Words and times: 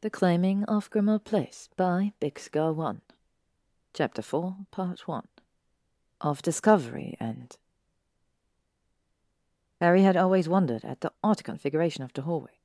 The 0.00 0.10
Claiming 0.10 0.62
of 0.66 0.90
Grimmauld 0.90 1.24
Place 1.24 1.68
by 1.76 2.12
bixgirl1 2.20 3.00
Chapter 3.92 4.22
4, 4.22 4.56
Part 4.70 5.08
1 5.08 5.26
Of 6.20 6.40
Discovery 6.40 7.16
and 7.18 7.56
Harry 9.80 10.02
had 10.02 10.16
always 10.16 10.48
wondered 10.48 10.84
at 10.84 11.00
the 11.00 11.10
odd 11.24 11.42
configuration 11.42 12.04
of 12.04 12.12
the 12.12 12.22
hallway. 12.22 12.60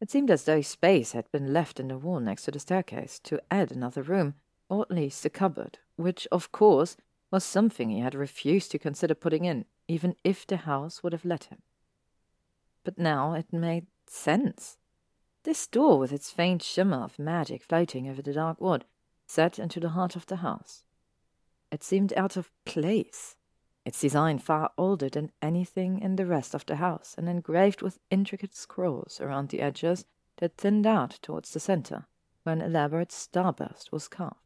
It 0.00 0.10
seemed 0.10 0.32
as 0.32 0.46
though 0.46 0.62
space 0.62 1.12
had 1.12 1.30
been 1.30 1.52
left 1.52 1.78
in 1.78 1.86
the 1.86 1.96
wall 1.96 2.18
next 2.18 2.42
to 2.46 2.50
the 2.50 2.58
staircase 2.58 3.20
to 3.20 3.40
add 3.52 3.70
another 3.70 4.02
room, 4.02 4.34
or 4.68 4.82
at 4.82 4.90
least 4.90 5.24
a 5.24 5.30
cupboard, 5.30 5.78
which, 5.94 6.26
of 6.32 6.50
course, 6.50 6.96
was 7.30 7.44
something 7.44 7.88
he 7.88 8.00
had 8.00 8.16
refused 8.16 8.72
to 8.72 8.80
consider 8.80 9.14
putting 9.14 9.44
in, 9.44 9.64
even 9.86 10.16
if 10.24 10.44
the 10.44 10.56
house 10.56 11.04
would 11.04 11.12
have 11.12 11.24
let 11.24 11.44
him. 11.44 11.62
But 12.82 12.98
now 12.98 13.34
it 13.34 13.52
made 13.52 13.86
sense. 14.08 14.76
This 15.44 15.66
door, 15.66 15.98
with 15.98 16.10
its 16.10 16.30
faint 16.30 16.62
shimmer 16.62 17.04
of 17.04 17.18
magic 17.18 17.62
floating 17.62 18.08
over 18.08 18.22
the 18.22 18.32
dark 18.32 18.62
wood, 18.62 18.86
set 19.26 19.58
into 19.58 19.78
the 19.78 19.90
heart 19.90 20.16
of 20.16 20.24
the 20.24 20.36
house. 20.36 20.84
It 21.70 21.84
seemed 21.84 22.14
out 22.14 22.38
of 22.38 22.50
place, 22.64 23.36
its 23.84 24.00
design 24.00 24.38
far 24.38 24.70
older 24.78 25.10
than 25.10 25.32
anything 25.42 25.98
in 26.00 26.16
the 26.16 26.24
rest 26.24 26.54
of 26.54 26.64
the 26.64 26.76
house, 26.76 27.14
and 27.18 27.28
engraved 27.28 27.82
with 27.82 27.98
intricate 28.10 28.54
scrolls 28.54 29.20
around 29.20 29.50
the 29.50 29.60
edges 29.60 30.06
that 30.38 30.56
thinned 30.56 30.86
out 30.86 31.18
towards 31.20 31.52
the 31.52 31.60
center, 31.60 32.06
where 32.42 32.54
an 32.54 32.62
elaborate 32.62 33.10
starburst 33.10 33.92
was 33.92 34.08
carved. 34.08 34.36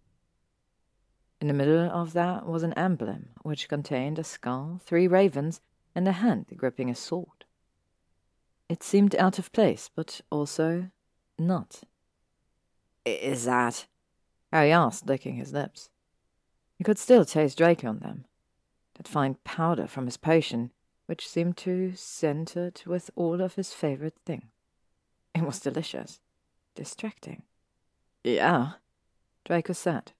In 1.40 1.46
the 1.46 1.54
middle 1.54 1.88
of 1.88 2.12
that 2.14 2.44
was 2.44 2.64
an 2.64 2.72
emblem, 2.72 3.28
which 3.42 3.68
contained 3.68 4.18
a 4.18 4.24
skull, 4.24 4.80
three 4.84 5.06
ravens, 5.06 5.60
and 5.94 6.08
a 6.08 6.12
hand 6.12 6.46
gripping 6.56 6.90
a 6.90 6.94
sword. 6.96 7.44
It 8.68 8.82
seemed 8.82 9.14
out 9.16 9.38
of 9.38 9.52
place, 9.52 9.90
but 9.94 10.20
also 10.30 10.90
not. 11.38 11.80
Is 13.04 13.44
that? 13.46 13.86
Harry 14.52 14.72
asked, 14.72 15.06
licking 15.06 15.36
his 15.36 15.52
lips. 15.52 15.90
He 16.76 16.84
could 16.84 16.98
still 16.98 17.24
taste 17.24 17.58
Draco 17.58 17.88
on 17.88 17.98
them. 18.00 18.24
That 18.94 19.08
fine 19.08 19.36
powder 19.44 19.86
from 19.86 20.06
his 20.06 20.16
potion, 20.16 20.72
which 21.06 21.28
seemed 21.28 21.56
to 21.58 21.92
scented 21.94 22.82
with 22.86 23.10
all 23.16 23.40
of 23.40 23.54
his 23.54 23.72
favorite 23.72 24.16
things. 24.26 24.44
It 25.34 25.42
was 25.42 25.60
delicious. 25.60 26.20
Distracting. 26.74 27.42
Yeah, 28.24 28.72
Draco 29.44 29.72
said. 29.72 30.12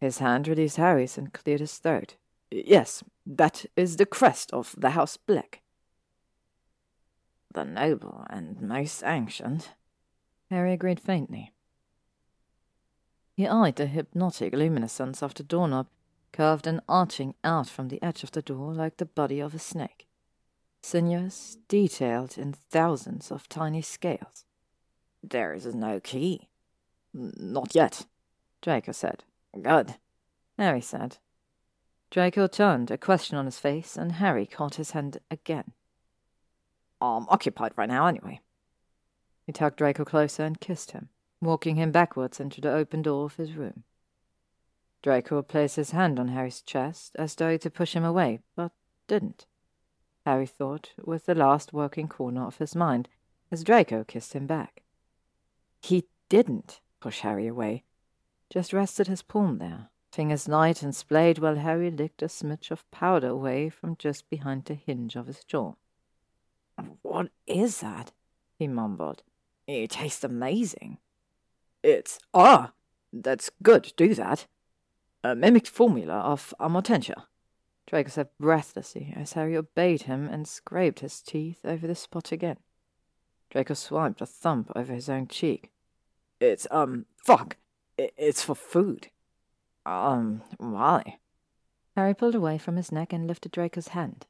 His 0.00 0.18
hand 0.18 0.48
released 0.48 0.76
Harry's 0.76 1.16
and 1.16 1.32
cleared 1.32 1.60
his 1.60 1.78
throat. 1.78 2.16
Yes, 2.50 3.02
that 3.24 3.66
is 3.76 3.96
the 3.96 4.06
crest 4.06 4.52
of 4.52 4.74
the 4.76 4.90
House 4.90 5.16
Black. 5.16 5.62
The 7.52 7.64
noble 7.64 8.24
and 8.30 8.60
most 8.60 9.02
ancient, 9.04 9.70
Harry 10.50 10.72
agreed 10.72 11.00
faintly. 11.00 11.52
He 13.34 13.48
eyed 13.48 13.76
the 13.76 13.86
hypnotic 13.86 14.52
luminescence 14.52 15.22
of 15.22 15.34
the 15.34 15.42
doorknob, 15.42 15.88
curved 16.32 16.66
and 16.66 16.80
arching 16.88 17.34
out 17.42 17.68
from 17.68 17.88
the 17.88 18.02
edge 18.02 18.22
of 18.22 18.30
the 18.32 18.42
door 18.42 18.72
like 18.72 18.98
the 18.98 19.06
body 19.06 19.40
of 19.40 19.54
a 19.54 19.58
snake. 19.58 20.06
Sinuous, 20.82 21.58
detailed 21.68 22.38
in 22.38 22.52
thousands 22.52 23.30
of 23.30 23.48
tiny 23.48 23.82
scales. 23.82 24.44
There 25.22 25.52
is 25.52 25.66
no 25.74 26.00
key. 26.00 26.48
Not 27.12 27.74
yet, 27.74 28.06
Draco 28.62 28.92
said. 28.92 29.24
Good, 29.60 29.96
Harry 30.58 30.80
said. 30.80 31.18
Draco 32.10 32.46
turned, 32.46 32.90
a 32.90 32.98
question 32.98 33.36
on 33.36 33.44
his 33.44 33.58
face, 33.58 33.96
and 33.96 34.12
Harry 34.12 34.46
caught 34.46 34.76
his 34.76 34.92
hand 34.92 35.18
again. 35.30 35.72
I'm 37.00 37.26
occupied 37.28 37.72
right 37.76 37.88
now, 37.88 38.06
anyway. 38.06 38.40
He 39.46 39.52
tugged 39.52 39.76
Draco 39.76 40.04
closer 40.04 40.44
and 40.44 40.60
kissed 40.60 40.92
him, 40.92 41.08
walking 41.40 41.76
him 41.76 41.92
backwards 41.92 42.40
into 42.40 42.60
the 42.60 42.72
open 42.72 43.02
door 43.02 43.24
of 43.24 43.36
his 43.36 43.54
room. 43.54 43.84
Draco 45.02 45.42
placed 45.42 45.76
his 45.76 45.92
hand 45.92 46.20
on 46.20 46.28
Harry's 46.28 46.60
chest 46.60 47.16
as 47.16 47.34
though 47.34 47.56
to 47.56 47.70
push 47.70 47.94
him 47.94 48.04
away, 48.04 48.40
but 48.54 48.72
didn't. 49.08 49.46
Harry 50.26 50.46
thought, 50.46 50.92
with 51.02 51.24
the 51.24 51.34
last 51.34 51.72
working 51.72 52.06
corner 52.06 52.46
of 52.46 52.58
his 52.58 52.76
mind, 52.76 53.08
as 53.50 53.64
Draco 53.64 54.04
kissed 54.04 54.34
him 54.34 54.46
back. 54.46 54.82
He 55.80 56.06
didn't 56.28 56.80
push 57.00 57.20
Harry 57.20 57.46
away, 57.46 57.84
just 58.50 58.72
rested 58.72 59.06
his 59.06 59.22
palm 59.22 59.58
there, 59.58 59.88
fingers 60.12 60.48
light 60.48 60.82
and 60.82 60.94
splayed 60.94 61.38
while 61.38 61.56
Harry 61.56 61.90
licked 61.90 62.22
a 62.22 62.26
smidge 62.26 62.70
of 62.70 62.88
powder 62.90 63.28
away 63.28 63.70
from 63.70 63.96
just 63.96 64.28
behind 64.28 64.66
the 64.66 64.74
hinge 64.74 65.16
of 65.16 65.26
his 65.26 65.42
jaw. 65.44 65.74
What 67.02 67.30
is 67.46 67.80
that? 67.80 68.12
he 68.58 68.68
mumbled. 68.68 69.22
It 69.66 69.90
tastes 69.90 70.24
amazing. 70.24 70.98
It's 71.82 72.18
ah, 72.34 72.72
that's 73.12 73.50
good. 73.62 73.92
Do 73.96 74.14
that. 74.14 74.46
A 75.24 75.34
mimicked 75.34 75.68
formula 75.68 76.14
of 76.14 76.54
Amortentia. 76.60 77.24
Draco 77.86 78.10
said 78.10 78.28
breathlessly 78.38 79.12
as 79.16 79.32
Harry 79.32 79.56
obeyed 79.56 80.02
him 80.02 80.28
and 80.28 80.46
scraped 80.46 81.00
his 81.00 81.20
teeth 81.20 81.60
over 81.64 81.86
the 81.86 81.94
spot 81.94 82.32
again. 82.32 82.58
Draco 83.50 83.74
swiped 83.74 84.20
a 84.20 84.26
thumb 84.26 84.66
over 84.76 84.92
his 84.92 85.08
own 85.08 85.26
cheek. 85.26 85.70
It's 86.38 86.66
um 86.70 87.06
fuck. 87.16 87.56
It's 87.96 88.42
for 88.42 88.54
food. 88.54 89.08
Um, 89.84 90.42
why? 90.58 91.18
Harry 91.96 92.14
pulled 92.14 92.34
away 92.34 92.58
from 92.58 92.76
his 92.76 92.92
neck 92.92 93.12
and 93.12 93.26
lifted 93.26 93.52
Draco's 93.52 93.88
hand. 93.88 94.26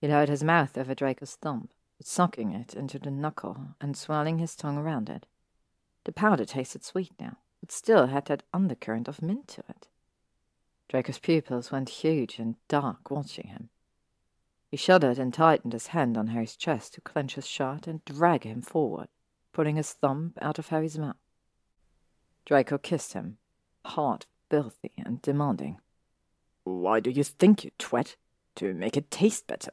He 0.00 0.08
lowered 0.08 0.28
his 0.28 0.42
mouth 0.42 0.76
over 0.78 0.94
Draco's 0.94 1.36
thumb 1.36 1.68
sucking 2.06 2.52
it 2.52 2.74
into 2.74 2.98
the 2.98 3.10
knuckle 3.10 3.56
and 3.80 3.96
swirling 3.96 4.38
his 4.38 4.54
tongue 4.54 4.76
around 4.76 5.08
it. 5.08 5.24
The 6.04 6.12
powder 6.12 6.44
tasted 6.44 6.84
sweet 6.84 7.12
now, 7.18 7.38
but 7.60 7.72
still 7.72 8.08
had 8.08 8.26
that 8.26 8.42
undercurrent 8.52 9.08
of 9.08 9.22
mint 9.22 9.48
to 9.48 9.64
it. 9.70 9.88
Draco's 10.88 11.18
pupils 11.18 11.72
went 11.72 11.88
huge 11.88 12.38
and 12.38 12.56
dark 12.68 13.10
watching 13.10 13.46
him. 13.46 13.70
He 14.70 14.76
shuddered 14.76 15.18
and 15.18 15.32
tightened 15.32 15.72
his 15.72 15.88
hand 15.88 16.18
on 16.18 16.26
Harry's 16.26 16.56
chest 16.56 16.92
to 16.94 17.00
clench 17.00 17.36
his 17.36 17.46
shirt 17.46 17.86
and 17.86 18.04
drag 18.04 18.44
him 18.44 18.60
forward, 18.60 19.08
pulling 19.54 19.76
his 19.76 19.92
thumb 19.92 20.34
out 20.42 20.58
of 20.58 20.68
Harry's 20.68 20.98
mouth. 20.98 21.16
Draco 22.44 22.76
kissed 22.76 23.14
him, 23.14 23.38
hard, 23.86 24.26
filthy, 24.50 24.92
and 24.98 25.22
demanding. 25.22 25.80
Why 26.64 27.00
do 27.00 27.10
you 27.10 27.24
think, 27.24 27.64
you 27.64 27.70
twat? 27.78 28.16
To 28.56 28.74
make 28.74 28.96
it 28.96 29.10
taste 29.10 29.46
better. 29.46 29.72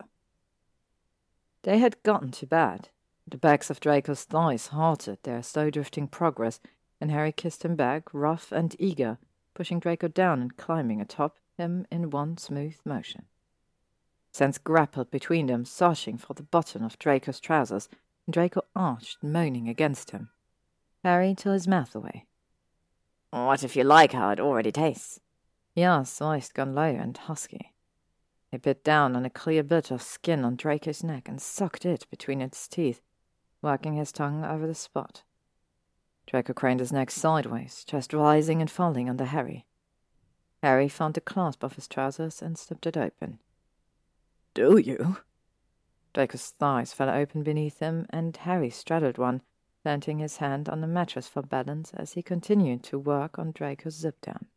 They 1.64 1.78
had 1.78 2.02
gotten 2.04 2.32
to 2.32 2.48
bed. 2.48 2.90
The 3.28 3.38
backs 3.38 3.70
of 3.70 3.80
Draco's 3.80 4.24
thighs 4.24 4.68
halted 4.68 5.20
their 5.24 5.44
slow 5.44 5.70
drifting 5.70 6.08
progress, 6.08 6.60
and 7.00 7.12
Harry 7.12 7.32
kissed 7.32 7.64
him 7.64 7.76
back, 7.76 8.14
rough 8.14 8.52
and 8.52 8.76
eager, 8.80 9.18
pushing 9.54 9.80
Draco 9.80 10.08
down 10.08 10.42
and 10.42 10.58
climbing 10.58 11.02
atop 11.02 11.38
him 11.58 11.86
in 11.92 12.10
one 12.10 12.38
smooth 12.38 12.78
motion. 12.84 13.26
Sense 14.32 14.58
grappled 14.58 15.12
between 15.12 15.48
them, 15.48 15.66
searching 15.66 16.18
for 16.18 16.34
the 16.34 16.44
button 16.44 16.84
of 16.84 16.98
Draco's 16.98 17.40
trousers, 17.40 17.90
and 18.26 18.34
Draco 18.34 18.62
arched, 18.76 19.22
moaning 19.22 19.68
against 19.68 20.12
him. 20.12 20.30
Harry 21.04 21.36
tore 21.36 21.54
his 21.54 21.68
mouth 21.68 21.96
away. 21.96 22.26
What 23.32 23.64
if 23.64 23.76
you 23.76 23.84
like 23.84 24.14
how 24.14 24.30
it 24.32 24.40
already 24.40 24.72
tastes? 24.72 25.20
Asked, 25.78 26.20
voice 26.20 26.52
gone 26.52 26.76
low 26.76 26.84
and 26.84 27.18
husky. 27.18 27.71
He 28.52 28.58
bit 28.58 28.84
down 28.84 29.16
on 29.16 29.24
a 29.24 29.30
clear 29.30 29.64
bit 29.64 29.92
of 29.92 30.02
skin 30.02 30.44
on 30.44 30.58
Draco's 30.58 31.04
neck 31.04 31.30
and 31.30 31.42
sucked 31.42 31.86
it 31.86 32.06
between 32.10 32.42
its 32.42 32.68
teeth, 32.68 33.02
working 33.62 33.94
his 33.94 34.12
tongue 34.12 34.44
over 34.44 34.68
the 34.68 34.76
spot. 34.76 35.24
Draco 36.28 36.52
craned 36.54 36.82
his 36.82 36.92
neck 36.92 37.12
sideways, 37.12 37.86
chest 37.86 38.14
rising 38.14 38.60
and 38.60 38.70
falling 38.70 39.10
under 39.10 39.24
Harry. 39.24 39.66
Harry 40.62 40.90
found 40.90 41.14
the 41.14 41.22
clasp 41.22 41.64
of 41.64 41.76
his 41.76 41.88
trousers 41.88 42.42
and 42.42 42.58
slipped 42.58 42.86
it 42.86 42.98
open. 42.98 43.40
Do 44.54 44.78
you? 44.78 45.18
Draco's 46.14 46.50
thighs 46.50 46.92
fell 46.92 47.10
open 47.10 47.44
beneath 47.44 47.80
him, 47.80 48.06
and 48.10 48.36
Harry 48.36 48.70
straddled 48.70 49.18
one, 49.18 49.42
planting 49.82 50.20
his 50.20 50.38
hand 50.38 50.68
on 50.68 50.82
the 50.82 50.88
mattress 50.88 51.28
for 51.28 51.42
balance 51.42 51.94
as 51.94 52.14
he 52.14 52.22
continued 52.22 52.84
to 52.84 53.00
work 53.00 53.40
on 53.40 53.54
Draco's 53.54 53.96
zip 53.96 54.20
down. 54.20 54.48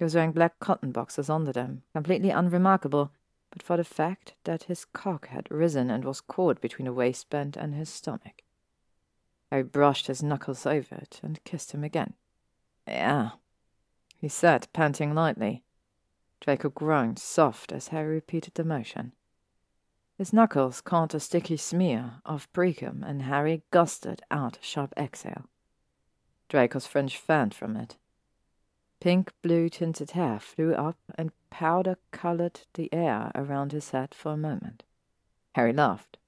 He 0.00 0.04
was 0.04 0.14
wearing 0.14 0.32
black 0.32 0.58
cotton 0.60 0.92
boxers 0.92 1.28
under 1.28 1.52
them, 1.52 1.82
completely 1.92 2.30
unremarkable, 2.30 3.12
but 3.50 3.62
for 3.62 3.76
the 3.76 3.84
fact 3.84 4.34
that 4.44 4.62
his 4.62 4.86
cock 4.86 5.28
had 5.28 5.50
risen 5.50 5.90
and 5.90 6.06
was 6.06 6.22
caught 6.22 6.62
between 6.62 6.86
the 6.86 6.92
waistband 6.94 7.54
and 7.54 7.74
his 7.74 7.90
stomach. 7.90 8.42
Harry 9.50 9.62
brushed 9.62 10.06
his 10.06 10.22
knuckles 10.22 10.64
over 10.64 10.94
it 10.94 11.20
and 11.22 11.44
kissed 11.44 11.72
him 11.72 11.84
again. 11.84 12.14
Yeah, 12.88 13.32
he 14.16 14.26
said, 14.26 14.68
panting 14.72 15.14
lightly. 15.14 15.64
Draco 16.40 16.70
groaned, 16.70 17.18
soft, 17.18 17.70
as 17.70 17.88
Harry 17.88 18.14
repeated 18.14 18.54
the 18.54 18.64
motion. 18.64 19.12
His 20.16 20.32
knuckles 20.32 20.80
caught 20.80 21.12
a 21.12 21.20
sticky 21.20 21.58
smear 21.58 22.22
of 22.24 22.50
precum, 22.54 23.02
and 23.06 23.20
Harry 23.20 23.64
gusted 23.70 24.22
out 24.30 24.56
a 24.56 24.62
sharp 24.62 24.94
exhale. 24.96 25.44
Draco's 26.48 26.86
fringe 26.86 27.18
fanned 27.18 27.52
from 27.52 27.76
it, 27.76 27.98
Pink 29.00 29.32
blue 29.40 29.70
tinted 29.70 30.10
hair 30.10 30.38
flew 30.38 30.74
up 30.74 30.98
and 31.14 31.32
powder 31.48 31.96
colored 32.10 32.60
the 32.74 32.92
air 32.92 33.32
around 33.34 33.72
his 33.72 33.90
head 33.90 34.14
for 34.14 34.32
a 34.32 34.36
moment. 34.36 34.84
Harry 35.54 35.72
laughed, 35.72 36.18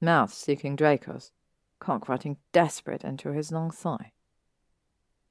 mouth 0.00 0.32
seeking 0.32 0.74
Draco's, 0.74 1.30
cock 1.78 2.08
rotting 2.08 2.38
desperate 2.52 3.04
into 3.04 3.32
his 3.32 3.52
long 3.52 3.70
thigh. 3.70 4.12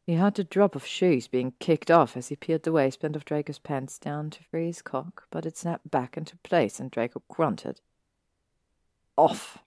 He 0.06 0.16
heard 0.16 0.36
the 0.36 0.44
drop 0.44 0.76
of 0.76 0.86
shoes 0.86 1.28
being 1.28 1.54
kicked 1.60 1.90
off 1.90 2.16
as 2.16 2.28
he 2.28 2.36
peeled 2.36 2.64
the 2.64 2.72
waistband 2.72 3.16
of 3.16 3.26
Draco's 3.26 3.60
pants 3.60 3.98
down 3.98 4.30
to 4.32 4.44
free 4.44 4.68
his 4.68 4.82
cock, 4.82 5.26
but 5.32 5.46
it 5.46 5.58
snapped 5.58 5.90
back 5.90 6.18
into 6.18 6.38
place 6.38 6.80
and 6.80 6.92
Draco 6.92 7.24
grunted. 7.28 7.82
Off! 9.18 9.60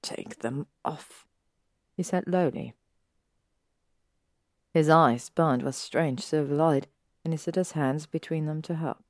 Take 0.00 0.38
them 0.38 0.66
off, 0.84 1.26
he 1.96 2.02
said 2.02 2.24
lowly. 2.26 2.74
His 4.78 4.88
eyes 4.88 5.28
burned 5.30 5.64
with 5.64 5.74
strange 5.74 6.20
silver 6.20 6.54
light, 6.54 6.86
and 7.24 7.34
he 7.34 7.36
set 7.36 7.56
his 7.56 7.72
hands 7.72 8.06
between 8.06 8.46
them 8.46 8.62
to 8.62 8.76
help. 8.76 9.02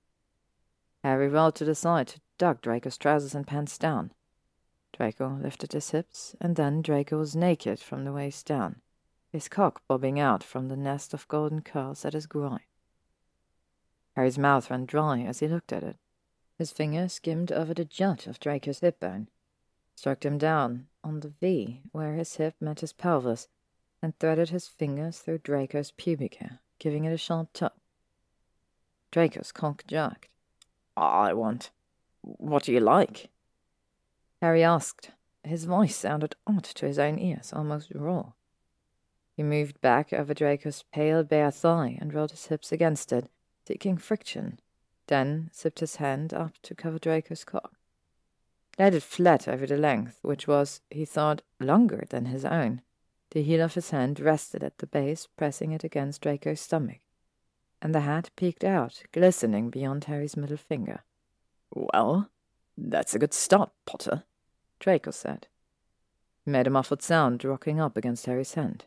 Harry 1.04 1.28
rolled 1.28 1.56
to 1.56 1.66
the 1.66 1.74
side 1.74 2.08
to 2.08 2.20
duck 2.38 2.62
Draco's 2.62 2.96
trousers 2.96 3.34
and 3.34 3.46
pants 3.46 3.76
down. 3.76 4.14
Draco 4.94 5.28
lifted 5.28 5.74
his 5.74 5.90
hips, 5.90 6.34
and 6.40 6.56
then 6.56 6.80
Draco 6.80 7.18
was 7.18 7.36
naked 7.36 7.80
from 7.80 8.06
the 8.06 8.14
waist 8.14 8.46
down 8.46 8.80
his 9.28 9.46
cock 9.46 9.82
bobbing 9.86 10.18
out 10.18 10.42
from 10.42 10.68
the 10.68 10.76
nest 10.76 11.12
of 11.12 11.28
golden 11.28 11.60
curls 11.60 12.02
at 12.06 12.14
his 12.14 12.26
groin. 12.26 12.60
Harry's 14.16 14.38
mouth 14.38 14.70
ran 14.70 14.86
dry 14.86 15.20
as 15.20 15.40
he 15.40 15.48
looked 15.48 15.70
at 15.70 15.82
it. 15.82 15.98
His 16.56 16.72
finger 16.72 17.10
skimmed 17.10 17.52
over 17.52 17.74
the 17.74 17.84
jut 17.84 18.26
of 18.26 18.40
Draco's 18.40 18.80
hip 18.80 19.00
bone, 19.00 19.28
struck 19.94 20.24
him 20.24 20.38
down 20.38 20.86
on 21.04 21.20
the 21.20 21.28
V 21.28 21.82
where 21.92 22.14
his 22.14 22.36
hip 22.36 22.54
met 22.58 22.80
his 22.80 22.94
pelvis, 22.94 23.48
and 24.02 24.18
threaded 24.18 24.50
his 24.50 24.68
fingers 24.68 25.18
through 25.18 25.38
Draco's 25.38 25.90
pubic 25.92 26.36
hair, 26.36 26.60
giving 26.78 27.04
it 27.04 27.12
a 27.12 27.18
sharp 27.18 27.52
tug. 27.52 27.72
Draco's 29.10 29.52
cock 29.52 29.84
jerked. 29.86 30.28
I 30.96 31.32
want. 31.32 31.70
What 32.22 32.64
do 32.64 32.72
you 32.72 32.80
like? 32.80 33.30
Harry 34.40 34.62
asked. 34.62 35.10
His 35.44 35.64
voice 35.64 35.96
sounded 35.96 36.36
odd 36.46 36.64
to 36.64 36.86
his 36.86 36.98
own 36.98 37.18
ears, 37.18 37.52
almost 37.52 37.92
raw. 37.94 38.32
He 39.36 39.42
moved 39.42 39.80
back 39.80 40.12
over 40.12 40.34
Draco's 40.34 40.84
pale 40.92 41.22
bare 41.22 41.50
thigh 41.50 41.96
and 42.00 42.12
rolled 42.12 42.32
his 42.32 42.46
hips 42.46 42.72
against 42.72 43.12
it, 43.12 43.30
seeking 43.66 43.96
friction, 43.96 44.58
then 45.06 45.48
sipped 45.52 45.80
his 45.80 45.96
hand 45.96 46.34
up 46.34 46.54
to 46.62 46.74
cover 46.74 46.98
Draco's 46.98 47.44
cock. 47.44 47.74
Laid 48.78 48.94
it 48.94 49.02
flat 49.02 49.48
over 49.48 49.66
the 49.66 49.76
length, 49.76 50.18
which 50.22 50.46
was, 50.46 50.80
he 50.90 51.04
thought, 51.04 51.42
longer 51.60 52.04
than 52.10 52.26
his 52.26 52.44
own. 52.44 52.82
The 53.30 53.42
heel 53.42 53.60
of 53.60 53.74
his 53.74 53.90
hand 53.90 54.20
rested 54.20 54.64
at 54.64 54.78
the 54.78 54.86
base, 54.86 55.28
pressing 55.36 55.72
it 55.72 55.84
against 55.84 56.22
Draco's 56.22 56.60
stomach, 56.60 57.00
and 57.82 57.94
the 57.94 58.00
hat 58.00 58.30
peeked 58.36 58.64
out, 58.64 59.02
glistening 59.12 59.68
beyond 59.70 60.04
Harry's 60.04 60.36
middle 60.36 60.56
finger. 60.56 61.00
Well, 61.70 62.30
that's 62.76 63.14
a 63.14 63.18
good 63.18 63.34
start, 63.34 63.70
Potter, 63.84 64.24
Draco 64.80 65.10
said. 65.10 65.48
He 66.44 66.50
made 66.50 66.66
a 66.66 66.70
muffled 66.70 67.02
sound, 67.02 67.44
rocking 67.44 67.78
up 67.78 67.96
against 67.96 68.26
Harry's 68.26 68.54
hand. 68.54 68.86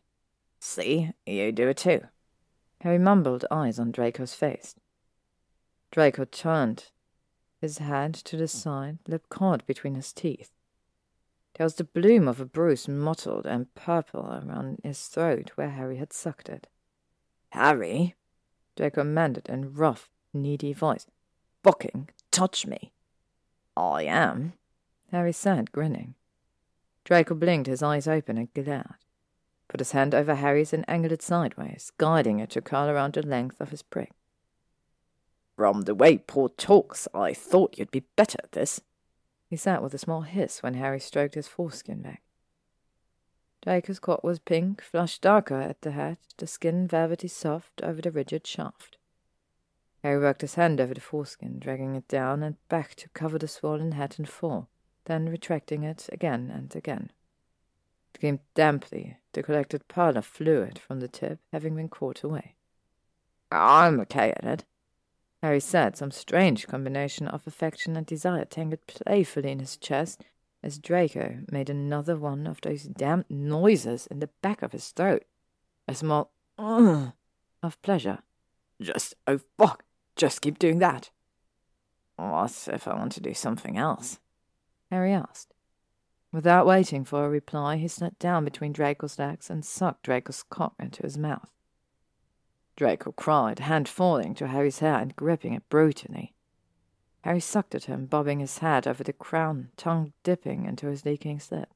See, 0.59 1.11
you 1.25 1.51
do 1.51 1.67
it 1.67 1.77
too. 1.77 2.01
Harry 2.81 2.97
mumbled, 2.97 3.45
eyes 3.51 3.77
on 3.77 3.91
Draco's 3.91 4.33
face. 4.33 4.75
Draco 5.91 6.25
turned, 6.25 6.85
his 7.59 7.77
head 7.77 8.13
to 8.15 8.37
the 8.37 8.47
side, 8.47 8.97
lip 9.07 9.29
caught 9.29 9.67
between 9.67 9.93
his 9.93 10.11
teeth. 10.11 10.51
There 11.61 11.65
was 11.67 11.75
the 11.75 11.83
bloom 11.83 12.27
of 12.27 12.39
a 12.39 12.45
bruise 12.45 12.87
mottled 12.87 13.45
and 13.45 13.71
purple 13.75 14.25
around 14.25 14.79
his 14.81 15.05
throat 15.05 15.51
where 15.53 15.69
Harry 15.69 15.97
had 15.97 16.11
sucked 16.11 16.49
it. 16.49 16.65
Harry, 17.49 18.15
Draco 18.75 19.01
commanded 19.01 19.47
in 19.47 19.75
rough, 19.75 20.09
needy 20.33 20.73
voice. 20.73 21.05
Bocking, 21.63 22.09
touch 22.31 22.65
me. 22.65 22.93
I 23.77 24.05
am, 24.05 24.53
Harry 25.11 25.33
said, 25.33 25.71
grinning. 25.71 26.15
Draco 27.03 27.35
blinked 27.35 27.67
his 27.67 27.83
eyes 27.83 28.07
open 28.07 28.39
and 28.39 28.51
glared 28.55 28.95
put 29.67 29.81
his 29.81 29.91
hand 29.91 30.15
over 30.15 30.33
Harry's 30.33 30.73
and 30.73 30.83
angled 30.87 31.11
it 31.11 31.21
sideways, 31.21 31.91
guiding 31.99 32.39
it 32.39 32.49
to 32.49 32.61
curl 32.61 32.89
around 32.89 33.13
the 33.13 33.21
length 33.21 33.61
of 33.61 33.69
his 33.69 33.83
prick. 33.83 34.13
From 35.55 35.83
the 35.83 35.93
way 35.93 36.17
Paul 36.17 36.49
talks, 36.49 37.07
I 37.13 37.35
thought 37.35 37.77
you'd 37.77 37.91
be 37.91 38.07
better 38.15 38.39
at 38.43 38.53
this. 38.53 38.81
He 39.51 39.57
sat 39.57 39.83
with 39.83 39.93
a 39.93 39.97
small 39.97 40.21
hiss 40.21 40.63
when 40.63 40.75
Harry 40.75 41.01
stroked 41.01 41.35
his 41.35 41.49
foreskin 41.49 42.01
back. 42.01 42.21
Draco's 43.61 43.99
coat 43.99 44.23
was 44.23 44.39
pink, 44.39 44.81
flushed 44.81 45.21
darker 45.21 45.59
at 45.59 45.81
the 45.81 45.91
head, 45.91 46.19
the 46.37 46.47
skin 46.47 46.87
velvety 46.87 47.27
soft 47.27 47.81
over 47.83 48.01
the 48.01 48.11
rigid 48.11 48.47
shaft. 48.47 48.97
Harry 50.03 50.21
worked 50.21 50.39
his 50.39 50.55
hand 50.55 50.79
over 50.79 50.93
the 50.93 51.01
foreskin, 51.01 51.59
dragging 51.59 51.97
it 51.97 52.07
down 52.07 52.43
and 52.43 52.65
back 52.69 52.95
to 52.95 53.09
cover 53.09 53.37
the 53.37 53.49
swollen 53.49 53.91
head 53.91 54.15
and 54.17 54.29
fall, 54.29 54.69
then 55.03 55.27
retracting 55.27 55.83
it 55.83 56.07
again 56.13 56.49
and 56.49 56.73
again. 56.73 57.11
It 58.15 58.21
came 58.21 58.39
damply, 58.55 59.17
the 59.33 59.43
collected 59.43 59.85
pile 59.89 60.15
of 60.15 60.25
fluid 60.25 60.79
from 60.79 61.01
the 61.01 61.09
tip 61.09 61.39
having 61.51 61.75
been 61.75 61.89
caught 61.89 62.23
away. 62.23 62.55
I'm 63.51 63.99
okay 63.99 64.31
at 64.31 64.45
it, 64.45 64.65
Harry 65.41 65.59
said, 65.59 65.97
some 65.97 66.11
strange 66.11 66.67
combination 66.67 67.27
of 67.27 67.47
affection 67.47 67.95
and 67.97 68.05
desire 68.05 68.45
tangled 68.45 68.85
playfully 68.85 69.51
in 69.51 69.59
his 69.59 69.75
chest 69.75 70.23
as 70.61 70.77
Draco 70.77 71.39
made 71.51 71.69
another 71.69 72.15
one 72.15 72.45
of 72.45 72.61
those 72.61 72.83
damned 72.83 73.25
noises 73.29 74.05
in 74.07 74.19
the 74.19 74.29
back 74.41 74.61
of 74.61 74.71
his 74.71 74.89
throat. 74.89 75.23
A 75.87 75.95
small 75.95 76.31
ugh 76.59 77.13
of 77.63 77.81
pleasure. 77.81 78.19
Just, 78.79 79.15
oh 79.27 79.39
fuck, 79.57 79.83
just 80.15 80.41
keep 80.41 80.59
doing 80.59 80.79
that. 80.79 81.09
What 82.17 82.67
if 82.71 82.87
I 82.87 82.95
want 82.95 83.13
to 83.13 83.21
do 83.21 83.33
something 83.33 83.77
else? 83.77 84.19
Harry 84.91 85.13
asked. 85.13 85.53
Without 86.31 86.67
waiting 86.67 87.03
for 87.03 87.25
a 87.25 87.29
reply, 87.29 87.77
he 87.77 87.87
sat 87.87 88.17
down 88.19 88.45
between 88.45 88.73
Draco's 88.73 89.17
legs 89.17 89.49
and 89.49 89.65
sucked 89.65 90.03
Draco's 90.03 90.43
cock 90.43 90.75
into 90.79 91.03
his 91.03 91.17
mouth. 91.17 91.49
Draco 92.75 93.11
cried, 93.11 93.59
hand 93.59 93.87
falling 93.87 94.33
to 94.35 94.47
Harry's 94.47 94.79
hair 94.79 94.95
and 94.95 95.15
gripping 95.15 95.53
it 95.53 95.67
brutally. 95.69 96.33
Harry 97.21 97.39
sucked 97.39 97.75
at 97.75 97.85
him, 97.85 98.05
bobbing 98.05 98.39
his 98.39 98.59
head 98.59 98.87
over 98.87 99.03
the 99.03 99.13
crown, 99.13 99.69
tongue 99.77 100.13
dipping 100.23 100.65
into 100.65 100.87
his 100.87 101.05
leaking 101.05 101.39
slip. 101.39 101.69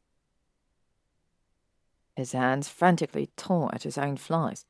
His 2.16 2.32
hands 2.32 2.70
frantically 2.70 3.30
tore 3.36 3.74
at 3.74 3.84
his 3.84 3.98
own 3.98 4.18
flies. 4.18 4.66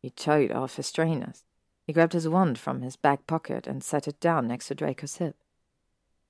He 0.00 0.10
towed 0.10 0.50
off 0.50 0.76
his 0.76 0.90
trainers. 0.90 1.44
He 1.86 1.92
grabbed 1.92 2.14
his 2.14 2.28
wand 2.28 2.58
from 2.58 2.82
his 2.82 2.96
back 2.96 3.26
pocket 3.26 3.66
and 3.66 3.84
set 3.84 4.08
it 4.08 4.20
down 4.20 4.48
next 4.48 4.68
to 4.68 4.74
Draco's 4.74 5.16
hip. 5.16 5.36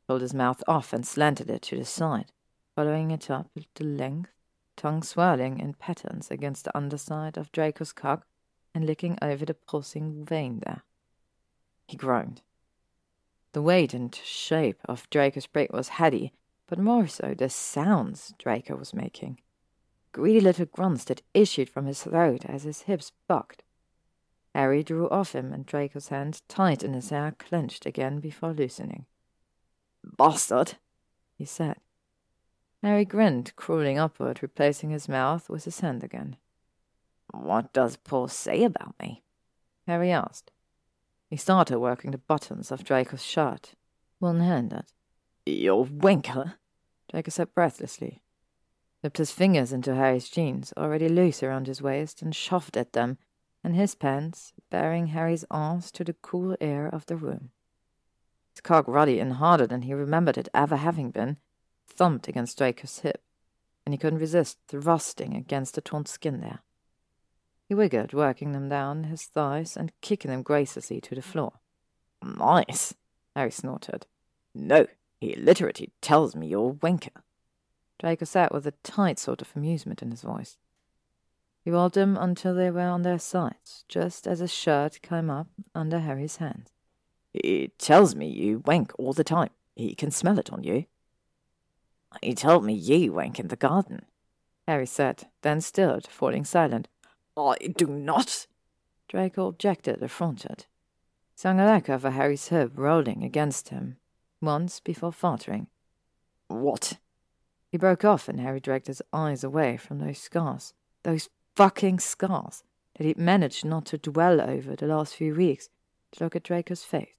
Pulled 0.06 0.23
his 0.23 0.35
mouth 0.35 0.62
off 0.67 0.93
and 0.93 1.06
slanted 1.06 1.49
it 1.49 1.62
to 1.62 1.79
the 1.79 1.85
side 1.85 2.32
following 2.79 3.11
it 3.11 3.29
up 3.29 3.50
to 3.75 3.82
length, 3.82 4.31
tongue 4.76 5.02
swirling 5.02 5.58
in 5.58 5.75
patterns 5.75 6.31
against 6.31 6.64
the 6.64 6.76
underside 6.76 7.37
of 7.37 7.50
Draco's 7.50 7.93
cock 7.93 8.25
and 8.78 8.87
licking 8.87 9.18
over 9.20 9.44
the 9.44 9.54
pulsing 9.54 10.25
vein 10.25 10.62
there. 10.64 10.82
He 11.88 11.97
groaned. 11.97 12.42
The 13.52 13.61
weight 13.61 13.92
and 13.92 14.14
shape 14.14 14.78
of 14.85 15.11
Draco's 15.11 15.49
prick 15.49 15.73
was 15.73 15.88
heady, 15.88 16.32
but 16.68 16.78
more 16.78 17.08
so 17.08 17.35
the 17.37 17.49
sounds 17.49 18.35
Draco 18.38 18.76
was 18.76 18.94
making. 18.94 19.40
Greedy 20.12 20.40
little 20.40 20.66
grunts 20.66 21.02
that 21.06 21.23
issued 21.35 21.68
from 21.68 21.87
his 21.87 22.04
throat 22.04 22.44
as 22.44 22.62
his 22.62 22.82
hips 22.82 23.11
bucked. 23.26 23.64
Harry 24.54 24.85
drew 24.85 25.08
off 25.08 25.32
him, 25.32 25.52
and 25.52 25.66
Draco's 25.66 26.08
hand, 26.08 26.42
tight 26.47 26.85
in 26.85 26.92
his 26.92 27.11
hair, 27.11 27.35
clenched 27.37 27.85
again 27.85 28.20
before 28.20 28.52
loosening. 28.52 29.06
Bastard, 30.04 30.75
he 31.37 31.44
said. 31.44 31.78
Harry 32.80 33.04
grinned, 33.04 33.56
crawling 33.56 33.99
upward, 33.99 34.40
replacing 34.40 34.90
his 34.90 35.08
mouth 35.08 35.50
with 35.50 35.64
his 35.64 35.80
hand 35.80 36.04
again. 36.04 36.37
What 37.32 37.73
does 37.73 37.97
Paul 37.97 38.28
say 38.28 38.64
about 38.64 38.94
me? 39.00 39.23
Harry 39.87 40.11
asked. 40.11 40.50
He 41.28 41.37
started 41.37 41.78
working 41.78 42.11
the 42.11 42.18
buttons 42.18 42.70
of 42.70 42.85
Draco's 42.85 43.23
shirt, 43.23 43.75
one-handed. 44.18 44.85
You're 45.44 45.85
Winker, 45.85 46.54
Draco 47.11 47.30
said 47.30 47.54
breathlessly. 47.54 48.23
Slipped 49.00 49.18
his 49.18 49.30
fingers 49.30 49.73
into 49.73 49.94
Harry's 49.94 50.28
jeans, 50.28 50.73
already 50.76 51.08
loose 51.08 51.42
around 51.42 51.66
his 51.66 51.80
waist, 51.80 52.23
and 52.23 52.35
shoved 52.35 52.76
at 52.76 52.92
them, 52.92 53.18
and 53.62 53.76
his 53.76 53.94
pants, 53.94 54.52
bearing 54.70 55.08
Harry's 55.08 55.44
arms 55.50 55.90
to 55.92 56.04
the 56.04 56.14
cool 56.14 56.56
air 56.61 56.88
of 56.88 57.06
the 57.06 57.16
room. 57.16 57.50
His 58.54 58.61
cock 58.61 58.87
ruddy 58.88 59.20
and 59.20 59.35
harder 59.35 59.66
than 59.66 59.82
he 59.82 59.94
remembered 59.94 60.37
it 60.37 60.49
ever 60.52 60.76
having 60.76 61.11
been, 61.11 61.37
thumped 61.87 62.28
against 62.28 62.58
Draco's 62.58 63.00
hip, 63.00 63.23
and 63.85 63.94
he 63.94 63.99
couldn't 63.99 64.18
resist 64.18 64.58
thrusting 64.66 65.35
against 65.35 65.75
the 65.75 65.80
torn 65.80 66.06
skin 66.06 66.40
there. 66.40 66.61
He 67.69 67.75
wiggled, 67.75 68.15
working 68.15 68.53
them 68.53 68.69
down 68.69 69.05
his 69.05 69.25
thighs 69.25 69.77
and 69.77 69.93
kicking 70.01 70.31
them 70.31 70.43
graciously 70.43 71.01
to 71.03 71.15
the 71.15 71.21
mm. 71.21 71.25
floor. 71.25 71.53
Nice, 72.23 72.95
Harry 73.37 73.51
snorted. 73.51 74.07
No, 74.55 74.87
he 75.21 75.35
literally 75.35 75.93
tells 76.01 76.35
me 76.35 76.47
you're 76.47 76.71
a 76.71 76.75
wanker. 76.75 77.23
Draco 77.99 78.25
sat 78.25 78.55
with 78.55 78.67
a 78.67 78.73
tight 78.83 79.19
sort 79.19 79.43
of 79.43 79.53
amusement 79.55 80.03
in 80.03 80.11
his 80.11 80.23
voice. 80.23 80.57
He 81.63 81.71
rolled 81.71 81.95
them 81.95 82.17
until 82.19 82.55
they 82.55 82.71
were 82.71 82.81
on 82.81 83.03
their 83.03 83.19
sides, 83.19 83.85
just 83.89 84.27
as 84.27 84.39
his 84.39 84.53
shirt 84.53 85.03
came 85.03 85.29
up 85.29 85.49
under 85.75 85.99
Harry's 85.99 86.37
hands. 86.37 86.71
He 87.33 87.73
tells 87.79 88.15
me 88.15 88.29
you 88.29 88.63
wank 88.65 88.93
all 88.99 89.13
the 89.13 89.25
time. 89.25 89.51
He 89.77 89.95
can 89.95 90.11
smell 90.11 90.39
it 90.39 90.51
on 90.51 90.65
you. 90.65 90.87
He 92.23 92.35
told 92.35 92.65
me 92.65 92.73
you 92.73 93.13
wank 93.13 93.39
in 93.39 93.49
the 93.49 93.57
garden. 93.57 94.07
Harry 94.67 94.87
said, 94.87 95.27
then 95.43 95.61
stood, 95.61 96.07
falling 96.07 96.45
silent. 96.45 96.89
I 97.38 97.57
do 97.68 97.87
not. 97.87 98.47
Draco 99.09 99.47
objected, 99.47 100.02
affronted. 100.02 100.66
Sung 101.35 101.61
a 101.61 101.64
leg 101.64 101.88
over 101.88 102.11
Harry's 102.11 102.49
hip, 102.49 102.73
rolling 102.75 103.23
against 103.23 103.68
him, 103.68 103.99
once 104.40 104.80
before 104.80 105.12
faltering. 105.12 105.68
What? 106.49 106.99
He 107.71 107.78
broke 107.78 108.04
off, 108.04 108.28
and 108.28 108.40
Harry 108.40 108.61
dragged 108.61 108.88
his 108.88 109.02
eyes 109.12 109.45
away 109.45 109.76
from 109.76 109.99
those 109.99 110.18
scars, 110.18 110.75
those 111.04 111.28
fucking 111.54 112.00
scars 112.00 112.64
that 112.97 113.07
he'd 113.07 113.18
managed 113.18 113.64
not 113.64 113.87
to 113.87 113.99
dwell 113.99 114.40
over 114.40 114.75
the 114.75 114.87
last 114.87 115.14
few 115.14 115.35
weeks, 115.35 115.68
to 116.12 116.25
look 116.25 116.35
at 116.35 116.42
Draco's 116.42 116.83
face. 116.83 117.14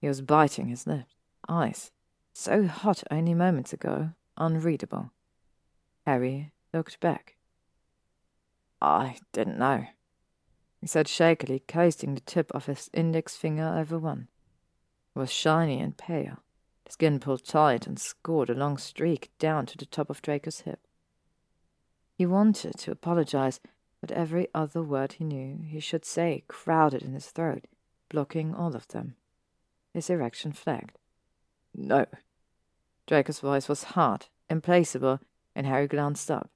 He 0.00 0.06
was 0.06 0.20
biting 0.20 0.68
his 0.68 0.86
lips, 0.86 1.14
eyes, 1.48 1.90
so 2.34 2.66
hot 2.66 3.02
only 3.10 3.34
moments 3.34 3.72
ago, 3.72 4.10
unreadable. 4.36 5.12
Harry 6.06 6.52
looked 6.74 7.00
back. 7.00 7.37
I 8.80 9.18
didn't 9.32 9.58
know, 9.58 9.86
he 10.80 10.86
said 10.86 11.08
shakily, 11.08 11.62
coasting 11.66 12.14
the 12.14 12.20
tip 12.20 12.50
of 12.52 12.66
his 12.66 12.88
index 12.92 13.36
finger 13.36 13.66
over 13.76 13.98
one. 13.98 14.28
It 15.14 15.18
was 15.18 15.32
shiny 15.32 15.80
and 15.80 15.96
pale, 15.96 16.38
the 16.84 16.92
skin 16.92 17.18
pulled 17.18 17.44
tight 17.44 17.86
and 17.86 17.98
scored 17.98 18.50
a 18.50 18.54
long 18.54 18.78
streak 18.78 19.30
down 19.38 19.66
to 19.66 19.76
the 19.76 19.86
top 19.86 20.10
of 20.10 20.22
Draco's 20.22 20.60
hip. 20.60 20.80
He 22.14 22.26
wanted 22.26 22.78
to 22.78 22.92
apologize, 22.92 23.60
but 24.00 24.12
every 24.12 24.48
other 24.54 24.82
word 24.82 25.14
he 25.14 25.24
knew 25.24 25.58
he 25.64 25.80
should 25.80 26.04
say 26.04 26.44
crowded 26.46 27.02
in 27.02 27.14
his 27.14 27.26
throat, 27.26 27.66
blocking 28.08 28.54
all 28.54 28.76
of 28.76 28.86
them. 28.88 29.16
His 29.92 30.08
erection 30.10 30.52
flagged. 30.52 30.98
No. 31.74 32.06
Draco's 33.06 33.40
voice 33.40 33.68
was 33.68 33.84
hard, 33.84 34.26
implacable, 34.48 35.20
and 35.54 35.66
Harry 35.66 35.88
glanced 35.88 36.30
up. 36.30 36.50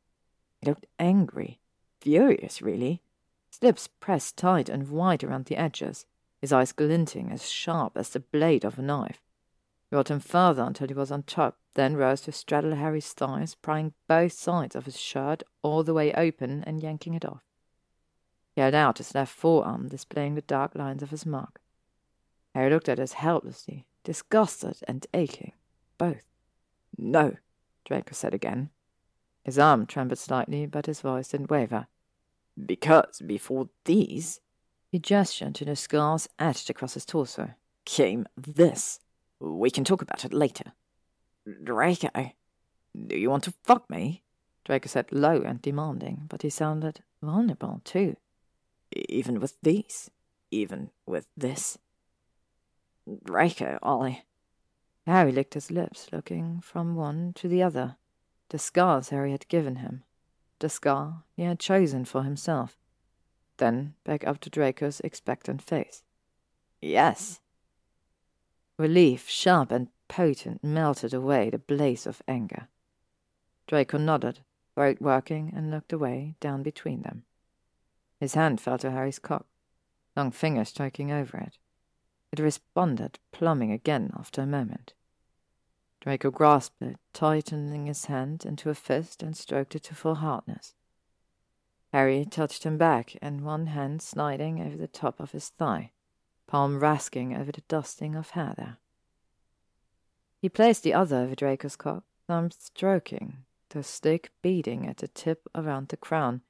He 0.60 0.68
looked 0.68 0.86
angry, 0.98 1.58
furious, 2.02 2.60
really. 2.60 3.00
His 3.48 3.62
lips 3.62 3.88
pressed 4.00 4.36
tight 4.36 4.68
and 4.68 4.88
white 4.88 5.22
around 5.22 5.46
the 5.46 5.56
edges, 5.56 6.06
his 6.40 6.52
eyes 6.52 6.72
glinting 6.72 7.30
as 7.30 7.48
sharp 7.48 7.96
as 7.96 8.10
the 8.10 8.20
blade 8.20 8.64
of 8.64 8.78
a 8.78 8.82
knife. 8.82 9.20
He 9.88 9.96
rode 9.96 10.08
him 10.08 10.20
further 10.20 10.62
until 10.62 10.88
he 10.88 10.94
was 10.94 11.12
on 11.12 11.22
top, 11.22 11.58
then 11.74 11.96
rose 11.96 12.22
to 12.22 12.32
straddle 12.32 12.74
Harry's 12.74 13.12
thighs, 13.12 13.54
prying 13.54 13.94
both 14.08 14.32
sides 14.32 14.74
of 14.74 14.86
his 14.86 14.98
shirt 14.98 15.42
all 15.62 15.84
the 15.84 15.94
way 15.94 16.12
open 16.14 16.64
and 16.64 16.82
yanking 16.82 17.14
it 17.14 17.24
off. 17.24 17.44
He 18.54 18.60
held 18.60 18.74
out 18.74 18.98
his 18.98 19.14
left 19.14 19.34
forearm, 19.34 19.88
displaying 19.88 20.34
the 20.34 20.42
dark 20.42 20.74
lines 20.74 21.02
of 21.02 21.10
his 21.10 21.24
mark. 21.24 21.60
Harry 22.54 22.70
looked 22.70 22.88
at 22.88 23.00
us 23.00 23.12
helplessly, 23.12 23.86
disgusted 24.04 24.78
and 24.88 25.06
aching, 25.14 25.52
both. 25.96 26.24
No, 26.98 27.36
Draco 27.84 28.12
said 28.12 28.34
again. 28.34 28.70
His 29.44 29.58
arm 29.58 29.86
trembled 29.86 30.18
slightly, 30.18 30.66
but 30.66 30.86
his 30.86 31.00
voice 31.00 31.28
didn't 31.28 31.50
waver. 31.50 31.86
Because 32.64 33.22
before 33.24 33.68
these, 33.84 34.40
he 34.90 34.98
gestured 34.98 35.54
to 35.56 35.64
the 35.64 35.76
scars 35.76 36.28
etched 36.38 36.68
across 36.68 36.94
his 36.94 37.06
torso, 37.06 37.50
came 37.84 38.26
this. 38.36 39.00
We 39.40 39.70
can 39.70 39.84
talk 39.84 40.02
about 40.02 40.24
it 40.24 40.32
later. 40.32 40.72
Draco, 41.64 42.32
do 43.06 43.18
you 43.18 43.30
want 43.30 43.44
to 43.44 43.54
fuck 43.64 43.88
me? 43.88 44.22
Draco 44.64 44.86
said 44.86 45.10
low 45.10 45.40
and 45.42 45.60
demanding, 45.60 46.26
but 46.28 46.42
he 46.42 46.50
sounded 46.50 47.00
vulnerable 47.22 47.80
too. 47.84 48.16
Even 48.94 49.40
with 49.40 49.60
these? 49.62 50.10
Even 50.50 50.90
with 51.06 51.26
this? 51.36 51.78
Draco, 53.24 53.78
I. 53.82 54.22
Harry 55.06 55.32
licked 55.32 55.54
his 55.54 55.70
lips, 55.70 56.08
looking 56.12 56.60
from 56.60 56.94
one 56.94 57.32
to 57.34 57.48
the 57.48 57.62
other. 57.62 57.96
The 58.50 58.58
scars 58.58 59.08
Harry 59.08 59.32
had 59.32 59.48
given 59.48 59.76
him. 59.76 60.04
The 60.62 60.68
scar 60.68 61.24
he 61.34 61.42
had 61.42 61.58
chosen 61.58 62.04
for 62.04 62.22
himself. 62.22 62.78
Then 63.56 63.94
back 64.04 64.24
up 64.24 64.38
to 64.42 64.48
Draco's 64.48 65.00
expectant 65.00 65.60
face. 65.60 66.04
Yes. 66.80 67.40
Relief, 68.78 69.28
sharp 69.28 69.72
and 69.72 69.88
potent, 70.06 70.62
melted 70.62 71.12
away 71.12 71.50
the 71.50 71.58
blaze 71.58 72.06
of 72.06 72.22
anger. 72.28 72.68
Draco 73.66 73.98
nodded, 73.98 74.38
throat 74.76 75.00
working, 75.00 75.52
and 75.52 75.72
looked 75.72 75.92
away, 75.92 76.36
down 76.38 76.62
between 76.62 77.02
them. 77.02 77.24
His 78.20 78.34
hand 78.34 78.60
fell 78.60 78.78
to 78.78 78.92
Harry's 78.92 79.18
cock, 79.18 79.46
long 80.16 80.30
fingers 80.30 80.68
striking 80.68 81.10
over 81.10 81.38
it. 81.38 81.58
It 82.30 82.38
responded, 82.38 83.18
plumbing 83.32 83.72
again 83.72 84.12
after 84.16 84.42
a 84.42 84.46
moment. 84.46 84.94
Draco 86.02 86.32
grasped 86.32 86.82
it, 86.82 86.96
tightening 87.12 87.86
his 87.86 88.06
hand 88.06 88.44
into 88.44 88.70
a 88.70 88.74
fist, 88.74 89.22
and 89.22 89.36
stroked 89.36 89.76
it 89.76 89.84
to 89.84 89.94
full 89.94 90.16
hardness. 90.16 90.74
Harry 91.92 92.24
touched 92.24 92.64
him 92.64 92.76
back, 92.76 93.16
and 93.22 93.44
one 93.44 93.68
hand 93.68 94.02
sliding 94.02 94.60
over 94.60 94.76
the 94.76 94.88
top 94.88 95.20
of 95.20 95.30
his 95.30 95.50
thigh, 95.50 95.92
palm 96.48 96.80
rasking 96.80 97.38
over 97.38 97.52
the 97.52 97.60
dusting 97.68 98.16
of 98.16 98.30
hair 98.30 98.52
there. 98.56 98.78
He 100.40 100.48
placed 100.48 100.82
the 100.82 100.92
other 100.92 101.18
over 101.18 101.36
Draco's 101.36 101.76
cock, 101.76 102.02
thumb 102.26 102.50
stroking, 102.50 103.44
the 103.68 103.84
stick 103.84 104.32
beating 104.42 104.88
at 104.88 104.96
the 104.96 105.06
tip 105.06 105.46
around 105.54 105.86
the 105.86 105.96
crown, 105.96 106.40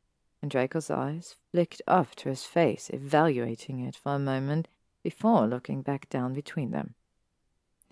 and 0.41 0.51
Draco's 0.51 0.89
eyes 0.89 1.37
flicked 1.51 1.83
up 1.87 2.15
to 2.15 2.31
his 2.31 2.45
face, 2.45 2.89
evaluating 2.89 3.81
it 3.81 3.97
for 3.97 4.15
a 4.15 4.19
moment 4.19 4.69
before 5.03 5.47
looking 5.47 5.83
back 5.83 6.09
down 6.09 6.33
between 6.33 6.71
them. 6.71 6.95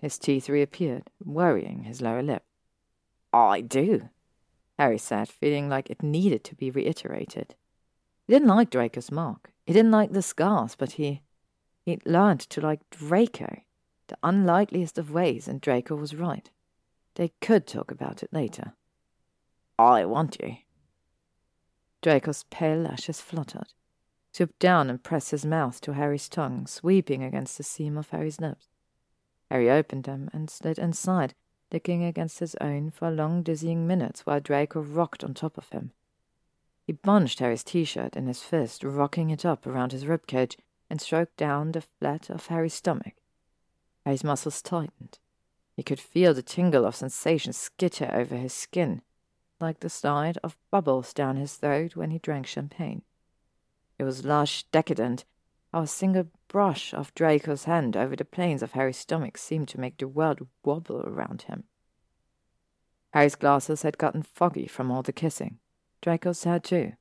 His 0.01 0.17
teeth 0.17 0.49
reappeared, 0.49 1.09
worrying 1.23 1.83
his 1.83 2.01
lower 2.01 2.23
lip. 2.23 2.43
I 3.31 3.61
do, 3.61 4.09
Harry 4.77 4.97
said, 4.97 5.29
feeling 5.29 5.69
like 5.69 5.89
it 5.89 6.03
needed 6.03 6.43
to 6.45 6.55
be 6.55 6.71
reiterated. 6.71 7.55
He 8.25 8.33
didn't 8.33 8.47
like 8.47 8.69
Draco's 8.69 9.11
mark. 9.11 9.51
He 9.65 9.73
didn't 9.73 9.91
like 9.91 10.11
the 10.11 10.21
scars, 10.21 10.75
but 10.75 10.93
he 10.93 11.21
he'd 11.85 12.05
learned 12.05 12.41
to 12.41 12.61
like 12.61 12.89
Draco, 12.89 13.61
the 14.07 14.17
unlikeliest 14.23 14.97
of 14.97 15.11
ways, 15.11 15.47
and 15.47 15.61
Draco 15.61 15.95
was 15.95 16.15
right. 16.15 16.49
They 17.15 17.31
could 17.39 17.67
talk 17.67 17.91
about 17.91 18.23
it 18.23 18.33
later. 18.33 18.73
I 19.77 20.05
want 20.05 20.37
you. 20.41 20.57
Draco's 22.01 22.43
pale 22.49 22.79
lashes 22.79 23.21
fluttered 23.21 23.73
stooped 24.31 24.59
down 24.59 24.89
and 24.89 25.03
pressed 25.03 25.31
his 25.31 25.45
mouth 25.45 25.81
to 25.81 25.93
Harry's 25.93 26.29
tongue, 26.29 26.65
sweeping 26.65 27.23
against 27.23 27.57
the 27.57 27.63
seam 27.63 27.97
of 27.97 28.09
Harry's 28.09 28.39
lips. 28.39 28.67
Harry 29.51 29.69
opened 29.69 30.05
them 30.05 30.29
and 30.31 30.49
slid 30.49 30.79
inside, 30.79 31.33
licking 31.73 32.05
against 32.05 32.39
his 32.39 32.55
own 32.61 32.89
for 32.89 33.11
long 33.11 33.43
dizzying 33.43 33.85
minutes 33.85 34.25
while 34.25 34.39
Draco 34.39 34.79
rocked 34.79 35.25
on 35.25 35.33
top 35.33 35.57
of 35.57 35.67
him. 35.69 35.91
He 36.87 36.93
bunched 36.93 37.39
Harry's 37.39 37.61
t-shirt 37.61 38.15
in 38.15 38.27
his 38.27 38.41
fist, 38.41 38.81
rocking 38.81 39.29
it 39.29 39.45
up 39.45 39.67
around 39.67 39.91
his 39.91 40.05
ribcage, 40.05 40.55
and 40.89 41.01
stroked 41.01 41.35
down 41.35 41.73
the 41.73 41.81
flat 41.81 42.29
of 42.29 42.47
Harry's 42.47 42.75
stomach. 42.75 43.15
Harry's 44.05 44.23
muscles 44.23 44.61
tightened. 44.61 45.19
He 45.75 45.83
could 45.83 45.99
feel 45.99 46.33
the 46.33 46.41
tingle 46.41 46.85
of 46.85 46.95
sensation 46.95 47.51
skitter 47.51 48.09
over 48.13 48.37
his 48.37 48.53
skin, 48.53 49.01
like 49.59 49.81
the 49.81 49.89
slide 49.89 50.37
of 50.45 50.57
bubbles 50.71 51.13
down 51.13 51.35
his 51.35 51.55
throat 51.55 51.97
when 51.97 52.11
he 52.11 52.19
drank 52.19 52.47
champagne. 52.47 53.01
It 53.99 54.05
was 54.05 54.23
lush, 54.23 54.63
decadent, 54.71 55.25
a 55.73 55.87
single 55.87 56.27
brush 56.47 56.93
of 56.93 57.13
Draco's 57.15 57.63
hand 57.63 57.95
over 57.95 58.15
the 58.15 58.25
planes 58.25 58.61
of 58.61 58.73
Harry's 58.73 58.97
stomach 58.97 59.37
seemed 59.37 59.67
to 59.69 59.79
make 59.79 59.97
the 59.97 60.07
world 60.07 60.47
wobble 60.63 61.01
around 61.05 61.43
him. 61.43 61.63
Harry's 63.13 63.35
glasses 63.35 63.81
had 63.81 63.97
gotten 63.97 64.23
foggy 64.23 64.67
from 64.67 64.91
all 64.91 65.01
the 65.01 65.13
kissing. 65.13 65.59
Draco's 66.01 66.43
had 66.43 66.63
too. 66.63 66.93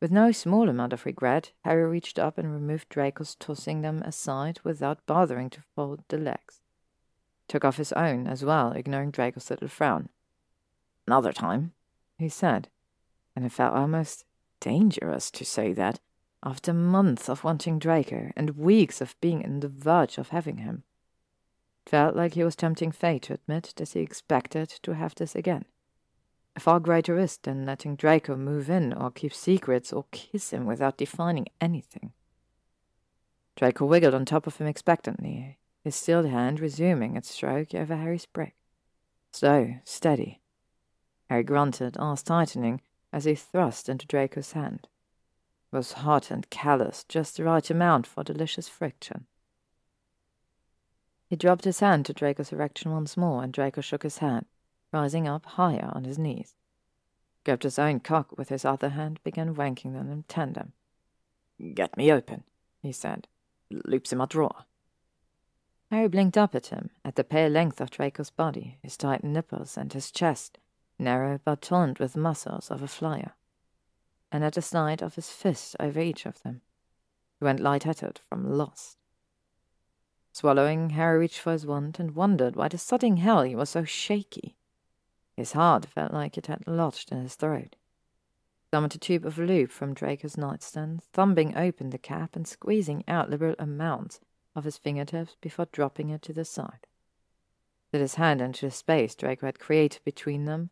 With 0.00 0.10
no 0.10 0.32
small 0.32 0.68
amount 0.68 0.92
of 0.92 1.04
regret, 1.04 1.52
Harry 1.64 1.86
reached 1.86 2.18
up 2.18 2.38
and 2.38 2.52
removed 2.52 2.88
Draco's, 2.88 3.34
tossing 3.34 3.82
them 3.82 4.02
aside 4.02 4.60
without 4.64 5.04
bothering 5.06 5.50
to 5.50 5.62
fold 5.74 6.02
the 6.08 6.16
legs. 6.16 6.60
Took 7.48 7.64
off 7.64 7.76
his 7.76 7.92
own 7.92 8.26
as 8.26 8.44
well, 8.44 8.72
ignoring 8.72 9.10
Draco's 9.10 9.50
little 9.50 9.68
frown. 9.68 10.08
Another 11.06 11.32
time, 11.32 11.72
he 12.18 12.28
said, 12.28 12.68
and 13.36 13.44
it 13.44 13.52
felt 13.52 13.74
almost 13.74 14.24
dangerous 14.60 15.30
to 15.32 15.44
say 15.44 15.72
that 15.72 16.00
after 16.42 16.72
months 16.72 17.28
of 17.28 17.44
wanting 17.44 17.78
Draco 17.78 18.30
and 18.36 18.56
weeks 18.56 19.00
of 19.00 19.14
being 19.20 19.44
on 19.44 19.60
the 19.60 19.68
verge 19.68 20.18
of 20.18 20.30
having 20.30 20.58
him. 20.58 20.84
It 21.86 21.90
felt 21.90 22.16
like 22.16 22.34
he 22.34 22.44
was 22.44 22.56
tempting 22.56 22.92
fate 22.92 23.22
to 23.22 23.34
admit 23.34 23.74
that 23.76 23.90
he 23.90 24.00
expected 24.00 24.68
to 24.82 24.94
have 24.94 25.14
this 25.14 25.34
again. 25.34 25.66
A 26.56 26.60
far 26.60 26.80
greater 26.80 27.14
risk 27.14 27.42
than 27.42 27.66
letting 27.66 27.96
Draco 27.96 28.36
move 28.36 28.70
in 28.70 28.92
or 28.92 29.10
keep 29.10 29.34
secrets 29.34 29.92
or 29.92 30.06
kiss 30.10 30.50
him 30.50 30.66
without 30.66 30.96
defining 30.96 31.46
anything. 31.60 32.12
Draco 33.56 33.84
wiggled 33.84 34.14
on 34.14 34.24
top 34.24 34.46
of 34.46 34.56
him 34.56 34.66
expectantly, 34.66 35.58
his 35.84 35.94
stilled 35.94 36.26
hand 36.26 36.60
resuming 36.60 37.16
its 37.16 37.30
stroke 37.30 37.74
over 37.74 37.96
Harry's 37.96 38.26
brick. 38.26 38.54
Slow, 39.32 39.74
steady. 39.84 40.40
Harry 41.28 41.44
grunted, 41.44 41.96
arse 41.98 42.22
tightening, 42.22 42.80
as 43.12 43.24
he 43.24 43.34
thrust 43.34 43.88
into 43.88 44.06
Draco's 44.06 44.52
hand 44.52 44.88
was 45.72 45.92
hot 45.92 46.30
and 46.30 46.48
callous, 46.50 47.04
just 47.04 47.36
the 47.36 47.44
right 47.44 47.70
amount 47.70 48.06
for 48.06 48.24
delicious 48.24 48.68
friction. 48.68 49.26
He 51.26 51.36
dropped 51.36 51.64
his 51.64 51.80
hand 51.80 52.06
to 52.06 52.12
Draco's 52.12 52.52
erection 52.52 52.90
once 52.90 53.16
more, 53.16 53.44
and 53.44 53.52
Draco 53.52 53.80
shook 53.80 54.02
his 54.02 54.18
head, 54.18 54.46
rising 54.92 55.28
up 55.28 55.46
higher 55.46 55.90
on 55.92 56.04
his 56.04 56.18
knees. 56.18 56.56
grabbed 57.44 57.62
his 57.62 57.78
own 57.78 58.00
cock 58.00 58.36
with 58.36 58.48
his 58.48 58.64
other 58.64 58.90
hand, 58.90 59.20
began 59.22 59.54
wanking 59.54 59.92
them 59.92 60.10
in 60.10 60.24
tandem. 60.24 60.72
Get 61.74 61.96
me 61.96 62.12
open, 62.12 62.44
he 62.82 62.90
said. 62.90 63.28
Loops 63.70 64.12
in 64.12 64.18
my 64.18 64.26
drawer. 64.26 64.64
Harry 65.90 66.08
blinked 66.08 66.36
up 66.36 66.54
at 66.54 66.66
him, 66.66 66.90
at 67.04 67.16
the 67.16 67.24
pale 67.24 67.50
length 67.50 67.80
of 67.80 67.90
Draco's 67.90 68.30
body, 68.30 68.78
his 68.82 68.96
tight 68.96 69.22
nipples, 69.22 69.76
and 69.76 69.92
his 69.92 70.10
chest, 70.10 70.58
narrow 70.98 71.40
but 71.44 71.62
toned 71.62 71.98
with 71.98 72.16
muscles 72.16 72.70
of 72.70 72.82
a 72.82 72.88
flyer, 72.88 73.32
and 74.32 74.44
at 74.44 74.54
the 74.54 74.62
sight 74.62 75.02
of 75.02 75.14
his 75.14 75.30
fist 75.30 75.76
over 75.80 76.00
each 76.00 76.26
of 76.26 76.42
them. 76.42 76.62
He 77.38 77.44
went 77.44 77.60
light-headed 77.60 78.20
from 78.28 78.56
lust. 78.56 78.98
Swallowing, 80.32 80.90
Harry 80.90 81.18
reached 81.18 81.40
for 81.40 81.52
his 81.52 81.66
wand 81.66 81.98
and 81.98 82.14
wondered 82.14 82.54
why 82.54 82.68
the 82.68 82.78
sodding 82.78 83.18
hell 83.18 83.42
he 83.42 83.56
was 83.56 83.70
so 83.70 83.84
shaky. 83.84 84.56
His 85.36 85.52
heart 85.52 85.86
felt 85.86 86.12
like 86.12 86.38
it 86.38 86.46
had 86.46 86.66
lodged 86.66 87.10
in 87.10 87.22
his 87.22 87.34
throat. 87.34 87.76
Summoned 88.70 88.94
a 88.94 88.98
tube 88.98 89.26
of 89.26 89.38
lube 89.38 89.70
from 89.70 89.94
Draco's 89.94 90.36
nightstand, 90.36 91.02
thumbing 91.02 91.56
open 91.56 91.90
the 91.90 91.98
cap 91.98 92.36
and 92.36 92.46
squeezing 92.46 93.02
out 93.08 93.28
liberal 93.28 93.56
amounts 93.58 94.20
of 94.54 94.64
his 94.64 94.78
fingertips 94.78 95.36
before 95.40 95.66
dropping 95.72 96.10
it 96.10 96.22
to 96.22 96.32
the 96.32 96.44
side. 96.44 96.86
Slid 97.90 98.02
his 98.02 98.14
hand 98.14 98.40
into 98.40 98.66
the 98.66 98.70
space 98.70 99.16
Draco 99.16 99.46
had 99.46 99.58
created 99.58 100.02
between 100.04 100.44
them. 100.44 100.70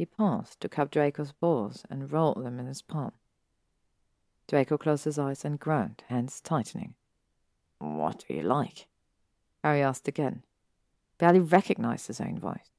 He 0.00 0.06
paused 0.06 0.62
to 0.62 0.68
cup 0.70 0.90
Draco's 0.90 1.32
balls 1.32 1.84
and 1.90 2.10
roll 2.10 2.32
them 2.32 2.58
in 2.58 2.64
his 2.64 2.80
palm. 2.80 3.12
Draco 4.48 4.78
closed 4.78 5.04
his 5.04 5.18
eyes 5.18 5.44
and 5.44 5.60
groaned, 5.60 6.04
hands 6.06 6.40
tightening. 6.40 6.94
What 7.80 8.24
do 8.26 8.32
you 8.32 8.42
like? 8.42 8.86
Harry 9.62 9.82
asked 9.82 10.08
again. 10.08 10.42
Barely 11.18 11.40
recognized 11.40 12.06
his 12.06 12.18
own 12.18 12.38
voice. 12.38 12.70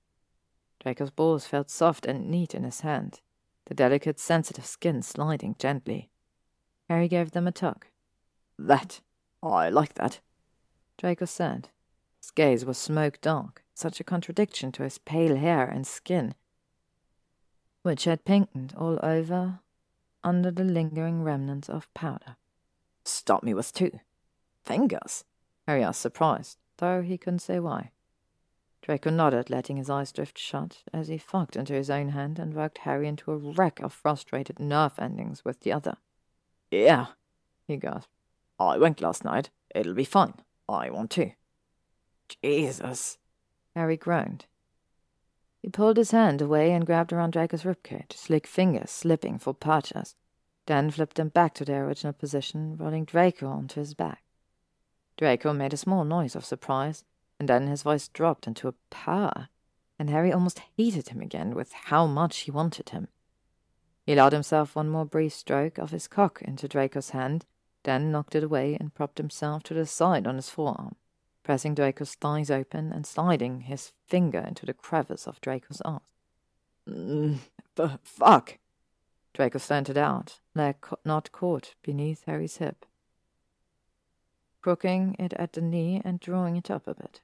Draco's 0.79 1.11
balls 1.11 1.45
felt 1.45 1.69
soft 1.69 2.07
and 2.07 2.31
neat 2.31 2.55
in 2.55 2.63
his 2.63 2.81
hand, 2.81 3.21
the 3.65 3.75
delicate, 3.75 4.19
sensitive 4.19 4.65
skin 4.65 5.03
sliding 5.03 5.55
gently. 5.59 6.09
Harry 6.89 7.07
gave 7.07 7.33
them 7.33 7.45
a 7.45 7.51
tug. 7.51 7.85
That, 8.57 8.99
I 9.43 9.69
like 9.69 9.93
that, 9.93 10.21
Draco 10.97 11.25
said. 11.25 11.69
His 12.19 12.31
gaze 12.31 12.65
was 12.65 12.79
smoke 12.79 13.21
dark, 13.21 13.63
such 13.75 13.99
a 13.99 14.03
contradiction 14.03 14.71
to 14.71 14.81
his 14.81 14.97
pale 14.97 15.35
hair 15.35 15.67
and 15.67 15.85
skin, 15.85 16.33
which 17.83 18.05
had 18.05 18.25
pinkened 18.25 18.73
all 18.77 18.99
over 19.03 19.59
under 20.23 20.51
the 20.51 20.63
lingering 20.63 21.23
remnants 21.23 21.69
of 21.69 21.91
powder. 21.93 22.35
Stop 23.03 23.43
me 23.43 23.53
with 23.53 23.73
two. 23.73 23.99
Fingers? 24.63 25.23
Harry 25.67 25.83
asked, 25.83 26.01
surprised, 26.01 26.57
though 26.77 27.01
he 27.01 27.17
couldn't 27.17 27.39
say 27.39 27.59
why. 27.59 27.91
Draco 28.81 29.11
nodded, 29.11 29.49
letting 29.49 29.77
his 29.77 29.89
eyes 29.89 30.11
drift 30.11 30.37
shut 30.37 30.83
as 30.91 31.07
he 31.07 31.17
fucked 31.17 31.55
into 31.55 31.73
his 31.73 31.89
own 31.89 32.09
hand 32.09 32.39
and 32.39 32.53
worked 32.53 32.79
Harry 32.79 33.07
into 33.07 33.31
a 33.31 33.37
wreck 33.37 33.79
of 33.79 33.93
frustrated 33.93 34.59
nerve 34.59 34.97
endings 34.97 35.45
with 35.45 35.61
the 35.61 35.71
other. 35.71 35.97
Yeah, 36.71 37.07
he 37.67 37.77
gasped. 37.77 38.09
I 38.59 38.77
went 38.77 39.01
last 39.01 39.23
night. 39.23 39.49
It'll 39.73 39.93
be 39.93 40.03
fine. 40.03 40.33
I 40.67 40.89
want 40.89 41.11
to. 41.11 41.31
Jesus. 42.41 43.17
Harry 43.75 43.97
groaned. 43.97 44.45
He 45.61 45.69
pulled 45.69 45.97
his 45.97 46.11
hand 46.11 46.41
away 46.41 46.71
and 46.71 46.85
grabbed 46.85 47.13
around 47.13 47.31
Draco's 47.31 47.63
ribcage, 47.63 48.13
slick 48.13 48.47
fingers 48.47 48.89
slipping 48.89 49.37
for 49.37 49.53
purchase, 49.53 50.15
then 50.65 50.89
flipped 50.89 51.17
them 51.17 51.29
back 51.29 51.53
to 51.55 51.65
their 51.65 51.85
original 51.85 52.13
position, 52.13 52.75
rolling 52.77 53.05
Draco 53.05 53.47
onto 53.47 53.79
his 53.79 53.93
back. 53.93 54.23
Draco 55.17 55.53
made 55.53 55.73
a 55.73 55.77
small 55.77 56.03
noise 56.03 56.35
of 56.35 56.45
surprise, 56.45 57.03
and 57.39 57.47
then 57.47 57.67
his 57.67 57.83
voice 57.83 58.07
dropped 58.07 58.47
into 58.47 58.67
a 58.67 58.73
purr, 58.89 59.49
and 59.99 60.09
Harry 60.09 60.33
almost 60.33 60.61
hated 60.77 61.09
him 61.09 61.21
again 61.21 61.53
with 61.53 61.73
how 61.73 62.07
much 62.07 62.39
he 62.39 62.51
wanted 62.51 62.89
him. 62.89 63.07
He 64.03 64.13
allowed 64.13 64.33
himself 64.33 64.75
one 64.75 64.89
more 64.89 65.05
brief 65.05 65.33
stroke 65.33 65.77
of 65.77 65.91
his 65.91 66.07
cock 66.07 66.41
into 66.41 66.67
Draco's 66.67 67.11
hand, 67.11 67.45
then 67.83 68.11
knocked 68.11 68.33
it 68.33 68.43
away 68.43 68.77
and 68.79 68.93
propped 68.93 69.19
himself 69.19 69.61
to 69.63 69.75
the 69.75 69.85
side 69.85 70.25
on 70.25 70.37
his 70.37 70.49
forearm, 70.49 70.95
pressing 71.43 71.75
Draco's 71.75 72.15
thighs 72.15 72.51
open 72.51 72.91
and 72.91 73.05
sliding 73.05 73.61
his 73.61 73.93
finger 74.07 74.39
into 74.39 74.65
the 74.65 74.73
crevice 74.73 75.27
of 75.27 75.41
Draco's 75.41 75.81
arm. 75.81 76.01
Mm, 76.87 77.37
fuck! 78.03 78.57
Draco 79.33 79.59
slanted 79.59 79.97
out, 79.97 80.39
leg 80.55 80.75
not 81.05 81.31
caught 81.31 81.75
beneath 81.83 82.23
Harry's 82.25 82.57
hip, 82.57 82.85
crooking 84.61 85.15
it 85.17 85.33
at 85.33 85.53
the 85.53 85.61
knee 85.61 86.01
and 86.03 86.19
drawing 86.19 86.57
it 86.57 86.69
up 86.69 86.87
a 86.87 86.93
bit. 86.93 87.21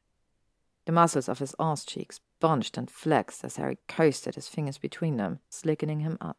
The 0.86 0.94
muscles 0.94 1.28
of 1.28 1.40
his 1.40 1.54
arse 1.60 1.84
cheeks 1.84 2.22
bunched 2.40 2.78
and 2.78 2.90
flexed 2.90 3.44
as 3.44 3.58
Harry 3.58 3.78
coasted 3.88 4.36
his 4.36 4.48
fingers 4.48 4.78
between 4.78 5.18
them, 5.18 5.40
slickening 5.50 6.00
him 6.00 6.18
up. 6.22 6.38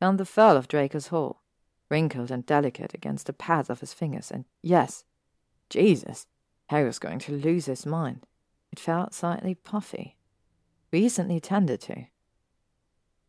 Found 0.00 0.18
the 0.18 0.24
fur 0.24 0.56
of 0.56 0.68
Draco's 0.68 1.08
hole, 1.08 1.42
wrinkled 1.88 2.30
and 2.30 2.44
delicate 2.44 2.92
against 2.92 3.26
the 3.26 3.32
pads 3.32 3.70
of 3.70 3.80
his 3.80 3.94
fingers, 3.94 4.30
and 4.30 4.46
yes, 4.62 5.04
Jesus, 5.70 6.26
Harry 6.68 6.84
was 6.84 6.98
going 6.98 7.18
to 7.20 7.32
lose 7.32 7.66
his 7.66 7.86
mind. 7.86 8.26
It 8.72 8.80
felt 8.80 9.14
slightly 9.14 9.54
puffy, 9.54 10.16
recently 10.92 11.40
tended 11.40 11.80
to. 11.82 12.06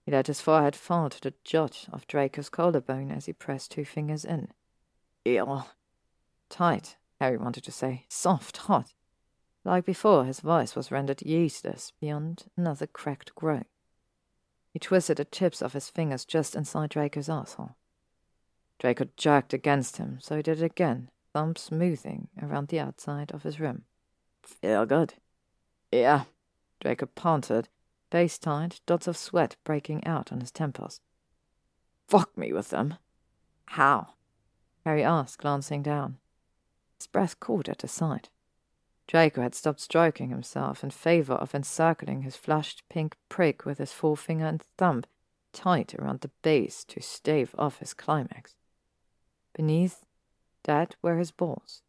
He 0.03 0.11
let 0.11 0.27
his 0.27 0.41
forehead 0.41 0.75
fall 0.75 1.09
to 1.09 1.21
the 1.21 1.33
jut 1.43 1.87
of 1.91 2.07
Draco's 2.07 2.49
collarbone 2.49 3.11
as 3.11 3.25
he 3.25 3.33
pressed 3.33 3.71
two 3.71 3.85
fingers 3.85 4.23
in. 4.25 4.49
Ew. 5.25 5.63
Tight, 6.49 6.95
Harry 7.19 7.37
wanted 7.37 7.63
to 7.65 7.71
say. 7.71 8.05
Soft, 8.07 8.57
hot. 8.57 8.93
Like 9.65 9.85
before, 9.85 10.23
his 10.23 10.39
voice 10.39 10.75
was 10.75 10.91
rendered 10.91 11.21
useless 11.21 11.91
beyond 11.99 12.45
another 12.55 12.87
cracked 12.87 13.35
groan. 13.35 13.65
He 14.71 14.79
twisted 14.79 15.17
the 15.17 15.25
tips 15.25 15.61
of 15.61 15.73
his 15.73 15.89
fingers 15.89 16.23
just 16.23 16.55
inside 16.55 16.91
Draco's 16.91 17.27
asshole. 17.29 17.75
Draco 18.79 19.09
jerked 19.17 19.53
against 19.53 19.97
him, 19.97 20.19
so 20.21 20.37
he 20.37 20.41
did 20.41 20.61
it 20.61 20.65
again, 20.65 21.09
thumb 21.37 21.55
smoothing 21.55 22.29
around 22.41 22.69
the 22.69 22.79
outside 22.79 23.29
of 23.31 23.43
his 23.43 23.59
rim. 23.59 23.83
Feel 24.41 24.87
good? 24.87 25.13
Yeah, 25.91 26.23
Draco 26.79 27.05
panted, 27.05 27.69
face 28.09 28.39
tight, 28.39 28.81
dots 28.87 29.05
of 29.05 29.15
sweat 29.15 29.55
breaking 29.63 30.03
out 30.03 30.31
on 30.31 30.39
his 30.39 30.49
temples. 30.49 30.99
Fuck 32.07 32.35
me 32.35 32.51
with 32.51 32.71
them. 32.71 32.95
How? 33.67 34.15
Harry 34.83 35.03
asked, 35.03 35.37
glancing 35.37 35.83
down. 35.83 36.17
His 36.97 37.05
breath 37.05 37.39
caught 37.39 37.69
at 37.69 37.83
his 37.83 37.91
side. 37.91 38.29
Draco 39.05 39.43
had 39.43 39.53
stopped 39.53 39.79
stroking 39.79 40.29
himself 40.29 40.83
in 40.83 40.89
favor 40.89 41.35
of 41.35 41.53
encircling 41.53 42.23
his 42.23 42.35
flushed 42.35 42.81
pink 42.89 43.15
prick 43.29 43.63
with 43.63 43.77
his 43.77 43.93
forefinger 43.93 44.47
and 44.47 44.63
thumb 44.79 45.03
tight 45.53 45.93
around 45.93 46.21
the 46.21 46.31
base 46.41 46.83
to 46.85 46.99
stave 46.99 47.53
off 47.59 47.77
his 47.77 47.93
climax. 47.93 48.55
Beneath 49.53 50.03
that 50.67 50.95
were 51.01 51.17
his 51.17 51.31
balls, 51.31 51.81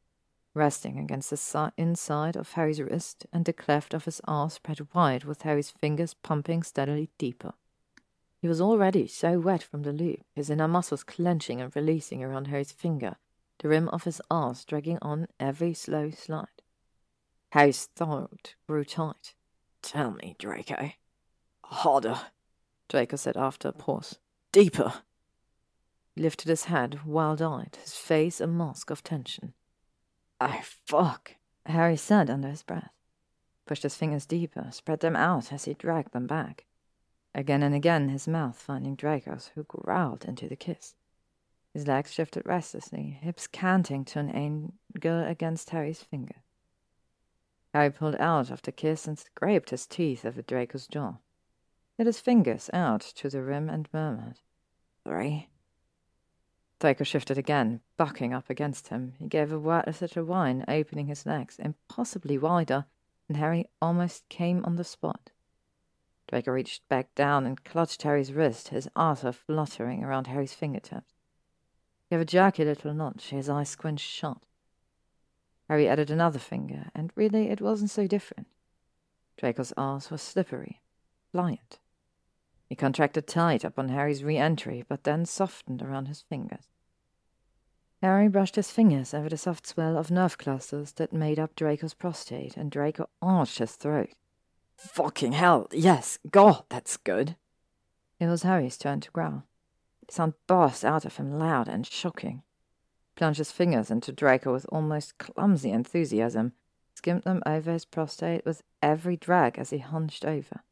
resting 0.55 0.99
against 0.99 1.31
the 1.31 1.37
si- 1.37 1.69
inside 1.77 2.37
of 2.37 2.53
Harry's 2.53 2.81
wrist 2.81 3.27
and 3.33 3.45
the 3.45 3.53
cleft 3.53 3.93
of 3.93 4.07
his 4.07 4.21
arm 4.25 4.49
spread 4.49 4.79
wide 4.95 5.25
with 5.25 5.43
Harry's 5.43 5.71
fingers 5.71 6.15
pumping 6.15 6.63
steadily 6.63 7.11
deeper. 7.19 7.53
He 8.41 8.49
was 8.49 8.61
already 8.61 9.07
so 9.09 9.39
wet 9.41 9.63
from 9.63 9.83
the 9.83 9.93
loop, 9.93 10.21
his 10.35 10.49
inner 10.49 10.69
muscles 10.69 11.03
clenching 11.03 11.61
and 11.61 11.75
releasing 11.75 12.23
around 12.23 12.47
Harry's 12.47 12.73
finger, 12.73 13.17
the 13.59 13.69
rim 13.69 13.89
of 13.89 14.05
his 14.05 14.23
arse 14.31 14.65
dragging 14.65 14.99
on 15.03 15.27
every 15.41 15.75
slow 15.75 16.11
slide. 16.11 16.63
Harry's 17.51 17.87
throat 17.97 18.55
grew 18.69 18.85
tight. 18.85 19.35
Tell 19.83 20.13
me, 20.13 20.37
Draco. 20.39 20.93
Harder, 21.65 22.21
Draco 22.89 23.17
said 23.17 23.37
after 23.37 23.69
a 23.69 23.73
pause. 23.73 24.19
Deeper. 24.53 25.03
Lifted 26.19 26.49
his 26.49 26.65
head, 26.65 27.05
wild 27.05 27.41
eyed, 27.41 27.79
his 27.81 27.95
face 27.95 28.41
a 28.41 28.49
mask 28.49 28.91
of 28.91 29.05
tension. 29.05 29.55
I 30.41 30.63
fuck, 30.63 31.37
Harry 31.65 31.97
said 31.97 32.29
under 32.29 32.49
his 32.49 32.65
breath. 32.65 32.91
Pushed 33.67 33.85
his 33.85 33.95
fingers 33.95 34.27
deeper, 34.27 34.69
spread 34.73 34.99
them 34.99 35.15
out 35.15 35.53
as 35.53 35.67
he 35.67 35.75
dragged 35.75 36.13
them 36.13 36.27
back. 36.27 36.67
Again 37.37 37.63
and 37.63 37.73
again 37.73 38.09
his 38.09 38.27
mouth 38.27 38.59
finding 38.59 38.97
Draco's, 38.97 39.53
who 39.55 39.63
growled 39.63 40.25
into 40.25 40.49
the 40.49 40.57
kiss. 40.57 40.97
His 41.73 41.87
legs 41.87 42.13
shifted 42.13 42.43
restlessly, 42.45 43.19
hips 43.23 43.47
canting 43.47 44.05
to 44.07 44.19
an 44.19 44.31
angle 44.31 45.25
against 45.25 45.71
Harry's 45.71 46.03
finger. 46.03 46.43
Harry 47.73 47.91
pulled 47.91 48.17
out 48.17 48.51
of 48.51 48.63
the 48.63 48.73
kiss 48.73 49.07
and 49.07 49.17
scraped 49.17 49.71
his 49.71 49.87
teeth 49.87 50.25
over 50.25 50.43
Draco's 50.43 50.89
jaw. 50.89 51.19
Hit 51.97 52.07
his 52.07 52.19
fingers 52.19 52.71
out 52.73 53.03
to 53.03 53.29
the 53.29 53.43
rim 53.43 53.69
and 53.69 53.89
murmured, 53.93 54.41
Three, 55.05 55.49
Draco 56.81 57.03
shifted 57.03 57.37
again, 57.37 57.81
bucking 57.97 58.33
up 58.33 58.49
against 58.49 58.89
him. 58.89 59.15
He 59.19 59.27
gave 59.27 59.51
a 59.51 59.59
wordless 59.59 60.01
little 60.01 60.25
whine, 60.25 60.65
opening 60.69 61.07
his 61.07 61.27
legs 61.27 61.59
impossibly 61.59 62.39
wider, 62.39 62.87
and 63.29 63.37
Harry 63.37 63.69
almost 63.83 64.29
came 64.29 64.65
on 64.65 64.77
the 64.77 64.85
spot. 64.85 65.33
Draco 66.29 66.53
reached 66.53 66.89
back 66.89 67.15
down 67.15 67.47
and 67.47 67.65
clutched 67.65 68.03
Harry's 68.03 68.33
wrist, 68.33 68.69
his 68.69 68.89
arter 68.95 69.33
fluttering 69.33 70.05
around 70.05 70.29
Harry's 70.29 70.53
fingertips. 70.53 71.15
He 72.05 72.15
gave 72.15 72.21
a 72.21 72.25
jerky 72.25 72.65
little 72.65 72.95
notch, 72.95 73.31
his 73.31 73.49
eyes 73.49 73.71
squinched 73.71 74.09
shut. 74.09 74.45
Harry 75.69 75.89
added 75.89 76.11
another 76.11 76.39
finger, 76.39 76.91
and 76.95 77.13
really 77.17 77.49
it 77.49 77.61
wasn't 77.61 77.91
so 77.91 78.07
different. 78.07 78.47
Draco's 79.37 79.73
arse 79.77 80.11
was 80.11 80.23
slippery, 80.23 80.81
pliant. 81.33 81.79
He 82.69 82.77
contracted 82.77 83.27
tight 83.27 83.65
upon 83.65 83.89
Harry's 83.89 84.23
re 84.23 84.37
entry, 84.37 84.85
but 84.87 85.05
then 85.05 85.25
softened 85.25 85.83
around 85.83 86.07
his 86.07 86.21
fingers. 86.21 86.69
Harry 88.03 88.29
brushed 88.29 88.57
his 88.57 88.71
fingers 88.71 89.13
over 89.13 89.29
the 89.29 89.37
soft 89.37 89.67
swell 89.67 89.97
of 89.97 90.11
nerve 90.11 90.39
clusters 90.39 90.93
that 90.93 91.13
made 91.13 91.39
up 91.39 91.57
Draco's 91.57 91.95
prostate, 91.95 92.57
and 92.57 92.71
Draco 92.71 93.09
arched 93.21 93.59
his 93.59 93.75
throat. 93.75 94.11
Fucking 94.77 95.33
hell, 95.33 95.69
yes, 95.73 96.19
God, 96.31 96.63
that's 96.69 96.97
good. 96.97 97.37
It 98.21 98.27
was 98.27 98.43
Harry's 98.43 98.79
turn 98.79 99.01
to 99.01 99.11
growl. 99.11 99.45
The 100.07 100.13
sound 100.13 100.35
burst 100.47 100.85
out 100.85 101.05
of 101.05 101.17
him 101.17 101.39
loud 101.39 101.69
and 101.69 101.87
shocking. 101.87 102.43
Plunged 103.17 103.39
his 103.39 103.51
fingers 103.51 103.91
into 103.91 104.13
Draco 104.13 104.53
with 104.53 104.67
almost 104.71 105.19
clumsy 105.19 105.71
enthusiasm, 105.71 106.53
skimmed 106.95 107.25
them 107.25 107.43
over 107.45 107.73
his 107.73 107.85
prostate 107.85 108.45
with 108.45 108.63
every 108.81 109.17
drag 109.17 109.59
as 109.59 109.71
he 109.71 109.79
hunched 109.79 110.25
over. 110.25 110.63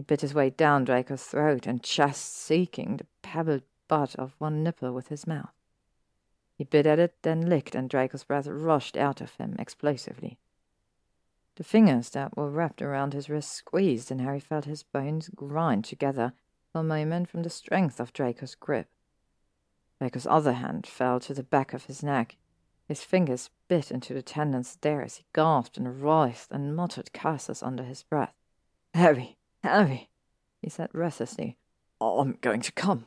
He 0.00 0.04
bit 0.04 0.22
his 0.22 0.32
way 0.32 0.48
down 0.48 0.86
Draco's 0.86 1.24
throat 1.24 1.66
and 1.66 1.82
chest, 1.82 2.34
seeking 2.34 2.96
the 2.96 3.06
pebbled 3.20 3.64
butt 3.86 4.16
of 4.16 4.34
one 4.38 4.62
nipple 4.62 4.94
with 4.94 5.08
his 5.08 5.26
mouth. 5.26 5.52
He 6.54 6.64
bit 6.64 6.86
at 6.86 6.98
it, 6.98 7.16
then 7.20 7.50
licked, 7.50 7.74
and 7.74 7.90
Draco's 7.90 8.24
breath 8.24 8.46
rushed 8.46 8.96
out 8.96 9.20
of 9.20 9.34
him 9.34 9.56
explosively. 9.58 10.38
The 11.56 11.64
fingers 11.64 12.08
that 12.12 12.34
were 12.34 12.48
wrapped 12.48 12.80
around 12.80 13.12
his 13.12 13.28
wrist 13.28 13.52
squeezed, 13.52 14.10
and 14.10 14.22
Harry 14.22 14.40
felt 14.40 14.64
his 14.64 14.82
bones 14.82 15.28
grind 15.36 15.84
together 15.84 16.32
for 16.72 16.80
a 16.80 16.82
moment 16.82 17.28
from 17.28 17.42
the 17.42 17.50
strength 17.50 18.00
of 18.00 18.14
Draco's 18.14 18.54
grip. 18.54 18.88
Draco's 19.98 20.26
other 20.26 20.54
hand 20.54 20.86
fell 20.86 21.20
to 21.20 21.34
the 21.34 21.42
back 21.42 21.74
of 21.74 21.84
his 21.84 22.02
neck. 22.02 22.38
His 22.88 23.04
fingers 23.04 23.50
bit 23.68 23.90
into 23.90 24.14
the 24.14 24.22
tendons 24.22 24.78
there 24.80 25.02
as 25.02 25.16
he 25.16 25.26
gasped 25.34 25.76
and 25.76 26.02
writhed 26.02 26.50
and 26.50 26.74
muttered 26.74 27.12
curses 27.12 27.62
under 27.62 27.82
his 27.82 28.02
breath. 28.02 28.32
Harry, 28.94 29.36
Oh, 29.64 29.68
Harry, 29.68 30.10
he 30.60 30.70
said 30.70 30.90
restlessly. 30.92 31.58
Oh, 32.00 32.20
I'm 32.20 32.38
going 32.40 32.60
to 32.62 32.72
come. 32.72 33.06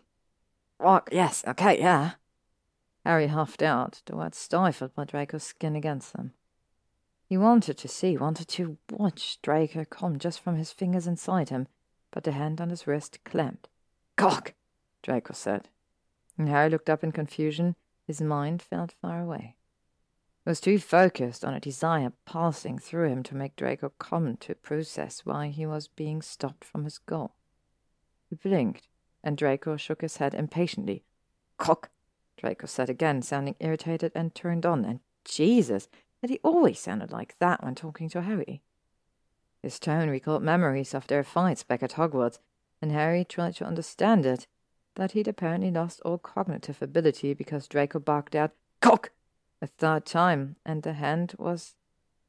Rock, 0.80 1.10
yes, 1.12 1.44
okay, 1.48 1.80
yeah. 1.80 2.12
Harry 3.06 3.28
huffed 3.28 3.62
out, 3.62 4.02
the 4.06 4.16
words 4.16 4.38
stifled 4.38 4.96
by 4.96 5.04
Draco's 5.04 5.44
skin 5.44 5.76
against 5.76 6.14
them. 6.14 6.34
He 7.28 7.38
wanted 7.38 7.78
to 7.80 7.88
see, 7.88 8.18
wanted 8.18 8.48
to 8.50 8.78
watch 8.92 9.42
Draco 9.42 9.86
come 9.86 10.20
just 10.20 10.40
from 10.40 10.56
his 10.56 10.72
fingers 10.72 11.08
inside 11.08 11.50
him, 11.50 11.68
but 12.12 12.24
the 12.24 12.32
hand 12.32 12.62
on 12.62 12.70
his 12.70 12.86
wrist 12.86 13.20
clamped. 13.24 13.70
Cock, 14.16 14.54
Draco 15.02 15.34
said. 15.34 15.70
And 16.38 16.48
Harry 16.50 16.70
looked 16.70 16.90
up 16.90 17.04
in 17.04 17.12
confusion. 17.12 17.76
His 18.06 18.22
mind 18.22 18.62
felt 18.62 18.94
far 19.02 19.22
away. 19.22 19.56
Was 20.46 20.60
too 20.60 20.78
focused 20.78 21.46
on 21.46 21.54
a 21.54 21.60
desire 21.60 22.12
passing 22.26 22.78
through 22.78 23.08
him 23.08 23.24
to 23.24 23.36
make 23.36 23.56
Draco 23.56 23.94
come 23.98 24.36
to 24.38 24.56
process 24.56 25.22
why 25.26 25.48
he 25.48 25.66
was 25.66 25.88
being 25.88 26.22
stopped 26.22 26.66
from 26.66 26.84
his 26.84 26.98
goal. 26.98 27.36
He 28.30 28.36
blinked, 28.36 28.90
and 29.24 29.38
Draco 29.38 29.78
shook 29.78 30.02
his 30.02 30.18
head 30.18 30.34
impatiently. 30.34 31.06
Cock, 31.58 31.92
Draco 32.36 32.68
said 32.68 32.90
again, 32.90 33.22
sounding 33.22 33.56
irritated 33.62 34.12
and 34.16 34.36
turned 34.36 34.66
on, 34.66 34.84
and 34.84 35.00
Jesus, 35.24 35.88
that 36.22 36.30
he 36.30 36.40
always 36.44 36.78
sounded 36.78 37.12
like 37.12 37.38
that 37.40 37.64
when 37.64 37.76
talking 37.76 38.10
to 38.10 38.24
Harry. 38.24 38.62
His 39.62 39.80
tone 39.80 40.10
recalled 40.10 40.44
memories 40.44 40.94
of 40.94 41.08
their 41.08 41.24
fights 41.24 41.64
back 41.64 41.82
at 41.82 41.94
Hogwarts, 41.94 42.40
and 42.82 42.92
Harry 42.92 43.24
tried 43.24 43.56
to 43.56 43.66
understand 43.66 44.26
it, 44.26 44.46
that 44.96 45.14
he'd 45.14 45.30
apparently 45.30 45.72
lost 45.72 46.02
all 46.04 46.18
cognitive 46.18 46.82
ability 46.82 47.34
because 47.34 47.68
Draco 47.68 48.00
barked 48.00 48.36
out, 48.36 48.52
Cock! 48.82 49.12
A 49.64 49.68
third 49.68 50.06
time, 50.06 50.58
and 50.66 50.84
the 50.84 50.92
hand 50.92 51.34
was 51.40 51.76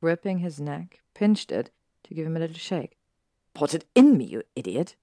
gripping 0.00 0.38
his 0.38 0.60
neck, 0.60 1.00
pinched 1.14 1.50
it 1.50 1.72
to 2.04 2.14
give 2.14 2.24
him 2.24 2.36
a 2.36 2.40
little 2.40 2.56
shake. 2.56 2.96
Put 3.54 3.74
it 3.74 3.84
in 3.96 4.16
me, 4.16 4.24
you 4.24 4.44
idiot! 4.54 4.94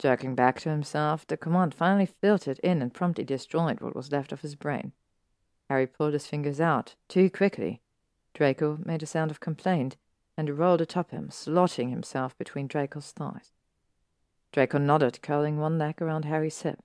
Jerking 0.00 0.34
back 0.34 0.58
to 0.60 0.70
himself, 0.70 1.24
the 1.24 1.36
command 1.36 1.72
finally 1.72 2.06
filtered 2.06 2.58
in 2.58 2.82
and 2.82 2.92
promptly 2.92 3.22
destroyed 3.22 3.80
what 3.80 3.94
was 3.94 4.10
left 4.10 4.32
of 4.32 4.40
his 4.40 4.56
brain. 4.56 4.90
Harry 5.70 5.86
pulled 5.86 6.14
his 6.14 6.26
fingers 6.26 6.60
out, 6.60 6.96
too 7.06 7.30
quickly. 7.30 7.80
Draco 8.34 8.80
made 8.84 9.04
a 9.04 9.06
sound 9.06 9.30
of 9.30 9.38
complaint 9.38 9.96
and 10.36 10.58
rolled 10.58 10.80
atop 10.80 11.12
him, 11.12 11.28
slotting 11.28 11.90
himself 11.90 12.36
between 12.36 12.66
Draco's 12.66 13.12
thighs. 13.12 13.52
Draco 14.50 14.78
nodded, 14.78 15.22
curling 15.22 15.58
one 15.58 15.78
leg 15.78 16.02
around 16.02 16.24
Harry's 16.24 16.62
hip. 16.62 16.82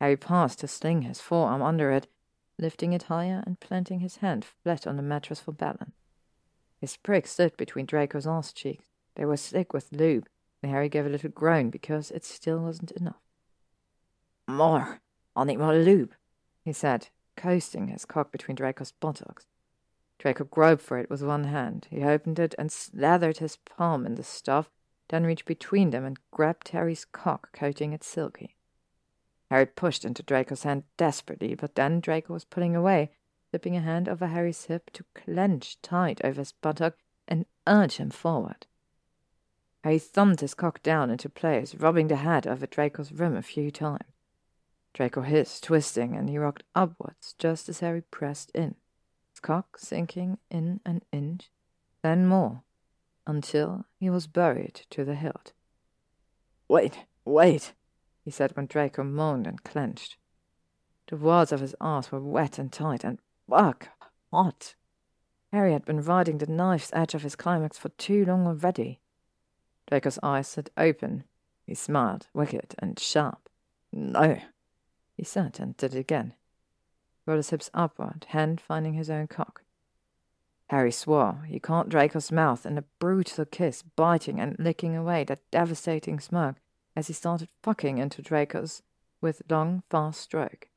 Harry 0.00 0.16
paused 0.16 0.58
to 0.58 0.66
sling 0.66 1.02
his 1.02 1.20
forearm 1.20 1.62
under 1.62 1.92
it, 1.92 2.08
lifting 2.58 2.92
it 2.92 3.04
higher 3.04 3.42
and 3.46 3.60
planting 3.60 4.00
his 4.00 4.16
hand 4.16 4.44
flat 4.44 4.86
on 4.86 4.96
the 4.96 5.02
mattress 5.02 5.40
for 5.40 5.52
balance. 5.52 5.94
His 6.80 6.96
prick 6.96 7.26
stood 7.26 7.56
between 7.56 7.86
Draco's 7.86 8.26
arse 8.26 8.52
cheeks. 8.52 8.86
They 9.14 9.24
were 9.24 9.36
thick 9.36 9.72
with 9.72 9.92
lube, 9.92 10.28
and 10.62 10.70
Harry 10.70 10.88
gave 10.88 11.06
a 11.06 11.08
little 11.08 11.30
groan 11.30 11.70
because 11.70 12.10
it 12.10 12.24
still 12.24 12.58
wasn't 12.58 12.90
enough. 12.92 13.20
More. 14.46 15.00
I'll 15.36 15.44
need 15.44 15.58
more 15.58 15.74
lube, 15.74 16.14
he 16.64 16.72
said, 16.72 17.08
coasting 17.36 17.88
his 17.88 18.04
cock 18.04 18.30
between 18.30 18.54
Draco's 18.54 18.92
buttocks. 18.92 19.46
Draco 20.18 20.44
groped 20.44 20.82
for 20.82 20.98
it 20.98 21.10
with 21.10 21.22
one 21.22 21.44
hand. 21.44 21.88
He 21.90 22.02
opened 22.02 22.38
it 22.38 22.54
and 22.56 22.70
slathered 22.70 23.38
his 23.38 23.56
palm 23.56 24.06
in 24.06 24.14
the 24.14 24.22
stuff, 24.22 24.70
then 25.08 25.24
reached 25.24 25.44
between 25.44 25.90
them 25.90 26.04
and 26.04 26.18
grabbed 26.30 26.68
Harry's 26.68 27.04
cock, 27.04 27.52
coating 27.52 27.92
it 27.92 28.04
silky. 28.04 28.56
Harry 29.54 29.66
pushed 29.66 30.04
into 30.04 30.20
Draco's 30.20 30.64
hand 30.64 30.82
desperately, 30.96 31.54
but 31.54 31.76
then 31.76 32.00
Draco 32.00 32.32
was 32.32 32.44
pulling 32.44 32.74
away, 32.74 33.12
slipping 33.50 33.76
a 33.76 33.80
hand 33.80 34.08
over 34.08 34.26
Harry's 34.26 34.64
hip 34.64 34.90
to 34.94 35.04
clench 35.14 35.80
tight 35.80 36.20
over 36.24 36.40
his 36.40 36.50
buttock 36.50 36.96
and 37.28 37.46
urge 37.64 37.98
him 37.98 38.10
forward. 38.10 38.66
Harry 39.84 40.00
thumped 40.00 40.40
his 40.40 40.54
cock 40.54 40.82
down 40.82 41.08
into 41.08 41.28
place, 41.28 41.72
rubbing 41.76 42.08
the 42.08 42.16
head 42.16 42.48
over 42.48 42.66
Draco's 42.66 43.12
rim 43.12 43.36
a 43.36 43.42
few 43.42 43.70
times. 43.70 44.12
Draco 44.92 45.20
hissed, 45.20 45.62
twisting, 45.62 46.16
and 46.16 46.28
he 46.28 46.36
rocked 46.36 46.64
upwards 46.74 47.36
just 47.38 47.68
as 47.68 47.78
Harry 47.78 48.02
pressed 48.02 48.50
in, 48.56 48.74
his 49.30 49.38
cock 49.38 49.78
sinking 49.78 50.38
in 50.50 50.80
an 50.84 51.02
inch, 51.12 51.48
then 52.02 52.26
more, 52.26 52.64
until 53.24 53.84
he 54.00 54.10
was 54.10 54.26
buried 54.26 54.80
to 54.90 55.04
the 55.04 55.14
hilt. 55.14 55.52
Wait, 56.66 57.04
wait, 57.24 57.72
he 58.24 58.30
said 58.30 58.56
when 58.56 58.66
Draco 58.66 59.04
moaned 59.04 59.46
and 59.46 59.62
clenched. 59.62 60.16
The 61.08 61.16
walls 61.16 61.52
of 61.52 61.60
his 61.60 61.76
arse 61.80 62.10
were 62.10 62.20
wet 62.20 62.58
and 62.58 62.72
tight, 62.72 63.04
and 63.04 63.18
fuck, 63.48 63.88
hot. 64.32 64.74
Harry 65.52 65.72
had 65.72 65.84
been 65.84 66.00
riding 66.00 66.38
the 66.38 66.46
knife's 66.46 66.90
edge 66.94 67.14
of 67.14 67.22
his 67.22 67.36
climax 67.36 67.76
for 67.76 67.90
too 67.90 68.24
long 68.24 68.46
already. 68.46 69.00
Draco's 69.86 70.18
eyes 70.22 70.48
stood 70.48 70.70
open. 70.76 71.24
He 71.66 71.74
smiled, 71.74 72.28
wicked 72.32 72.74
and 72.78 72.98
sharp. 72.98 73.48
No, 73.92 74.40
he 75.14 75.24
said, 75.24 75.60
and 75.60 75.76
did 75.76 75.94
it 75.94 75.98
again. 76.00 76.34
Rolled 77.26 77.38
his 77.38 77.50
hips 77.50 77.70
upward, 77.74 78.26
hand 78.30 78.60
finding 78.60 78.94
his 78.94 79.10
own 79.10 79.26
cock. 79.26 79.62
Harry 80.70 80.90
swore. 80.90 81.44
He 81.46 81.60
caught 81.60 81.90
Draco's 81.90 82.32
mouth 82.32 82.64
in 82.64 82.78
a 82.78 82.84
brutal 82.98 83.44
kiss, 83.44 83.82
biting 83.82 84.40
and 84.40 84.56
licking 84.58 84.96
away 84.96 85.24
that 85.24 85.50
devastating 85.50 86.18
smirk 86.18 86.56
as 86.96 87.08
he 87.08 87.12
started 87.12 87.48
fucking 87.62 87.98
into 87.98 88.22
Draco's 88.22 88.82
with 89.20 89.42
long, 89.48 89.82
fast 89.90 90.20
stroke. 90.20 90.68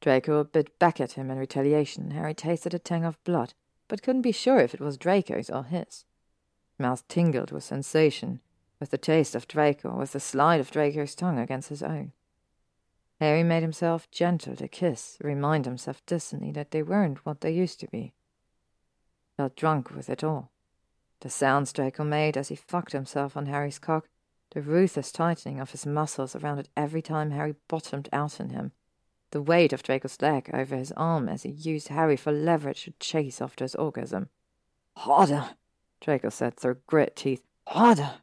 Draco 0.00 0.44
bit 0.44 0.78
back 0.78 1.00
at 1.00 1.12
him 1.12 1.30
in 1.30 1.38
retaliation. 1.38 2.10
Harry 2.10 2.34
tasted 2.34 2.74
a 2.74 2.78
tang 2.78 3.04
of 3.04 3.22
blood, 3.24 3.54
but 3.88 4.02
couldn't 4.02 4.22
be 4.22 4.32
sure 4.32 4.58
if 4.58 4.74
it 4.74 4.80
was 4.80 4.98
Draco's 4.98 5.50
or 5.50 5.64
his 5.64 6.04
mouth 6.78 7.06
tingled 7.08 7.52
with 7.52 7.64
sensation, 7.64 8.40
with 8.80 8.90
the 8.90 8.98
taste 8.98 9.34
of 9.34 9.48
Draco, 9.48 9.96
with 9.96 10.12
the 10.12 10.20
slide 10.20 10.60
of 10.60 10.70
Draco's 10.70 11.14
tongue 11.14 11.38
against 11.38 11.68
his 11.68 11.82
own. 11.82 12.12
Harry 13.20 13.42
made 13.42 13.62
himself 13.62 14.10
gentle 14.10 14.56
to 14.56 14.68
kiss, 14.68 15.16
remind 15.22 15.64
himself 15.64 16.04
distantly 16.04 16.50
that 16.50 16.72
they 16.72 16.82
weren't 16.82 17.24
what 17.24 17.40
they 17.40 17.52
used 17.52 17.80
to 17.80 17.88
be. 17.88 18.12
Felt 19.36 19.56
drunk 19.56 19.94
with 19.94 20.10
it 20.10 20.24
all. 20.24 20.50
The 21.20 21.30
sounds 21.30 21.72
Draco 21.72 22.04
made 22.04 22.36
as 22.36 22.48
he 22.48 22.56
fucked 22.56 22.92
himself 22.92 23.36
on 23.36 23.46
Harry's 23.46 23.78
cock, 23.78 24.08
the 24.54 24.62
ruthless 24.62 25.10
tightening 25.10 25.58
of 25.58 25.72
his 25.72 25.84
muscles 25.84 26.36
around 26.36 26.60
it 26.60 26.68
every 26.76 27.02
time 27.02 27.32
Harry 27.32 27.56
bottomed 27.66 28.08
out 28.12 28.38
in 28.38 28.50
him, 28.50 28.70
the 29.32 29.42
weight 29.42 29.72
of 29.72 29.82
Draco's 29.82 30.22
leg 30.22 30.48
over 30.54 30.76
his 30.76 30.92
arm 30.92 31.28
as 31.28 31.42
he 31.42 31.50
used 31.50 31.88
Harry 31.88 32.16
for 32.16 32.30
leverage 32.30 32.84
to 32.84 32.92
chase 33.00 33.42
after 33.42 33.64
his 33.64 33.74
orgasm. 33.74 34.28
Harder! 34.96 35.56
Draco 36.00 36.28
said 36.28 36.56
through 36.56 36.78
grit 36.86 37.16
teeth. 37.16 37.42
Harder! 37.66 38.20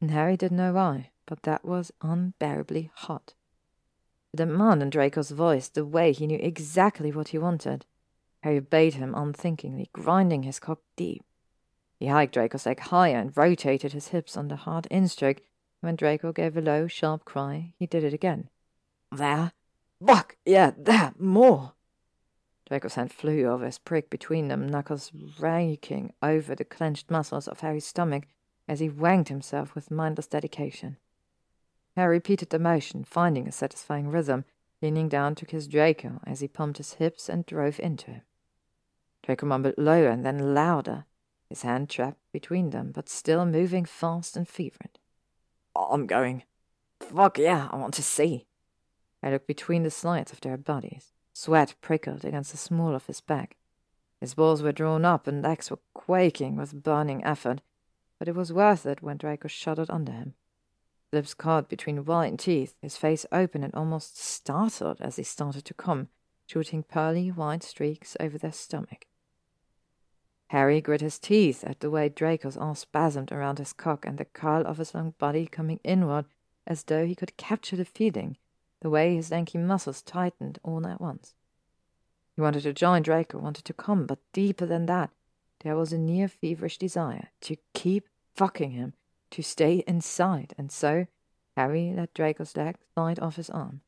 And 0.00 0.10
Harry 0.10 0.38
didn't 0.38 0.56
know 0.56 0.72
why, 0.72 1.10
but 1.26 1.42
that 1.42 1.66
was 1.66 1.92
unbearably 2.00 2.90
hot. 2.94 3.34
The 4.32 4.46
demand 4.46 4.82
in 4.82 4.88
Draco's 4.88 5.30
voice, 5.30 5.68
the 5.68 5.84
way 5.84 6.12
he 6.12 6.26
knew 6.26 6.38
exactly 6.40 7.12
what 7.12 7.28
he 7.28 7.38
wanted. 7.38 7.84
Harry 8.42 8.56
obeyed 8.56 8.94
him 8.94 9.14
unthinkingly, 9.14 9.90
grinding 9.92 10.44
his 10.44 10.58
cock 10.58 10.80
deep. 10.96 11.24
He 12.04 12.10
hiked 12.10 12.34
Draco's 12.34 12.66
leg 12.66 12.80
higher 12.80 13.16
and 13.16 13.34
rotated 13.34 13.94
his 13.94 14.08
hips 14.08 14.36
on 14.36 14.48
the 14.48 14.56
hard 14.56 14.84
instroke. 14.90 15.40
When 15.80 15.96
Draco 15.96 16.34
gave 16.34 16.54
a 16.54 16.60
low, 16.60 16.86
sharp 16.86 17.24
cry, 17.24 17.72
he 17.78 17.86
did 17.86 18.04
it 18.04 18.12
again. 18.12 18.50
There. 19.10 19.52
Buck, 20.02 20.36
yeah, 20.44 20.72
there, 20.76 21.14
more. 21.18 21.72
Draco's 22.68 22.96
hand 22.96 23.10
flew 23.10 23.46
over 23.46 23.64
his 23.64 23.78
prick 23.78 24.10
between 24.10 24.48
them, 24.48 24.68
knuckles 24.68 25.12
raking 25.38 26.12
over 26.22 26.54
the 26.54 26.66
clenched 26.66 27.10
muscles 27.10 27.48
of 27.48 27.60
Harry's 27.60 27.86
stomach, 27.86 28.24
as 28.68 28.80
he 28.80 28.90
wanged 28.90 29.30
himself 29.30 29.74
with 29.74 29.90
mindless 29.90 30.26
dedication. 30.26 30.98
Harry 31.96 32.16
repeated 32.16 32.50
the 32.50 32.58
motion, 32.58 33.04
finding 33.04 33.48
a 33.48 33.52
satisfying 33.52 34.10
rhythm, 34.10 34.44
leaning 34.82 35.08
down 35.08 35.34
to 35.36 35.46
kiss 35.46 35.66
Draco 35.66 36.20
as 36.26 36.40
he 36.40 36.48
pumped 36.48 36.76
his 36.76 36.92
hips 36.92 37.30
and 37.30 37.46
drove 37.46 37.80
into 37.80 38.10
him. 38.10 38.22
Draco 39.22 39.46
mumbled 39.46 39.76
lower 39.78 40.10
and 40.10 40.22
then 40.26 40.52
louder, 40.52 41.06
his 41.48 41.62
hand 41.62 41.88
trapped 41.88 42.20
between 42.32 42.70
them, 42.70 42.92
but 42.92 43.08
still 43.08 43.44
moving 43.46 43.84
fast 43.84 44.36
and 44.36 44.48
fervent. 44.48 44.98
I'm 45.76 46.06
going. 46.06 46.44
Fuck 47.00 47.38
yeah, 47.38 47.68
I 47.70 47.76
want 47.76 47.94
to 47.94 48.02
see. 48.02 48.46
I 49.22 49.30
looked 49.30 49.46
between 49.46 49.82
the 49.82 49.90
slides 49.90 50.32
of 50.32 50.40
their 50.40 50.56
bodies. 50.56 51.12
Sweat 51.32 51.74
prickled 51.80 52.24
against 52.24 52.52
the 52.52 52.58
small 52.58 52.94
of 52.94 53.06
his 53.06 53.20
back. 53.20 53.56
His 54.20 54.34
balls 54.34 54.62
were 54.62 54.72
drawn 54.72 55.04
up 55.04 55.26
and 55.26 55.42
legs 55.42 55.70
were 55.70 55.80
quaking 55.92 56.56
with 56.56 56.82
burning 56.82 57.24
effort, 57.24 57.60
but 58.18 58.28
it 58.28 58.34
was 58.34 58.52
worth 58.52 58.86
it 58.86 59.02
when 59.02 59.16
Draco 59.16 59.48
shuddered 59.48 59.90
under 59.90 60.12
him. 60.12 60.34
Lips 61.12 61.34
caught 61.34 61.68
between 61.68 62.04
white 62.04 62.38
teeth, 62.38 62.74
his 62.80 62.96
face 62.96 63.26
open 63.30 63.62
and 63.62 63.74
almost 63.74 64.18
startled 64.18 65.00
as 65.00 65.16
he 65.16 65.22
started 65.22 65.64
to 65.64 65.74
come, 65.74 66.08
shooting 66.46 66.82
pearly 66.82 67.28
white 67.30 67.62
streaks 67.62 68.16
over 68.18 68.38
their 68.38 68.52
stomach. 68.52 69.06
Harry 70.54 70.80
grit 70.80 71.00
his 71.00 71.18
teeth 71.18 71.64
at 71.64 71.80
the 71.80 71.90
way 71.90 72.08
Draco's 72.08 72.56
arm 72.56 72.76
spasmed 72.76 73.32
around 73.32 73.58
his 73.58 73.72
cock 73.72 74.06
and 74.06 74.18
the 74.18 74.24
curl 74.24 74.64
of 74.64 74.78
his 74.78 74.94
long 74.94 75.12
body 75.18 75.48
coming 75.48 75.80
inward 75.82 76.26
as 76.64 76.84
though 76.84 77.04
he 77.04 77.16
could 77.16 77.36
capture 77.36 77.74
the 77.74 77.84
feeling 77.84 78.36
the 78.80 78.88
way 78.88 79.16
his 79.16 79.32
lanky 79.32 79.58
muscles 79.58 80.00
tightened 80.00 80.60
all 80.62 80.86
at 80.86 81.00
once. 81.00 81.34
He 82.36 82.40
wanted 82.40 82.62
to 82.62 82.72
join 82.72 83.02
Draco, 83.02 83.38
wanted 83.38 83.64
to 83.64 83.72
come, 83.72 84.06
but 84.06 84.20
deeper 84.32 84.64
than 84.64 84.86
that, 84.86 85.10
there 85.64 85.74
was 85.74 85.92
a 85.92 85.98
near 85.98 86.28
feverish 86.28 86.78
desire 86.78 87.30
to 87.40 87.56
keep 87.72 88.08
fucking 88.36 88.70
him, 88.70 88.92
to 89.30 89.42
stay 89.42 89.82
inside, 89.88 90.54
and 90.56 90.70
so 90.70 91.08
Harry 91.56 91.92
let 91.96 92.14
Draco's 92.14 92.56
leg 92.56 92.76
slide 92.92 93.18
off 93.18 93.34
his 93.34 93.50
arm. 93.50 93.80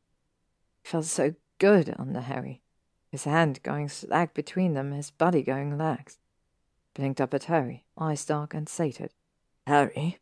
It 0.84 0.88
felt 0.88 1.04
so 1.04 1.36
good 1.58 1.94
under 1.96 2.22
Harry, 2.22 2.60
his 3.12 3.22
hand 3.22 3.62
going 3.62 3.88
slack 3.88 4.34
between 4.34 4.74
them, 4.74 4.90
his 4.90 5.12
body 5.12 5.44
going 5.44 5.78
lax. 5.78 6.18
Blinked 6.96 7.20
up 7.20 7.34
at 7.34 7.44
Harry, 7.44 7.84
eyes 7.98 8.24
dark 8.24 8.54
and 8.54 8.66
sated. 8.66 9.12
Harry? 9.66 10.18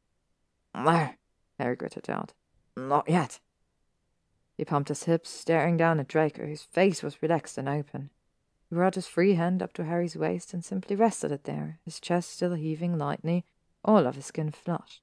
No, 0.74 1.10
Harry 1.56 1.76
gritted 1.76 2.10
out. 2.10 2.32
Not 2.76 3.08
yet. 3.08 3.38
He 4.56 4.64
pumped 4.64 4.88
his 4.88 5.04
hips, 5.04 5.30
staring 5.30 5.76
down 5.76 6.00
at 6.00 6.08
Draco, 6.08 6.44
whose 6.44 6.64
face 6.64 7.00
was 7.00 7.22
relaxed 7.22 7.58
and 7.58 7.68
open. 7.68 8.10
He 8.68 8.74
brought 8.74 8.96
his 8.96 9.06
free 9.06 9.34
hand 9.34 9.62
up 9.62 9.72
to 9.74 9.84
Harry's 9.84 10.16
waist 10.16 10.52
and 10.52 10.64
simply 10.64 10.96
rested 10.96 11.30
it 11.30 11.44
there, 11.44 11.78
his 11.84 12.00
chest 12.00 12.32
still 12.32 12.54
heaving 12.54 12.98
lightly, 12.98 13.44
all 13.84 14.04
of 14.04 14.16
his 14.16 14.26
skin 14.26 14.50
flushed. 14.50 15.00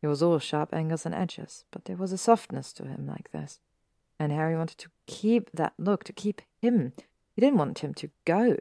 He 0.00 0.06
was 0.06 0.22
all 0.22 0.38
sharp 0.38 0.72
angles 0.72 1.04
and 1.04 1.14
edges, 1.14 1.66
but 1.70 1.84
there 1.84 1.96
was 1.96 2.12
a 2.12 2.18
softness 2.18 2.72
to 2.74 2.86
him 2.86 3.06
like 3.06 3.30
this. 3.30 3.60
And 4.18 4.32
Harry 4.32 4.56
wanted 4.56 4.78
to 4.78 4.90
keep 5.06 5.50
that 5.52 5.74
look, 5.76 6.02
to 6.04 6.14
keep 6.14 6.40
him. 6.62 6.94
He 7.34 7.42
didn't 7.42 7.58
want 7.58 7.80
him 7.80 7.92
to 7.92 8.08
go. 8.24 8.56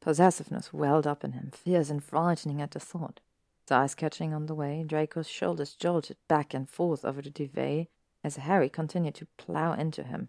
Possessiveness 0.00 0.72
welled 0.72 1.06
up 1.06 1.24
in 1.24 1.32
him, 1.32 1.50
fierce 1.52 1.90
and 1.90 2.02
frightening 2.02 2.62
at 2.62 2.70
the 2.70 2.80
thought. 2.80 3.20
His 3.62 3.72
eyes 3.72 3.94
catching 3.94 4.32
on 4.32 4.46
the 4.46 4.54
way, 4.54 4.82
Draco's 4.86 5.28
shoulders 5.28 5.74
jolted 5.74 6.16
back 6.26 6.54
and 6.54 6.68
forth 6.68 7.04
over 7.04 7.20
the 7.20 7.30
duvet 7.30 7.88
as 8.24 8.36
Harry 8.36 8.68
continued 8.68 9.14
to 9.16 9.26
plough 9.36 9.74
into 9.74 10.02
him. 10.02 10.28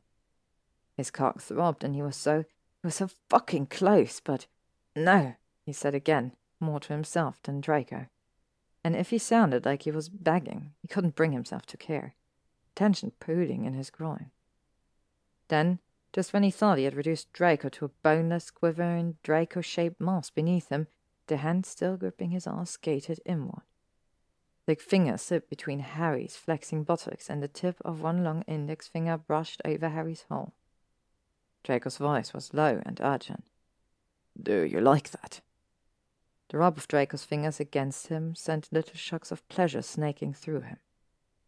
His 0.95 1.11
cock 1.11 1.41
throbbed, 1.41 1.83
and 1.83 1.95
he 1.95 2.01
was 2.01 2.15
so 2.15 2.43
he 2.81 2.87
was 2.87 2.95
so 2.95 3.09
fucking 3.29 3.67
close, 3.67 4.19
but 4.19 4.47
no, 4.95 5.35
he 5.65 5.73
said 5.73 5.93
again, 5.93 6.33
more 6.59 6.79
to 6.79 6.93
himself 6.93 7.41
than 7.43 7.61
Draco. 7.61 8.07
And 8.83 8.95
if 8.95 9.11
he 9.11 9.17
sounded 9.19 9.65
like 9.65 9.83
he 9.83 9.91
was 9.91 10.09
begging, 10.09 10.73
he 10.81 10.87
couldn't 10.87 11.15
bring 11.15 11.31
himself 11.31 11.65
to 11.67 11.77
care. 11.77 12.15
Tension 12.75 13.11
pooling 13.19 13.65
in 13.65 13.73
his 13.73 13.91
groin. 13.91 14.31
Then, 15.47 15.79
just 16.13 16.33
when 16.33 16.43
he 16.43 16.51
thought 16.51 16.77
he 16.77 16.83
had 16.83 16.95
reduced 16.95 17.31
Draco 17.31 17.69
to 17.69 17.85
a 17.85 17.89
boneless, 18.03 18.51
quivering, 18.51 19.17
Draco 19.23 19.61
shaped 19.61 20.01
mass 20.01 20.29
beneath 20.29 20.69
him, 20.69 20.87
the 21.27 21.37
hand 21.37 21.65
still 21.65 21.95
gripping 21.97 22.31
his 22.31 22.45
arm 22.45 22.65
skated 22.65 23.21
inward. 23.25 23.63
Thick 24.65 24.81
fingers 24.81 25.21
slipped 25.21 25.49
between 25.49 25.79
Harry's 25.79 26.35
flexing 26.35 26.83
buttocks, 26.83 27.29
and 27.29 27.41
the 27.41 27.47
tip 27.47 27.77
of 27.83 28.01
one 28.01 28.23
long 28.23 28.43
index 28.43 28.87
finger 28.87 29.17
brushed 29.17 29.61
over 29.65 29.89
Harry's 29.89 30.25
hole. 30.29 30.53
Draco's 31.63 31.97
voice 31.97 32.33
was 32.33 32.53
low 32.53 32.81
and 32.85 32.99
urgent. 33.01 33.45
Do 34.41 34.61
you 34.63 34.81
like 34.81 35.11
that? 35.11 35.41
The 36.49 36.57
rub 36.57 36.77
of 36.77 36.87
Draco's 36.87 37.23
fingers 37.23 37.59
against 37.59 38.07
him 38.07 38.35
sent 38.35 38.71
little 38.71 38.95
shocks 38.95 39.31
of 39.31 39.47
pleasure 39.47 39.81
snaking 39.81 40.33
through 40.33 40.61
him. 40.61 40.77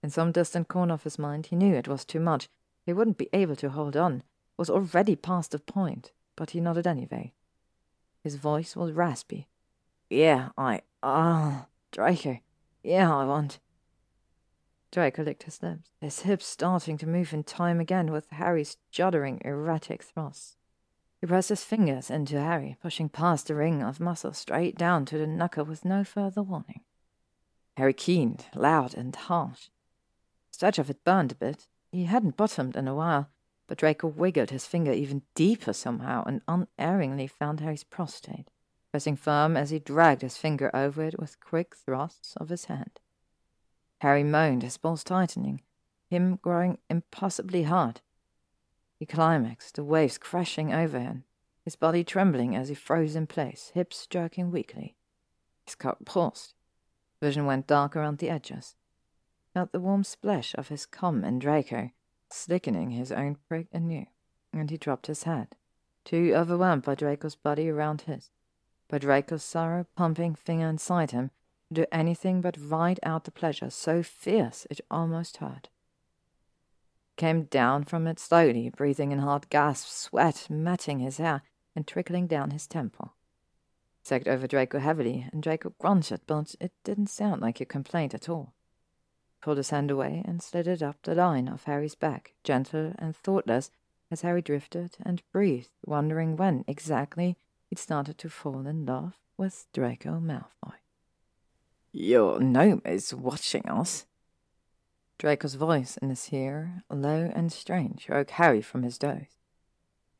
In 0.02 0.10
some 0.10 0.32
distant 0.32 0.67
corner 0.67 0.93
of 0.93 1.04
his 1.04 1.19
mind, 1.19 1.47
he 1.47 1.56
knew 1.56 1.76
it 1.76 1.88
was 1.88 2.06
too 2.06 2.19
much. 2.19 2.47
He 2.86 2.93
wouldn't 2.93 3.17
be 3.17 3.30
able 3.34 3.56
to 3.58 3.69
hold 3.69 3.95
on, 3.95 4.23
was 4.58 4.70
already 4.70 5.16
past 5.16 5.52
the 5.52 5.60
point, 5.60 6.12
but 6.36 6.52
he 6.52 6.62
nodded 6.62 6.88
anyway. 6.88 7.34
His 8.24 8.36
voice 8.36 8.76
was 8.76 8.92
raspy. 8.92 9.48
Yeah, 10.10 10.50
I. 10.58 10.82
Ah, 11.02 11.63
uh, 11.63 11.66
Draco. 11.92 12.39
Yeah, 12.84 13.16
I 13.16 13.26
want. 13.26 13.60
Draco 14.92 15.24
licked 15.24 15.44
his 15.44 15.62
lips, 15.63 15.89
his 16.00 16.20
hips 16.20 16.46
starting 16.46 17.00
to 17.00 17.08
move 17.08 17.34
in 17.34 17.44
time 17.44 17.80
again 17.80 18.12
with 18.12 18.30
Harry's 18.30 18.78
juddering, 18.92 19.44
erratic 19.44 20.04
thrusts. 20.04 20.56
He 21.20 21.26
pressed 21.26 21.50
his 21.50 21.63
fingers 21.63 22.12
into 22.12 22.39
Harry, 22.39 22.78
pushing 22.82 23.10
past 23.10 23.48
the 23.48 23.56
ring 23.56 23.82
of 23.82 24.00
muscle 24.00 24.34
straight 24.34 24.78
down 24.78 25.06
to 25.06 25.18
the 25.18 25.26
knuckle 25.26 25.66
with 25.66 25.84
no 25.84 26.04
further 26.04 26.44
warning. 26.44 26.82
Harry 27.76 27.94
keened, 27.94 28.46
loud 28.54 28.94
and 28.94 29.16
harsh. 29.16 29.70
Stretch 30.52 30.78
of 30.78 30.92
it 30.92 31.04
burned 31.04 31.32
a 31.32 31.36
bit. 31.36 31.68
He 31.92 32.04
hadn't 32.04 32.38
bottomed 32.38 32.76
in 32.76 32.88
a 32.88 32.94
while, 32.94 33.30
but 33.67 33.78
Draco 33.78 34.08
wiggled 34.08 34.49
his 34.49 34.65
finger 34.65 34.91
even 34.91 35.23
deeper 35.36 35.73
somehow 35.73 36.23
and 36.26 36.41
unerringly 36.47 37.28
found 37.28 37.60
Harry's 37.60 37.84
prostate, 37.84 38.49
pressing 38.91 39.15
firm 39.15 39.56
as 39.56 39.69
he 39.69 39.80
dragged 39.80 40.21
his 40.21 40.38
finger 40.38 40.69
over 40.73 41.04
it 41.04 41.19
with 41.19 41.39
quick 41.39 41.76
thrusts 41.76 42.36
of 42.38 42.49
his 42.49 42.65
hand. 42.65 42.99
Harry 44.02 44.23
moaned, 44.23 44.63
his 44.63 44.78
balls 44.78 45.04
tightening, 45.04 45.62
him 46.10 46.38
growing 46.41 46.78
impossibly 46.89 47.63
hard. 47.63 48.02
He 48.99 49.06
climaxed, 49.06 49.76
the 49.76 49.84
waves 49.84 50.17
crashing 50.17 50.73
over 50.73 50.99
him, 50.99 51.23
his 51.63 51.76
body 51.76 52.04
trembling 52.04 52.56
as 52.56 52.69
he 52.69 52.76
froze 52.76 53.15
in 53.15 53.28
place, 53.28 53.71
hips 53.73 54.06
jerking 54.08 54.52
weakly. 54.52 54.95
His 55.65 55.76
cock 55.76 55.99
paused. 56.06 56.54
Vision 57.21 57.45
went 57.45 57.67
dark 57.67 57.95
around 57.95 58.17
the 58.17 58.30
edges. 58.30 58.76
Felt 59.54 59.71
the 59.71 59.80
warm 59.80 60.04
splash 60.04 60.54
of 60.56 60.67
his 60.67 60.86
cum 60.86 61.23
in 61.23 61.39
Draco, 61.39 61.91
slickening 62.34 62.91
his 62.91 63.12
own 63.12 63.38
prick 63.48 63.67
anew, 63.72 64.06
and 64.52 64.69
he 64.69 64.78
dropped 64.78 65.08
his 65.08 65.24
head, 65.24 65.56
too 66.04 66.34
overwhelmed 66.36 66.84
by 66.84 66.96
Draco's 66.96 67.36
body 67.36 67.69
around 67.69 68.02
his, 68.02 68.32
by 68.89 68.98
Draco's 68.98 69.43
sorrow 69.43 69.86
pumping 69.96 70.36
finger 70.36 70.67
inside 70.67 71.12
him, 71.12 71.32
do 71.72 71.86
anything 71.91 72.41
but 72.41 72.58
ride 72.60 73.00
out 73.04 73.24
the 73.24 73.32
pleasure 73.32 73.69
so 73.69 74.04
fierce 74.04 74.67
it 74.69 74.82
almost 74.91 75.38
hurt. 75.38 75.69
Came 77.15 77.43
down 77.43 77.84
from 77.84 78.08
it 78.08 78.19
slowly, 78.19 78.69
breathing 78.69 79.12
in 79.12 79.19
hard 79.19 79.50
gasps, 79.50 79.93
sweat 79.93 80.48
matting 80.50 81.00
his 81.00 81.17
hair 81.17 81.43
and 81.76 81.88
trickling 81.88 82.28
down 82.28 82.52
his 82.52 82.67
temple. 82.67 83.13
Sagged 84.04 84.28
over 84.28 84.48
Draco 84.48 84.80
heavily, 84.80 85.28
and 85.32 85.41
Draco 85.41 85.74
grunted, 85.80 86.22
but 86.28 86.56
it 86.60 86.74
didn't 86.84 87.08
sound 87.08 87.41
like 87.41 87.62
a 87.62 87.65
complaint 87.65 88.13
at 88.13 88.28
all. 88.28 88.54
Pulled 89.43 89.58
his 89.58 89.71
hand 89.71 89.91
away 89.91 90.21
and 90.23 90.41
slid 90.41 90.67
it 90.67 90.82
up 90.82 90.95
the 91.03 91.13
line 91.13 91.49
of 91.49 91.65
Harry's 91.65 91.95
back, 91.95 92.34
gentle 92.45 92.93
and 92.97 93.13
thoughtless, 93.13 93.71
as 94.10 94.21
Harry 94.21 94.41
drifted 94.41 94.95
and 95.06 95.21
breathed, 95.34 95.67
wondering 95.86 96.38
when 96.38 96.63
exactly 96.65 97.36
he'd 97.69 97.77
started 97.77 98.17
to 98.19 98.29
fall 98.29 98.65
in 98.65 98.86
love 98.86 99.19
with 99.36 99.65
Draco 99.73 100.21
Malfoy. 100.21 100.75
Your 101.91 102.39
gnome 102.39 102.82
is 102.86 103.13
watching 103.13 103.67
us. 103.67 104.06
Draco's 105.17 105.56
voice 105.56 105.97
in 105.97 106.08
his 106.08 106.32
ear, 106.32 106.84
low 106.89 107.29
and 107.36 107.51
strange, 107.51 108.08
woke 108.08 108.29
Harry 108.29 108.62
from 108.62 108.84
his 108.84 108.97
doze. 108.97 109.41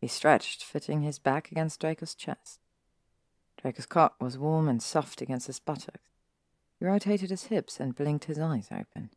He 0.02 0.10
stretched, 0.10 0.66
fitting 0.66 1.02
his 1.02 1.18
back 1.18 1.50
against 1.50 1.80
Draco's 1.80 2.14
chest. 2.14 2.60
Draco's 3.62 3.86
cock 3.86 4.22
was 4.22 4.38
warm 4.38 4.68
and 4.68 4.84
soft 4.84 5.22
against 5.22 5.48
his 5.48 5.62
buttocks. 5.62 6.13
Rotated 6.84 7.30
his 7.30 7.46
hips 7.46 7.80
and 7.80 7.96
blinked 7.96 8.26
his 8.26 8.38
eyes 8.38 8.68
open. 8.70 9.10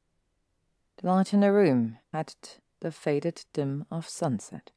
The 0.99 1.09
light 1.09 1.35
in 1.35 1.41
the 1.41 1.51
room 1.51 1.99
had 2.13 2.33
the 2.79 2.93
faded 2.93 3.45
dim 3.53 3.87
of 3.91 4.09
sunset. 4.09 4.71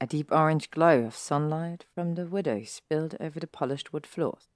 A 0.00 0.06
deep 0.06 0.30
orange 0.30 0.70
glow 0.70 1.00
of 1.00 1.16
sunlight 1.16 1.86
from 1.92 2.14
the 2.14 2.26
window 2.26 2.62
spilled 2.62 3.16
over 3.18 3.40
the 3.40 3.48
polished 3.48 3.92
wood 3.92 4.06
floors. 4.06 4.46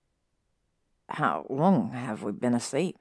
How 1.09 1.47
long 1.51 1.91
have 1.95 2.23
we 2.23 2.31
been 2.31 2.55
asleep? 2.55 2.97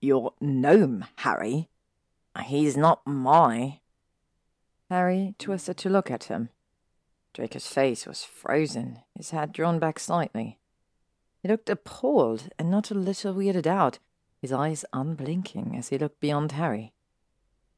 Your 0.00 0.32
gnome, 0.40 1.04
Harry. 1.16 1.68
He's 2.46 2.78
not 2.78 3.06
my. 3.06 3.80
Harry 4.88 5.34
twisted 5.38 5.76
to 5.76 5.90
look 5.90 6.10
at 6.10 6.24
him. 6.24 6.48
Draco's 7.34 7.66
face 7.66 8.06
was 8.06 8.24
frozen, 8.24 9.00
his 9.14 9.28
head 9.28 9.52
drawn 9.52 9.78
back 9.78 9.98
slightly. 9.98 10.58
He 11.44 11.48
looked 11.50 11.68
appalled 11.68 12.48
and 12.58 12.70
not 12.70 12.90
a 12.90 12.94
little 12.94 13.34
weirded 13.34 13.66
out, 13.66 13.98
his 14.40 14.50
eyes 14.50 14.82
unblinking 14.94 15.76
as 15.76 15.90
he 15.90 15.98
looked 15.98 16.18
beyond 16.18 16.52
Harry. 16.52 16.94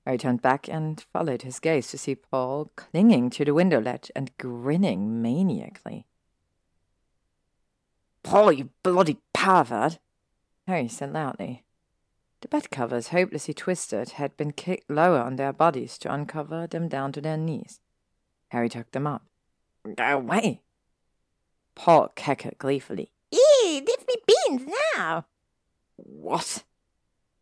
Harry 0.04 0.18
turned 0.18 0.40
back 0.40 0.68
and 0.68 1.00
followed 1.12 1.42
his 1.42 1.58
gaze 1.58 1.88
to 1.88 1.98
see 1.98 2.14
Paul 2.14 2.70
clinging 2.76 3.28
to 3.30 3.44
the 3.44 3.54
window 3.54 3.80
ledge 3.80 4.08
and 4.14 4.30
grinning 4.38 5.20
maniacally. 5.20 6.06
Paul, 8.22 8.52
you 8.52 8.70
bloody 8.84 9.18
pervert! 9.32 9.98
Harry 10.68 10.86
said 10.86 11.12
loudly. 11.12 11.64
The 12.42 12.48
bed 12.48 12.70
covers, 12.70 13.08
hopelessly 13.08 13.54
twisted, 13.54 14.10
had 14.10 14.36
been 14.36 14.52
kicked 14.52 14.88
lower 14.88 15.18
on 15.18 15.34
their 15.34 15.52
bodies 15.52 15.98
to 15.98 16.14
uncover 16.14 16.68
them 16.68 16.86
down 16.86 17.10
to 17.10 17.20
their 17.20 17.36
knees. 17.36 17.80
Harry 18.50 18.68
took 18.68 18.92
them 18.92 19.08
up. 19.08 19.26
Go 19.96 20.18
away! 20.18 20.60
Paul 21.74 22.12
cackled 22.14 22.58
gleefully. 22.58 23.10
Beans 24.56 24.72
now! 24.94 25.24
What? 25.96 26.64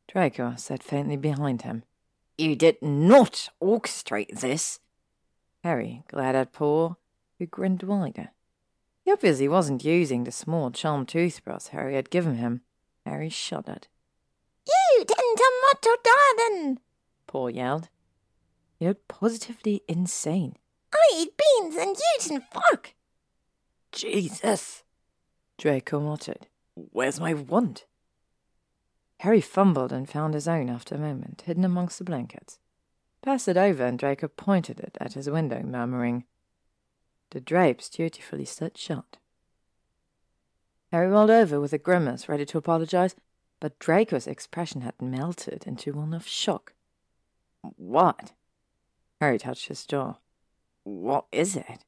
Draco 0.08 0.54
said 0.56 0.82
faintly 0.82 1.16
behind 1.16 1.62
him. 1.62 1.84
You 2.36 2.56
did 2.56 2.80
not 2.82 3.48
orchestrate 3.62 4.40
this. 4.40 4.80
Harry 5.62 6.02
glared 6.08 6.36
at 6.36 6.52
Paul, 6.52 6.98
who 7.38 7.46
grinned 7.46 7.82
wider. 7.82 8.30
He 9.04 9.12
obviously 9.12 9.48
wasn't 9.48 9.84
using 9.84 10.24
the 10.24 10.32
small 10.32 10.70
charm 10.70 11.06
toothbrush 11.06 11.68
Harry 11.68 11.94
had 11.94 12.10
given 12.10 12.36
him. 12.36 12.62
Harry 13.04 13.28
shuddered. 13.28 13.86
You 14.66 15.04
didn't 15.04 15.38
tomato 15.38 16.02
garden! 16.04 16.80
Paul 17.26 17.50
yelled. 17.50 17.88
He 18.78 18.86
looked 18.86 19.08
positively 19.08 19.82
insane. 19.88 20.56
I 20.92 21.08
eat 21.16 21.36
beans 21.36 21.76
and 21.76 21.96
you 21.96 22.16
didn't 22.20 22.44
fork. 22.52 22.94
Jesus! 23.92 24.84
Draco 25.58 26.00
muttered. 26.00 26.48
Where's 26.74 27.20
my 27.20 27.34
wand? 27.34 27.84
Harry 29.20 29.40
fumbled 29.40 29.92
and 29.92 30.08
found 30.08 30.34
his 30.34 30.48
own 30.48 30.68
after 30.68 30.94
a 30.94 30.98
moment, 30.98 31.44
hidden 31.46 31.64
amongst 31.64 31.98
the 31.98 32.04
blankets. 32.04 32.58
Passed 33.22 33.48
it 33.48 33.56
over, 33.56 33.84
and 33.84 33.98
Draco 33.98 34.28
pointed 34.28 34.80
it 34.80 34.98
at 35.00 35.14
his 35.14 35.30
window, 35.30 35.62
murmuring, 35.62 36.24
The 37.30 37.40
drapes 37.40 37.88
dutifully 37.88 38.44
set 38.44 38.76
shut. 38.76 39.16
Harry 40.92 41.08
rolled 41.08 41.30
over 41.30 41.58
with 41.60 41.72
a 41.72 41.78
grimace, 41.78 42.28
ready 42.28 42.44
to 42.44 42.58
apologize, 42.58 43.16
but 43.60 43.78
Draco's 43.78 44.26
expression 44.26 44.82
had 44.82 45.00
melted 45.00 45.64
into 45.66 45.92
one 45.92 46.12
of 46.12 46.26
shock. 46.26 46.74
What? 47.76 48.32
Harry 49.20 49.38
touched 49.38 49.68
his 49.68 49.86
jaw. 49.86 50.16
What 50.82 51.24
is 51.32 51.56
it? 51.56 51.84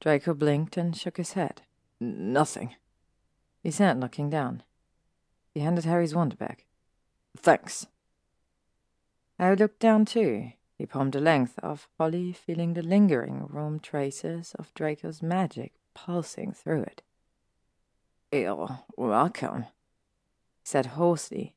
Draco 0.00 0.32
blinked 0.32 0.76
and 0.76 0.96
shook 0.96 1.18
his 1.18 1.34
head. 1.34 1.62
Nothing. 2.00 2.74
He 3.68 3.72
sat 3.72 4.00
looking 4.00 4.30
down. 4.30 4.62
He 5.52 5.60
handed 5.60 5.84
Harry's 5.84 6.14
wand 6.14 6.38
back. 6.38 6.64
Thanks. 7.36 7.86
Harry 9.38 9.56
looked 9.56 9.78
down 9.78 10.06
too. 10.06 10.52
He 10.78 10.86
palmed 10.86 11.14
a 11.14 11.20
length 11.20 11.58
of 11.62 11.86
Holly, 11.98 12.32
feeling 12.32 12.72
the 12.72 12.80
lingering 12.80 13.46
warm 13.52 13.78
traces 13.78 14.54
of 14.58 14.72
Draco's 14.72 15.20
magic 15.20 15.74
pulsing 15.92 16.52
through 16.52 16.84
it. 16.84 17.02
You're 18.32 18.86
welcome, 18.96 19.64
he 19.64 19.68
said 20.64 20.86
hoarsely, 20.96 21.54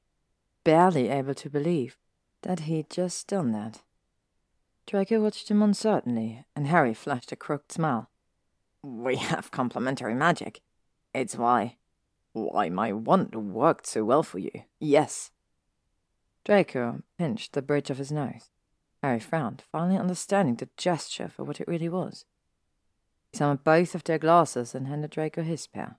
barely 0.66 1.08
able 1.08 1.36
to 1.36 1.50
believe 1.50 1.98
that 2.42 2.62
he'd 2.68 2.90
just 2.90 3.28
done 3.28 3.54
that. 3.54 3.84
Draco 4.86 5.22
watched 5.22 5.50
him 5.50 5.64
uncertainly, 5.64 6.44
and 6.58 6.68
Harry 6.68 6.94
flashed 6.94 7.32
a 7.32 7.38
crooked 7.38 7.72
smile. 7.72 8.10
We 8.84 9.16
have 9.16 9.50
complementary 9.50 10.14
magic. 10.14 10.60
It's 11.14 11.38
why. 11.38 11.78
Why 12.34 12.70
my 12.70 12.94
wand 12.94 13.36
worked 13.36 13.86
so 13.86 14.04
well 14.04 14.24
for 14.24 14.40
you. 14.40 14.52
Yes. 14.80 15.32
Draco 16.46 17.04
pinched 17.18 17.54
the 17.54 17.62
bridge 17.62 17.90
of 17.90 17.98
his 17.98 18.12
nose. 18.12 18.50
Harry 19.04 19.20
frowned, 19.20 19.64
finally 19.72 19.98
understanding 19.98 20.56
the 20.56 20.70
gesture 20.78 21.28
for 21.28 21.44
what 21.44 21.60
it 21.60 21.68
really 21.68 21.90
was. 21.90 22.26
He 23.32 23.38
summoned 23.38 23.64
both 23.64 23.96
of 23.96 24.04
their 24.04 24.18
glasses 24.18 24.76
and 24.76 24.88
handed 24.88 25.12
Draco 25.12 25.44
his 25.44 25.68
pair. 25.68 25.98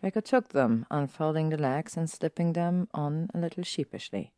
Draco 0.00 0.20
took 0.20 0.50
them, 0.50 0.86
unfolding 0.90 1.48
the 1.48 1.56
legs 1.56 1.96
and 1.96 2.08
slipping 2.08 2.52
them 2.52 2.88
on 2.92 3.30
a 3.34 3.38
little 3.38 3.64
sheepishly. 3.64 4.32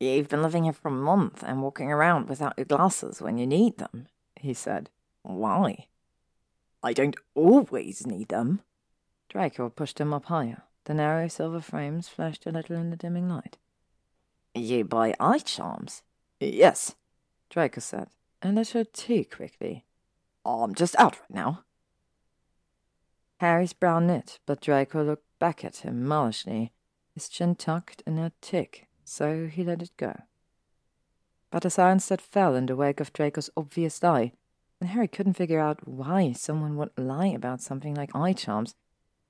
You've 0.00 0.28
been 0.28 0.42
living 0.42 0.64
here 0.64 0.72
for 0.72 0.88
a 0.88 0.92
month 0.92 1.42
and 1.42 1.62
walking 1.62 1.90
around 1.90 2.28
without 2.28 2.54
your 2.56 2.66
glasses 2.66 3.22
when 3.22 3.38
you 3.38 3.46
need 3.46 3.78
them, 3.78 4.08
he 4.34 4.52
said. 4.52 4.90
Why? 5.22 5.86
I 6.82 6.92
don't 6.92 7.16
always 7.34 8.06
need 8.06 8.28
them. 8.28 8.60
Draco 9.28 9.68
pushed 9.68 10.00
him 10.00 10.12
up 10.12 10.26
higher. 10.26 10.62
The 10.84 10.94
narrow 10.94 11.28
silver 11.28 11.60
frames 11.60 12.08
flashed 12.08 12.46
a 12.46 12.52
little 12.52 12.76
in 12.76 12.90
the 12.90 12.96
dimming 12.96 13.28
light. 13.28 13.58
You 14.54 14.84
buy 14.84 15.14
eye 15.18 15.40
charms? 15.40 16.02
Yes, 16.40 16.94
Draco 17.50 17.80
said, 17.80 18.08
and 18.40 18.56
a 18.56 18.60
little 18.60 18.84
too 18.84 19.24
quickly. 19.24 19.84
I'm 20.44 20.74
just 20.74 20.94
out 20.96 21.18
right 21.20 21.30
now. 21.30 21.64
Harry's 23.38 23.72
brow 23.72 23.98
knit, 23.98 24.38
but 24.46 24.60
Draco 24.60 25.02
looked 25.02 25.26
back 25.38 25.64
at 25.64 25.78
him 25.78 26.06
malishly, 26.06 26.72
his 27.12 27.28
chin 27.28 27.54
tucked 27.54 28.02
in 28.06 28.18
a 28.18 28.32
tick, 28.40 28.86
so 29.04 29.46
he 29.46 29.64
let 29.64 29.82
it 29.82 29.90
go. 29.96 30.14
But 31.50 31.64
a 31.64 31.70
silence 31.70 32.08
that 32.08 32.20
fell 32.20 32.54
in 32.54 32.66
the 32.66 32.76
wake 32.76 33.00
of 33.00 33.12
Draco's 33.12 33.50
obvious 33.56 34.02
lie, 34.02 34.32
and 34.80 34.90
Harry 34.90 35.08
couldn't 35.08 35.34
figure 35.34 35.60
out 35.60 35.86
why 35.86 36.32
someone 36.32 36.76
would 36.76 36.90
lie 36.96 37.28
about 37.28 37.60
something 37.60 37.94
like 37.94 38.14
eye 38.14 38.32
charms, 38.32 38.74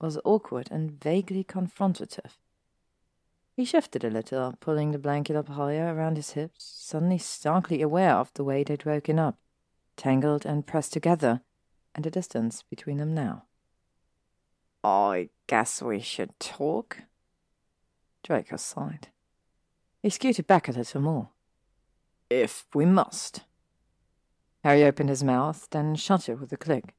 was 0.01 0.19
awkward 0.25 0.69
and 0.71 1.03
vaguely 1.03 1.45
confrontative. 1.45 2.39
He 3.57 3.65
shifted 3.65 4.05
a 4.05 4.11
little, 4.11 4.55
pulling 4.61 4.91
the 4.91 4.99
blanket 4.99 5.35
up 5.35 5.49
higher 5.49 5.95
around 5.95 6.17
his 6.17 6.33
hips, 6.33 6.65
suddenly 6.77 7.19
starkly 7.19 7.81
aware 7.81 8.15
of 8.15 8.33
the 8.35 8.45
way 8.45 8.63
they'd 8.63 8.85
woken 8.85 9.19
up, 9.19 9.39
tangled 9.97 10.45
and 10.45 10.67
pressed 10.67 10.93
together, 10.93 11.41
and 11.95 12.05
the 12.05 12.11
distance 12.11 12.63
between 12.69 12.99
them 12.99 13.15
now. 13.15 13.45
I 14.85 15.31
guess 15.47 15.81
we 15.81 16.01
should 16.01 16.39
talk? 16.39 17.05
Draco 18.23 18.57
sighed. 18.57 19.09
He 20.03 20.11
scooted 20.11 20.47
back 20.47 20.69
a 20.69 20.73
little 20.73 21.01
more. 21.01 21.31
If 22.29 22.67
we 22.75 22.85
must. 22.85 23.41
Harry 24.63 24.85
opened 24.85 25.09
his 25.09 25.25
mouth, 25.25 25.67
then 25.71 25.95
shut 25.95 26.29
it 26.29 26.39
with 26.39 26.53
a 26.53 26.57
click. 26.57 26.95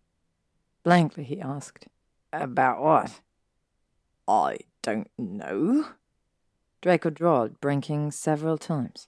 Blankly, 0.84 1.24
he 1.24 1.40
asked, 1.40 1.88
About 2.34 2.82
what? 2.82 3.22
I 4.28 4.58
don't 4.82 5.10
know. 5.18 5.88
Draco 6.82 7.10
drawled, 7.10 7.60
blinking 7.62 8.12
several 8.12 8.58
times. 8.58 9.08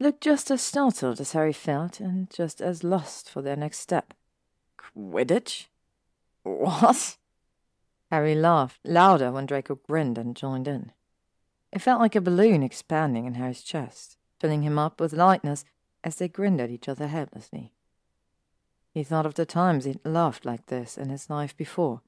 Looked 0.00 0.20
just 0.20 0.50
as 0.50 0.60
startled 0.60 1.20
as 1.20 1.32
Harry 1.32 1.52
felt, 1.52 2.00
and 2.00 2.28
just 2.30 2.60
as 2.60 2.82
lost 2.82 3.30
for 3.30 3.40
their 3.40 3.56
next 3.56 3.78
step. 3.78 4.14
Quidditch? 4.78 5.66
What? 6.42 7.16
Harry 8.10 8.34
laughed 8.34 8.80
louder 8.84 9.30
when 9.30 9.46
Draco 9.46 9.76
grinned 9.76 10.18
and 10.18 10.36
joined 10.36 10.66
in. 10.66 10.92
It 11.72 11.80
felt 11.80 12.00
like 12.00 12.14
a 12.14 12.20
balloon 12.20 12.62
expanding 12.62 13.24
in 13.24 13.34
Harry's 13.34 13.62
chest, 13.62 14.18
filling 14.38 14.62
him 14.62 14.78
up 14.78 15.00
with 15.00 15.12
lightness 15.12 15.64
as 16.04 16.16
they 16.16 16.28
grinned 16.28 16.60
at 16.60 16.70
each 16.70 16.88
other 16.88 17.06
helplessly. 17.06 17.72
He 18.92 19.04
thought 19.04 19.24
of 19.24 19.34
the 19.34 19.46
times 19.46 19.84
he'd 19.84 20.00
laughed 20.04 20.44
like 20.44 20.66
this 20.66 20.98
in 20.98 21.08
his 21.08 21.30
life 21.30 21.56
before, 21.56 22.02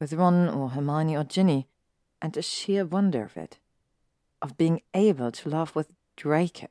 with 0.00 0.12
Ron 0.12 0.48
or 0.48 0.70
Hermione 0.70 1.16
or 1.16 1.24
Ginny, 1.24 1.68
and 2.20 2.32
the 2.32 2.42
sheer 2.42 2.84
wonder 2.84 3.24
of 3.24 3.36
it 3.36 3.58
of 4.40 4.56
being 4.56 4.82
able 4.94 5.32
to 5.32 5.48
laugh 5.48 5.74
with 5.74 5.90
Draco, 6.16 6.68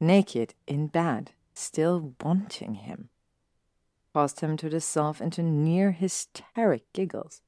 naked 0.00 0.54
in 0.66 0.88
bed, 0.88 1.32
still 1.54 2.14
wanting 2.22 2.74
him, 2.74 3.08
caused 4.12 4.40
him 4.40 4.56
to 4.56 4.68
dissolve 4.68 5.20
into 5.20 5.42
near 5.42 5.92
hysteric 5.92 6.92
giggles. 6.92 7.42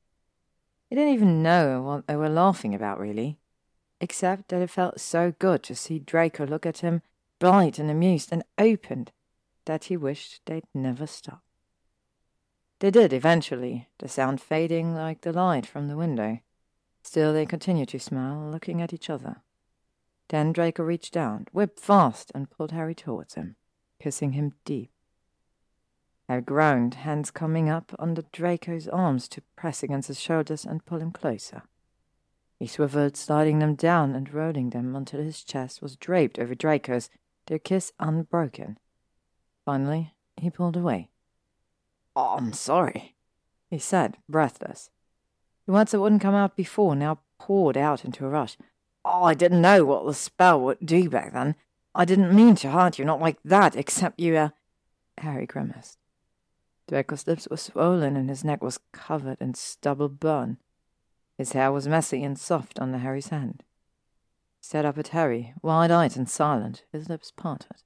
He 0.88 0.96
didn't 0.96 1.14
even 1.14 1.42
know 1.42 1.82
what 1.82 2.06
they 2.06 2.16
were 2.16 2.28
laughing 2.28 2.74
about, 2.74 2.98
really, 2.98 3.38
except 4.00 4.48
that 4.48 4.62
it 4.62 4.70
felt 4.70 5.00
so 5.00 5.32
good 5.38 5.62
to 5.64 5.74
see 5.74 5.98
Draco 5.98 6.46
look 6.46 6.66
at 6.66 6.78
him, 6.78 7.02
bright 7.38 7.78
and 7.78 7.90
amused 7.90 8.30
and 8.32 8.44
opened, 8.58 9.12
that 9.66 9.84
he 9.84 9.96
wished 9.96 10.40
they'd 10.46 10.64
never 10.74 11.06
stop. 11.06 11.42
They 12.80 12.90
did 12.90 13.12
eventually, 13.12 13.88
the 13.98 14.08
sound 14.08 14.40
fading 14.40 14.94
like 14.94 15.20
the 15.20 15.34
light 15.34 15.66
from 15.66 15.88
the 15.88 15.98
window. 15.98 16.40
Still, 17.02 17.32
they 17.32 17.44
continued 17.44 17.90
to 17.90 18.00
smile, 18.00 18.50
looking 18.50 18.80
at 18.80 18.94
each 18.94 19.10
other. 19.10 19.42
Then 20.28 20.52
Draco 20.52 20.82
reached 20.82 21.12
down, 21.12 21.46
whipped 21.52 21.78
fast, 21.78 22.32
and 22.34 22.50
pulled 22.50 22.72
Harry 22.72 22.94
towards 22.94 23.34
him, 23.34 23.56
kissing 24.00 24.32
him 24.32 24.54
deep. 24.64 24.90
Harry 26.26 26.40
groaned, 26.40 26.94
hands 26.94 27.30
coming 27.30 27.68
up 27.68 27.94
under 27.98 28.22
Draco's 28.32 28.88
arms 28.88 29.28
to 29.28 29.42
press 29.56 29.82
against 29.82 30.08
his 30.08 30.20
shoulders 30.20 30.64
and 30.64 30.86
pull 30.86 31.00
him 31.00 31.12
closer. 31.12 31.62
He 32.58 32.66
swiveled, 32.66 33.16
sliding 33.16 33.58
them 33.58 33.74
down 33.74 34.14
and 34.14 34.32
rolling 34.32 34.70
them 34.70 34.96
until 34.96 35.20
his 35.20 35.44
chest 35.44 35.82
was 35.82 35.96
draped 35.96 36.38
over 36.38 36.54
Draco's, 36.54 37.10
their 37.46 37.58
kiss 37.58 37.92
unbroken. 38.00 38.78
Finally, 39.66 40.14
he 40.36 40.48
pulled 40.48 40.76
away. 40.76 41.09
I'm 42.16 42.52
sorry, 42.52 43.14
he 43.68 43.78
said, 43.78 44.16
breathless. 44.28 44.90
The 45.66 45.72
words 45.72 45.92
that 45.92 46.00
wouldn't 46.00 46.22
come 46.22 46.34
out 46.34 46.56
before 46.56 46.96
now 46.96 47.20
poured 47.38 47.76
out 47.76 48.04
into 48.04 48.26
a 48.26 48.28
rush. 48.28 48.56
Oh, 49.04 49.22
I 49.22 49.34
didn't 49.34 49.62
know 49.62 49.84
what 49.84 50.04
the 50.06 50.14
spell 50.14 50.60
would 50.60 50.78
do 50.84 51.08
back 51.08 51.32
then. 51.32 51.54
I 51.94 52.04
didn't 52.04 52.34
mean 52.34 52.54
to 52.56 52.70
hurt 52.70 52.98
you, 52.98 53.04
not 53.04 53.20
like 53.20 53.38
that, 53.44 53.76
except 53.76 54.20
you, 54.20 54.36
uh... 54.36 54.48
Harry 55.18 55.46
grimaced. 55.46 55.98
Draco's 56.88 57.26
lips 57.26 57.46
were 57.48 57.56
swollen 57.56 58.16
and 58.16 58.28
his 58.28 58.44
neck 58.44 58.62
was 58.62 58.80
covered 58.92 59.38
in 59.40 59.54
stubble 59.54 60.08
burn. 60.08 60.58
His 61.38 61.52
hair 61.52 61.70
was 61.72 61.88
messy 61.88 62.24
and 62.24 62.38
soft 62.38 62.80
under 62.80 62.98
Harry's 62.98 63.28
hand. 63.28 63.62
He 64.58 64.64
stared 64.64 64.84
up 64.84 64.98
at 64.98 65.08
Harry, 65.08 65.54
wide-eyed 65.62 66.16
and 66.16 66.28
silent, 66.28 66.84
his 66.92 67.08
lips 67.08 67.30
parted. 67.30 67.82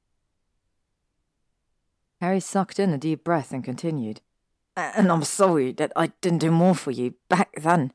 Harry 2.20 2.40
sucked 2.40 2.78
in 2.78 2.92
a 2.92 2.98
deep 2.98 3.24
breath 3.24 3.52
and 3.52 3.62
continued. 3.64 4.20
And 4.76 5.10
I'm 5.10 5.24
sorry 5.24 5.72
that 5.72 5.92
I 5.94 6.08
didn't 6.20 6.38
do 6.38 6.50
more 6.50 6.74
for 6.74 6.90
you 6.90 7.14
back 7.28 7.50
then. 7.60 7.92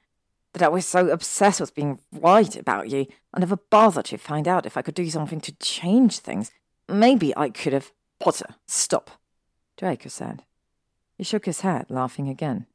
That 0.53 0.63
I 0.63 0.69
was 0.69 0.85
so 0.85 1.09
obsessed 1.09 1.59
with 1.59 1.75
being 1.75 1.99
right 2.11 2.55
about 2.55 2.89
you, 2.89 3.05
I 3.33 3.39
never 3.39 3.57
bothered 3.57 4.05
to 4.05 4.17
find 4.17 4.47
out 4.47 4.65
if 4.65 4.77
I 4.77 4.81
could 4.81 4.95
do 4.95 5.09
something 5.09 5.41
to 5.41 5.51
change 5.53 6.19
things. 6.19 6.51
Maybe 6.87 7.35
I 7.37 7.49
could 7.49 7.73
have. 7.73 7.91
Potter, 8.19 8.55
stop, 8.65 9.11
Draco 9.77 10.09
said. 10.09 10.43
He 11.17 11.23
shook 11.23 11.45
his 11.45 11.61
head, 11.61 11.85
laughing 11.89 12.27
again. 12.27 12.65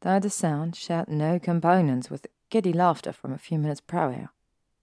Though 0.00 0.20
the 0.20 0.30
sound 0.30 0.76
shared 0.76 1.08
no 1.08 1.38
components 1.38 2.10
with 2.10 2.26
giddy 2.50 2.72
laughter 2.72 3.12
from 3.12 3.32
a 3.32 3.38
few 3.38 3.58
minutes 3.58 3.80
prior, 3.80 4.30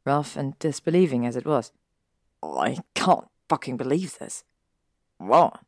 rough 0.06 0.36
and 0.36 0.58
disbelieving 0.60 1.26
as 1.26 1.36
it 1.36 1.46
was. 1.46 1.72
I 2.42 2.78
can't 2.94 3.28
fucking 3.50 3.78
believe 3.78 4.18
this. 4.18 4.44
What? 5.18 5.60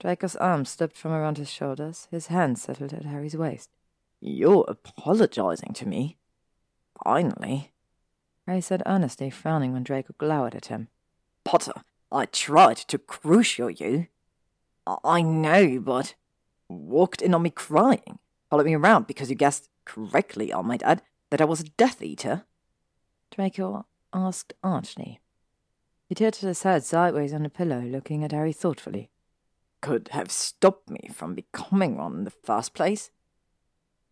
Draco's 0.00 0.34
arm 0.36 0.64
slipped 0.64 0.96
from 0.96 1.12
around 1.12 1.36
his 1.36 1.50
shoulders, 1.50 2.08
his 2.10 2.28
hand 2.28 2.58
settled 2.58 2.94
at 2.94 3.04
Harry's 3.04 3.36
waist. 3.36 3.68
You're 4.18 4.64
apologizing 4.66 5.74
to 5.74 5.86
me? 5.86 6.16
Finally. 7.04 7.72
Harry 8.46 8.62
said 8.62 8.82
earnestly, 8.86 9.28
frowning 9.28 9.74
when 9.74 9.82
Draco 9.82 10.14
glowered 10.16 10.54
at 10.54 10.66
him. 10.66 10.88
Potter, 11.44 11.84
I 12.10 12.24
tried 12.24 12.78
to 12.78 12.98
Crucio 12.98 13.68
you. 13.68 14.06
I 15.04 15.20
know, 15.20 15.78
but 15.78 16.14
walked 16.66 17.20
in 17.20 17.34
on 17.34 17.42
me 17.42 17.50
crying, 17.50 18.18
followed 18.48 18.66
me 18.66 18.74
around 18.74 19.06
because 19.06 19.28
you 19.28 19.36
guessed 19.36 19.68
correctly, 19.84 20.52
I 20.52 20.62
might 20.62 20.82
add, 20.82 21.02
that 21.28 21.42
I 21.42 21.44
was 21.44 21.60
a 21.60 21.64
Death 21.64 22.00
Eater. 22.00 22.44
Draco 23.30 23.84
asked 24.14 24.54
archly. 24.64 25.20
He 26.08 26.14
tilted 26.14 26.48
his 26.48 26.62
head 26.62 26.84
sideways 26.84 27.34
on 27.34 27.42
the 27.42 27.50
pillow, 27.50 27.80
looking 27.80 28.24
at 28.24 28.32
Harry 28.32 28.52
thoughtfully. 28.52 29.10
Could 29.80 30.08
have 30.12 30.30
stopped 30.30 30.90
me 30.90 31.08
from 31.12 31.34
becoming 31.34 31.96
one 31.96 32.18
in 32.18 32.24
the 32.24 32.30
first 32.30 32.74
place. 32.74 33.10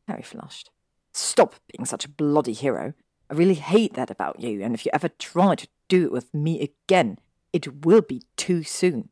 Harry 0.07 0.23
flushed. 0.23 0.71
Stop 1.13 1.57
being 1.75 1.85
such 1.85 2.05
a 2.05 2.11
bloody 2.11 2.53
hero. 2.53 2.95
I 3.31 3.35
really 3.35 3.55
hate 3.55 3.95
that 3.95 4.11
about 4.11 4.41
you, 4.41 4.63
and 4.63 4.75
if 4.75 4.87
you 4.87 4.91
ever 4.95 5.09
try 5.09 5.55
to 5.55 5.69
do 5.89 6.05
it 6.05 6.13
with 6.13 6.33
me 6.33 6.61
again, 6.63 7.19
it 7.53 7.85
will 7.85 8.01
be 8.01 8.23
too 8.37 8.63
soon. 8.63 9.11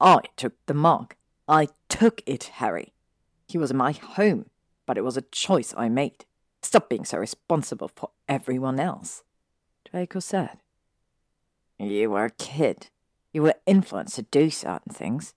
I 0.00 0.22
took 0.36 0.54
the 0.66 0.74
mark. 0.74 1.16
I 1.46 1.68
took 1.88 2.22
it, 2.26 2.44
Harry. 2.54 2.92
He 3.46 3.58
was 3.58 3.72
my 3.72 3.92
home, 3.92 4.46
but 4.86 4.98
it 4.98 5.04
was 5.04 5.16
a 5.16 5.22
choice 5.22 5.74
I 5.76 5.88
made. 5.88 6.24
Stop 6.62 6.88
being 6.88 7.04
so 7.04 7.18
responsible 7.18 7.90
for 7.94 8.10
everyone 8.28 8.80
else. 8.80 9.22
Draco 9.88 10.20
said. 10.20 10.58
You 11.78 12.10
were 12.10 12.24
a 12.24 12.30
kid. 12.30 12.88
You 13.32 13.42
were 13.42 13.54
influenced 13.66 14.16
to 14.16 14.22
do 14.22 14.50
certain 14.50 14.92
things. 14.92 15.34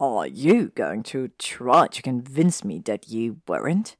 Are 0.00 0.26
you 0.26 0.70
going 0.74 1.02
to 1.04 1.28
try 1.38 1.86
to 1.86 2.02
convince 2.02 2.64
me 2.64 2.80
that 2.84 3.08
you 3.08 3.40
weren't? 3.46 3.96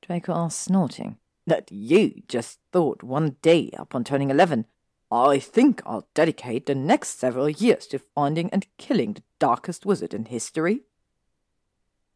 Draco 0.00 0.32
asked, 0.32 0.60
snorting. 0.60 1.18
That 1.46 1.70
you 1.72 2.22
just 2.28 2.60
thought 2.72 3.02
one 3.02 3.36
day 3.42 3.70
upon 3.76 4.04
turning 4.04 4.30
eleven, 4.30 4.66
I 5.10 5.38
think 5.38 5.82
I'll 5.84 6.08
dedicate 6.14 6.66
the 6.66 6.74
next 6.74 7.18
several 7.18 7.48
years 7.48 7.86
to 7.88 7.98
finding 7.98 8.48
and 8.50 8.66
killing 8.78 9.14
the 9.14 9.22
darkest 9.38 9.84
wizard 9.84 10.14
in 10.14 10.26
history. 10.26 10.82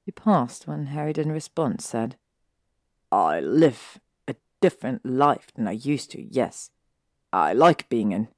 He 0.06 0.12
paused 0.12 0.66
when 0.66 0.86
Harry 0.86 1.12
in 1.16 1.30
response, 1.30 1.86
said, 1.86 2.16
I 3.12 3.40
live 3.40 4.00
a 4.26 4.36
different 4.60 5.04
life 5.04 5.48
than 5.54 5.68
I 5.68 5.72
used 5.72 6.10
to, 6.12 6.22
yes. 6.22 6.70
I 7.32 7.52
like 7.52 7.88
being 7.88 8.12
in 8.12 8.28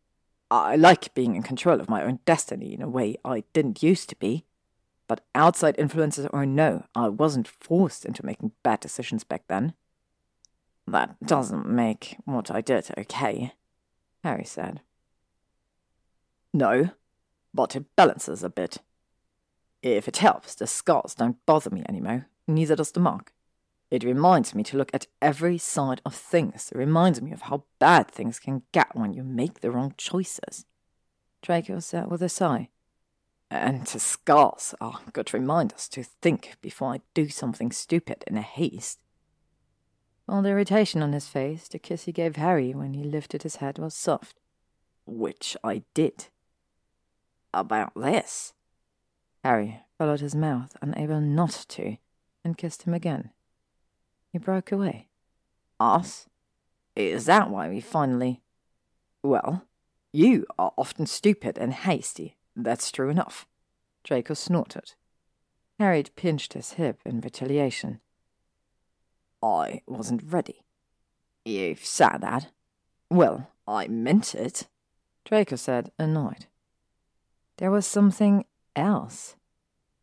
I 0.51 0.75
like 0.75 1.15
being 1.15 1.37
in 1.37 1.45
control 1.45 1.81
of 1.81 1.89
my 1.89 2.03
own 2.03 2.19
destiny 2.25 2.75
in 2.75 2.83
a 2.83 2.89
way 2.89 3.17
I 3.25 3.45
didn't 3.53 3.85
used 3.85 4.09
to 4.09 4.17
be. 4.17 4.47
But 5.11 5.25
outside 5.35 5.75
influences 5.77 6.29
or 6.33 6.47
no, 6.47 6.85
I 6.95 7.09
wasn't 7.09 7.49
forced 7.49 8.05
into 8.05 8.25
making 8.25 8.53
bad 8.63 8.79
decisions 8.79 9.25
back 9.25 9.43
then. 9.49 9.75
That 10.87 11.17
doesn't 11.21 11.69
make 11.69 12.17
what 12.27 12.49
I 12.49 12.61
did 12.61 12.89
okay. 12.97 13.55
Harry 14.23 14.45
said. 14.45 14.83
No, 16.55 16.91
but 17.53 17.75
it 17.75 17.97
balances 17.97 18.45
a 18.45 18.49
bit. 18.49 18.79
If 19.83 20.07
it 20.07 20.19
helps, 20.19 20.55
the 20.55 20.69
scars 20.69 21.17
don't 21.17 21.45
bother 21.45 21.71
me 21.71 21.83
anymore, 21.89 22.29
neither 22.47 22.77
does 22.77 22.93
the 22.93 23.01
mark. 23.01 23.33
It 23.91 24.05
reminds 24.05 24.55
me 24.55 24.63
to 24.63 24.77
look 24.77 24.93
at 24.95 25.09
every 25.21 25.59
side 25.59 26.01
of 26.07 26.15
things. 26.15 26.71
It 26.71 26.79
reminds 26.79 27.21
me 27.21 27.33
of 27.33 27.43
how 27.43 27.65
bad 27.81 28.07
things 28.13 28.39
can 28.39 28.63
get 28.71 28.95
when 28.95 29.13
you 29.13 29.25
make 29.25 29.59
the 29.59 29.73
wrong 29.73 29.93
choices. 29.97 30.67
Draco 31.43 31.81
said 31.81 32.09
with 32.09 32.23
a 32.23 32.29
sigh. 32.29 32.69
And 33.51 33.85
to 33.89 33.99
scars 33.99 34.75
are 34.81 35.01
oh, 35.01 35.11
good 35.13 35.35
reminders 35.35 35.89
to 35.89 36.05
think 36.05 36.57
before 36.61 36.95
I 36.95 37.01
do 37.15 37.29
something 37.29 37.73
stupid 37.73 38.23
in 38.29 38.37
a 38.37 38.43
haste. 38.43 39.01
All 40.29 40.43
the 40.43 40.51
irritation 40.51 41.03
on 41.03 41.13
his 41.13 41.27
face, 41.27 41.67
the 41.67 41.81
kiss 41.81 42.05
he 42.05 42.13
gave 42.13 42.37
Harry 42.37 42.73
when 42.73 42.95
he 42.95 43.03
lifted 43.03 43.43
his 43.43 43.57
head 43.57 43.79
was 43.79 43.95
soft. 43.95 44.37
Which 45.05 45.57
I 45.65 45.83
did. 45.95 46.27
About 47.53 47.93
this? 47.97 48.53
Harry 49.43 49.81
followed 49.99 50.21
his 50.21 50.37
mouth, 50.37 50.77
unable 50.81 51.21
not 51.21 51.65
to, 51.71 51.97
and 52.45 52.57
kissed 52.57 52.85
him 52.85 52.95
again. 52.95 53.31
He 54.33 54.39
broke 54.39 54.71
away. 54.71 55.09
Us? 55.81 56.29
Is 56.95 57.25
that 57.25 57.51
why 57.51 57.69
we 57.69 57.81
finally. 57.81 58.43
Well, 59.25 59.65
you 60.13 60.47
are 60.57 60.73
often 60.79 61.07
stupid 61.07 61.59
and 61.59 61.73
hasty. 61.73 62.37
That's 62.57 62.91
true 62.91 63.11
enough. 63.11 63.47
Draco 64.05 64.35
snorted. 64.35 64.95
Harry 65.79 66.05
pinched 66.15 66.53
his 66.53 66.73
hip 66.73 67.01
in 67.05 67.21
retaliation. 67.21 68.01
I 69.43 69.83
wasn't 69.87 70.23
ready. 70.31 70.63
You've 71.45 71.85
said 71.85 72.19
that. 72.21 72.49
Well, 73.09 73.51
I 73.67 73.89
meant 73.89 74.35
it, 74.35 74.69
Draco 75.25 75.57
said, 75.57 75.91
annoyed. 75.99 76.47
There 77.57 77.71
was 77.71 77.87
something 77.87 78.45
else. 78.77 79.37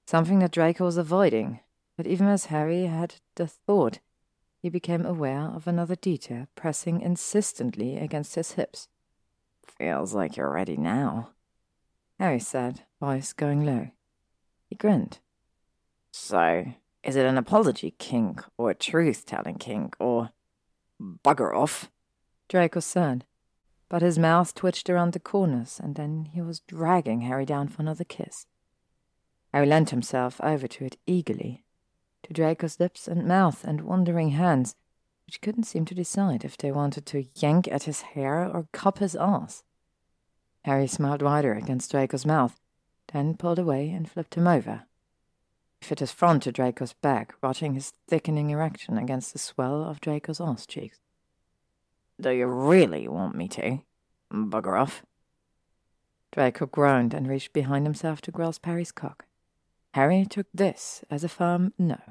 Something 0.06 0.40
that 0.40 0.52
Draco 0.52 0.86
was 0.86 0.98
avoiding, 0.98 1.60
but 1.96 2.08
even 2.08 2.28
as 2.28 2.46
Harry 2.46 2.86
had 2.86 3.16
the 3.36 3.48
thought, 3.48 4.00
he 4.62 4.70
became 4.70 5.06
aware 5.06 5.42
of 5.42 5.68
another 5.68 5.96
detail 5.96 6.48
pressing 6.56 7.02
insistently 7.02 7.98
against 7.98 8.36
his 8.36 8.54
hips. 8.54 8.88
Feels 9.66 10.14
like 10.14 10.38
you're 10.38 10.52
ready 10.52 10.78
now, 10.78 11.30
Harry 12.20 12.40
said, 12.40 12.84
voice 13.00 13.32
going 13.34 13.66
low. 13.66 13.90
He 14.70 14.76
grinned. 14.76 15.20
So, 16.12 16.66
is 17.04 17.16
it 17.16 17.26
an 17.26 17.38
apology 17.38 17.94
kink, 18.00 18.42
or 18.58 18.72
a 18.72 18.76
truth 18.76 19.26
telling 19.26 19.58
kink, 19.58 19.96
or 20.00 20.32
bugger 21.00 21.56
off? 21.56 21.92
Draco 22.50 22.80
said, 22.80 23.26
but 23.90 24.02
his 24.02 24.20
mouth 24.20 24.54
twitched 24.54 24.90
around 24.90 25.14
the 25.14 25.20
corners, 25.20 25.80
and 25.82 25.96
then 25.96 26.30
he 26.34 26.42
was 26.42 26.60
dragging 26.62 27.22
Harry 27.22 27.46
down 27.46 27.68
for 27.68 27.82
another 27.82 28.04
kiss. 28.04 28.48
Harry 29.54 29.68
leant 29.68 29.92
himself 29.92 30.42
over 30.42 30.68
to 30.68 30.86
it 30.86 30.98
eagerly, 31.06 31.64
to 32.24 32.34
Draco's 32.34 32.80
lips 32.80 33.08
and 33.08 33.26
mouth 33.26 33.64
and 33.64 33.82
wandering 33.82 34.32
hands, 34.32 34.76
which 35.26 35.42
couldn't 35.42 35.64
seem 35.64 35.86
to 35.86 35.96
decide 35.96 36.44
if 36.44 36.58
they 36.58 36.72
wanted 36.72 37.06
to 37.06 37.26
yank 37.36 37.68
at 37.68 37.84
his 37.84 38.02
hair 38.02 38.46
or 38.46 38.68
cup 38.74 39.00
his 39.00 39.16
ass. 39.16 39.64
Harry 40.68 40.86
smiled 40.86 41.22
wider 41.22 41.54
against 41.54 41.92
Draco's 41.92 42.26
mouth, 42.26 42.60
then 43.14 43.38
pulled 43.38 43.58
away 43.58 43.90
and 43.90 44.12
flipped 44.12 44.36
him 44.36 44.48
over, 44.48 44.84
He 45.80 45.88
fit 45.88 46.00
his 46.00 46.12
front 46.12 46.44
to 46.44 46.52
Draco's 46.52 46.92
back, 46.92 47.36
watching 47.42 47.74
his 47.74 47.94
thickening 48.10 48.50
erection 48.50 48.98
against 48.98 49.32
the 49.32 49.40
swell 49.40 49.82
of 49.82 50.02
Draco's 50.02 50.42
arse 50.42 50.66
cheeks. 50.66 51.00
Do 52.20 52.32
you 52.32 52.48
really 52.48 53.08
want 53.08 53.34
me 53.34 53.48
to? 53.48 53.80
Bugger 54.30 54.78
off. 54.78 55.06
Draco 56.34 56.66
groaned 56.66 57.14
and 57.14 57.30
reached 57.30 57.54
behind 57.54 57.86
himself 57.86 58.20
to 58.24 58.32
grasp 58.32 58.66
Harry's 58.66 58.92
cock. 58.92 59.24
Harry 59.94 60.26
took 60.26 60.48
this 60.54 61.02
as 61.10 61.24
a 61.24 61.30
firm 61.30 61.72
no. 61.80 62.02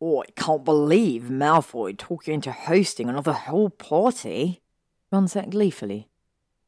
Oh, 0.00 0.22
I 0.22 0.32
can't 0.34 0.64
believe 0.64 1.30
Malfoy 1.30 1.96
talked 1.96 2.26
you 2.26 2.34
into 2.34 2.50
hosting 2.50 3.08
another 3.08 3.32
whole 3.32 3.70
party. 3.70 4.62
Ron 5.14 5.28
said 5.28 5.52
gleefully. 5.52 6.08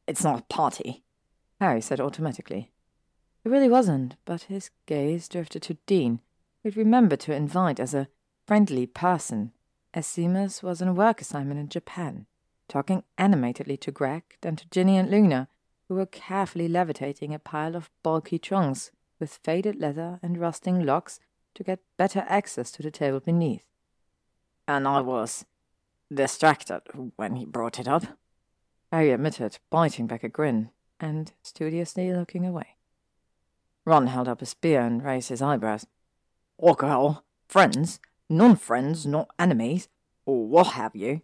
It's 0.07 0.23
not 0.23 0.39
a 0.39 0.43
party, 0.43 1.03
Harry 1.59 1.81
said 1.81 1.99
automatically. 1.99 2.71
It 3.43 3.49
really 3.49 3.67
wasn't, 3.67 4.15
but 4.23 4.43
his 4.43 4.69
gaze 4.85 5.27
drifted 5.27 5.63
to 5.63 5.73
Dean, 5.85 6.21
He'd 6.63 6.77
remembered 6.77 7.19
to 7.21 7.35
invite 7.35 7.77
as 7.77 7.93
a 7.93 8.07
friendly 8.45 8.87
person, 8.87 9.51
as 9.93 10.07
Seamus 10.07 10.63
was 10.63 10.81
on 10.81 10.87
a 10.87 10.93
work 10.93 11.19
assignment 11.19 11.59
in 11.59 11.67
Japan, 11.67 12.25
talking 12.69 13.03
animatedly 13.17 13.75
to 13.81 13.91
Greg, 13.91 14.23
then 14.39 14.55
to 14.55 14.69
Ginny 14.69 14.95
and 14.95 15.11
Luna, 15.11 15.49
who 15.89 15.95
were 15.95 16.05
carefully 16.05 16.69
levitating 16.69 17.33
a 17.33 17.39
pile 17.39 17.75
of 17.75 17.91
bulky 18.01 18.39
trunks 18.39 18.91
with 19.19 19.41
faded 19.43 19.75
leather 19.75 20.19
and 20.23 20.37
rusting 20.37 20.85
locks 20.85 21.19
to 21.55 21.65
get 21.65 21.79
better 21.97 22.23
access 22.29 22.71
to 22.71 22.81
the 22.81 22.91
table 22.91 23.19
beneath. 23.19 23.65
And 24.69 24.87
I 24.87 25.01
was 25.01 25.43
distracted 26.13 26.83
when 27.17 27.35
he 27.35 27.43
brought 27.43 27.77
it 27.77 27.89
up. 27.89 28.05
Harry 28.91 29.11
admitted, 29.11 29.59
biting 29.69 30.07
back 30.07 30.23
a 30.23 30.29
grin 30.29 30.69
and 30.99 31.33
studiously 31.41 32.13
looking 32.13 32.45
away. 32.45 32.75
Ron 33.85 34.07
held 34.07 34.27
up 34.27 34.41
a 34.41 34.45
spear 34.45 34.81
and 34.81 35.03
raised 35.03 35.29
his 35.29 35.41
eyebrows. 35.41 35.85
What 36.57 36.77
Friends? 37.47 37.99
Non-friends, 38.29 39.05
not 39.05 39.29
enemies? 39.39 39.87
Or 40.25 40.47
what 40.47 40.67
have 40.67 40.95
you? 40.95 41.21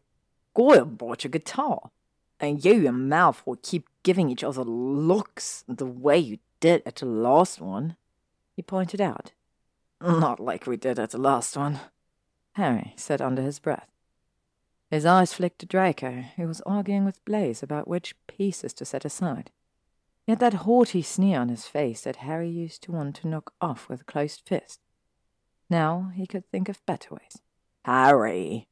Goyle 0.54 0.86
brought 0.86 1.24
your 1.24 1.32
guitar. 1.32 1.92
And 2.40 2.64
you 2.64 2.88
and 2.88 3.12
Malfoy 3.12 3.62
keep 3.62 3.88
giving 4.04 4.30
each 4.30 4.44
other 4.44 4.64
looks 4.64 5.64
the 5.68 5.86
way 5.86 6.18
you 6.18 6.40
did 6.60 6.82
at 6.86 6.98
the 6.98 7.06
last 7.06 7.60
one, 7.60 7.96
he 8.56 8.62
pointed 8.62 9.02
out. 9.02 9.32
Not 10.02 10.40
like 10.40 10.68
we 10.68 10.76
did 10.78 11.00
at 11.00 11.12
the 11.12 11.18
last 11.18 11.56
one, 11.56 11.80
Harry 12.54 12.94
said 12.98 13.22
under 13.22 13.42
his 13.42 13.60
breath. 13.60 13.93
His 14.94 15.08
eyes 15.08 15.34
flicked 15.34 15.58
to 15.58 15.66
Draco, 15.66 16.24
who 16.36 16.48
was 16.48 16.62
arguing 16.68 17.04
with 17.04 17.26
Blaise 17.26 17.64
about 17.64 17.88
which 17.88 18.14
pieces 18.28 18.74
to 18.74 18.86
set 18.86 19.06
aside. 19.06 19.50
He 20.24 20.32
had 20.32 20.38
that 20.38 20.54
haughty 20.54 21.02
sneer 21.02 21.40
on 21.40 21.50
his 21.50 21.66
face 21.66 22.02
that 22.02 22.18
Harry 22.18 22.48
used 22.48 22.84
to 22.84 22.92
want 22.92 23.16
to 23.16 23.28
knock 23.28 23.54
off 23.60 23.90
with 23.90 24.02
a 24.02 24.04
closed 24.04 24.44
fist. 24.46 24.82
Now 25.68 26.12
he 26.14 26.28
could 26.28 26.48
think 26.52 26.70
of 26.70 26.86
better 26.86 27.16
ways. 27.16 27.40
Harry! 27.84 28.68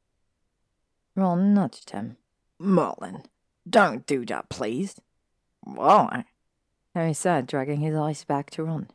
Ron 1.15 1.55
nudged 1.55 1.89
him. 1.89 2.17
Merlin, 2.59 3.23
don't 3.67 4.05
do 4.05 4.23
that, 4.27 4.47
please. 4.47 5.01
Why? 5.61 6.25
Harry 6.93 7.13
said, 7.13 7.47
dragging 7.47 7.79
his 7.79 7.95
eyes 7.95 8.23
back 8.25 8.51
to 8.51 8.63
Ron. 8.63 8.89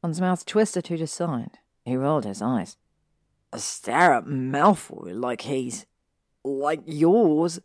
Ron's 0.00 0.20
mouth 0.20 0.46
twisted 0.46 0.84
to 0.84 0.96
the 0.96 1.08
side. 1.08 1.58
He 1.84 1.96
rolled 1.96 2.24
his 2.24 2.40
eyes. 2.40 2.76
A 3.52 3.58
stare 3.58 4.14
at 4.14 4.26
Malfoy 4.26 5.12
like 5.12 5.40
he's. 5.40 5.86
Like 6.46 6.82
yours. 6.86 7.58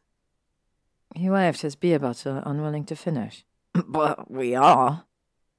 He 1.14 1.30
waved 1.30 1.62
his 1.62 1.76
beer 1.76 2.00
bottle, 2.00 2.42
unwilling 2.44 2.86
to 2.86 2.96
finish. 2.96 3.46
But 3.88 4.32
we 4.32 4.56
are, 4.56 5.06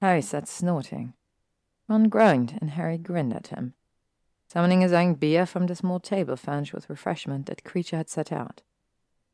Harry 0.01 0.23
said, 0.23 0.49
snorting. 0.49 1.15
Ron 1.89 2.09
groaned, 2.09 2.59
and 2.61 2.71
Harry 2.71 2.99
grinned 2.99 3.33
at 3.33 3.47
him, 3.49 3.75
summoning 4.49 4.81
his 4.81 4.93
own 4.93 5.15
beer 5.15 5.47
from 5.47 5.67
the 5.69 5.77
small 5.77 6.01
table 6.01 6.35
furnished 6.35 6.75
with 6.75 6.91
refreshment 6.91 7.47
that 7.47 7.63
Kreacher 7.63 7.97
had 7.97 8.11
set 8.11 8.33
out. 8.33 8.63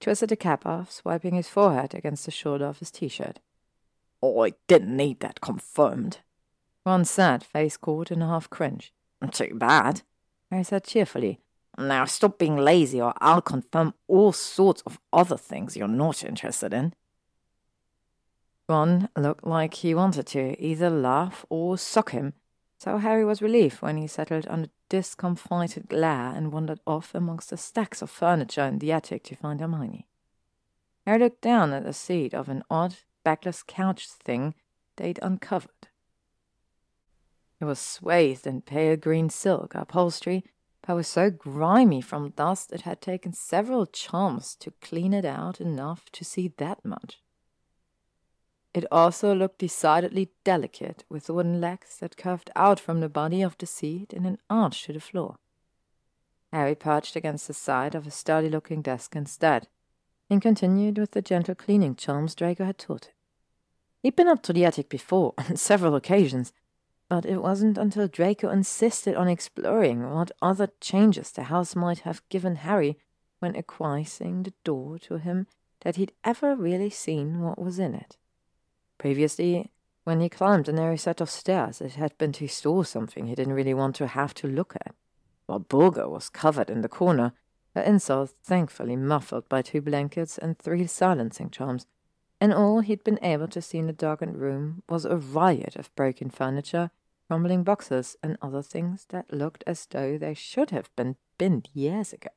twisted 0.01 0.29
the 0.29 0.37
cap 0.37 0.67
off, 0.67 0.93
swiping 0.93 1.35
his 1.35 1.49
forehead 1.49 1.95
against 1.95 2.27
the 2.27 2.31
shoulder 2.31 2.67
of 2.67 2.81
his 2.81 2.91
t-shirt. 2.91 3.41
Oh, 4.23 4.45
I 4.45 4.53
didn't 4.67 4.95
need 4.95 5.21
that 5.21 5.41
confirmed. 5.41 6.19
Ron 6.85 7.07
sat, 7.07 7.43
face 7.43 7.79
caught 7.79 8.11
in 8.11 8.21
a 8.21 8.29
half 8.29 8.51
cringe. 8.51 8.93
Too 9.33 9.55
bad, 9.55 10.03
Harry 10.51 10.65
said 10.65 10.85
cheerfully. 10.85 11.41
Now 11.79 12.07
stop 12.07 12.39
being 12.39 12.57
lazy 12.57 13.01
or 13.01 13.15
I'll 13.19 13.41
confirm 13.41 13.95
all 14.09 14.33
sorts 14.33 14.83
of 14.83 14.99
other 15.13 15.37
things 15.37 15.77
you're 15.77 15.87
not 15.87 16.25
interested 16.25 16.75
in. 16.75 16.93
Ron 18.69 19.09
looked 19.17 19.47
like 19.47 19.75
he 19.75 19.95
wanted 19.95 20.27
to 20.29 20.61
either 20.61 20.91
laugh 20.91 21.47
or 21.49 21.79
sock 21.79 22.11
him, 22.11 22.35
so 22.79 22.99
Harry 22.99 23.25
was 23.25 23.41
relieved 23.41 23.81
when 23.81 23.97
he 23.97 24.09
settled 24.09 24.47
on 24.49 24.65
a 24.65 24.71
discomfited 24.89 25.89
glare 25.89 26.33
and 26.35 26.53
wandered 26.53 26.81
off 26.85 27.15
amongst 27.15 27.51
the 27.51 27.57
stacks 27.57 28.03
of 28.03 28.11
furniture 28.11 28.65
in 28.65 28.81
the 28.81 28.93
attic 28.93 29.23
to 29.25 29.37
find 29.37 29.61
Hermione. 29.61 30.07
Harry 31.07 31.21
looked 31.21 31.41
down 31.41 31.73
at 31.73 31.85
the 31.85 31.93
seat 31.93 32.35
of 32.35 32.49
an 32.49 32.63
odd, 32.69 32.97
backless 33.25 33.63
couch 33.63 34.09
thing 34.09 34.55
they'd 34.97 35.19
uncovered. 35.23 35.89
It 37.61 37.65
was 37.65 37.79
swathed 37.79 38.47
in 38.47 38.63
pale 38.63 38.97
green 38.97 39.31
silk 39.31 39.75
upholstery, 39.75 40.45
but 40.87 40.95
was 40.95 41.09
so 41.09 41.31
grimy 41.31 42.01
from 42.01 42.31
dust 42.31 42.73
it 42.73 42.83
had 42.83 43.01
taken 43.01 43.33
several 43.33 43.87
charms 43.87 44.55
to 44.57 44.73
clean 44.81 45.13
it 45.13 45.25
out 45.25 45.61
enough 45.61 46.11
to 46.13 46.25
see 46.25 46.53
that 46.57 46.85
much. 46.85 47.21
It 48.75 48.85
also 48.93 49.35
looked 49.35 49.59
decidedly 49.59 50.31
delicate, 50.45 51.05
with 51.09 51.31
wooden 51.31 51.61
legs 51.61 51.99
that 51.99 52.17
curved 52.17 52.51
out 52.55 52.79
from 52.79 53.01
the 53.01 53.09
body 53.09 53.43
of 53.43 53.57
the 53.59 53.67
seat 53.67 54.13
in 54.13 54.25
an 54.25 54.39
arch 54.49 54.85
to 54.85 54.93
the 54.93 55.01
floor. 55.01 55.39
Harry 56.53 56.75
perched 56.75 57.17
against 57.17 57.47
the 57.49 57.55
side 57.55 57.95
of 57.95 58.07
a 58.07 58.11
sturdy 58.11 58.49
looking 58.49 58.83
desk 58.83 59.17
instead, 59.17 59.69
and 60.31 60.43
continued 60.43 60.99
with 60.99 61.13
the 61.13 61.23
gentle 61.23 61.55
cleaning 61.55 61.95
charms 61.95 62.35
Draco 62.35 62.65
had 62.65 62.79
taught 62.79 63.07
him. 63.07 63.13
He'd 64.03 64.17
been 64.17 64.29
up 64.29 64.43
to 64.45 64.53
the 64.53 64.65
attic 64.65 64.89
before, 64.89 65.35
on 65.39 65.57
several 65.57 65.95
occasions, 65.95 66.53
but 67.09 67.25
it 67.25 67.43
wasn't 67.43 67.79
until 67.79 68.07
Draco 68.07 68.51
insisted 68.51 69.15
on 69.15 69.29
exploring 69.29 70.11
what 70.11 70.31
other 70.43 70.69
changes 70.81 71.31
the 71.31 71.45
house 71.45 71.75
might 71.75 72.01
have 72.01 72.29
given 72.29 72.57
Harry 72.57 72.99
when 73.39 73.57
acquiescing 73.57 74.43
the 74.43 74.53
door 74.65 74.99
to 74.99 75.17
him 75.17 75.47
that 75.81 75.97
he'd 75.97 76.13
ever 76.25 76.55
really 76.55 76.91
seen 76.91 77.41
what 77.41 77.59
was 77.59 77.79
in 77.79 77.95
it. 77.95 78.17
Previously, 78.99 79.71
when 80.05 80.21
he 80.21 80.29
climbed 80.29 80.67
the 80.67 80.73
narrow 80.73 80.97
set 80.97 81.21
of 81.21 81.31
stairs, 81.31 81.81
it 81.81 81.93
had 81.93 82.17
been 82.19 82.33
to 82.33 82.49
store 82.49 82.85
something 82.85 83.27
he 83.27 83.35
didn't 83.35 83.53
really 83.53 83.75
want 83.75 83.95
to 83.97 84.07
have 84.07 84.35
to 84.35 84.49
look 84.49 84.75
at, 84.77 84.95
while 85.47 85.61
Walburga 85.61 86.09
was 86.09 86.29
covered 86.29 86.69
in 86.69 86.83
the 86.83 86.89
corner, 86.89 87.33
her 87.75 87.83
insults 87.83 88.35
thankfully 88.43 88.97
muffled 88.97 89.49
by 89.49 89.63
two 89.63 89.81
blankets 89.81 90.37
and 90.37 90.59
three 90.59 90.87
silencing 90.87 91.51
charms 91.51 91.87
and 92.41 92.53
all 92.53 92.81
he'd 92.81 93.05
been 93.05 93.19
able 93.23 93.49
to 93.49 93.63
see 93.63 93.79
in 93.79 93.87
the 93.87 93.93
darkened 93.93 94.37
room 94.37 94.83
was 94.89 95.05
a 95.05 95.17
riot 95.17 95.77
of 95.77 95.95
broken 95.97 96.31
furniture, 96.31 96.91
crumbling 97.27 97.65
boxes, 97.65 98.17
and 98.23 98.39
other 98.41 98.63
things 98.63 99.07
that 99.11 99.33
looked 99.33 99.65
as 99.67 99.87
though 99.87 100.17
they 100.17 100.35
should 100.35 100.71
have 100.71 100.95
been 100.97 101.17
binned 101.37 101.69
years 101.75 102.13
ago. 102.13 102.31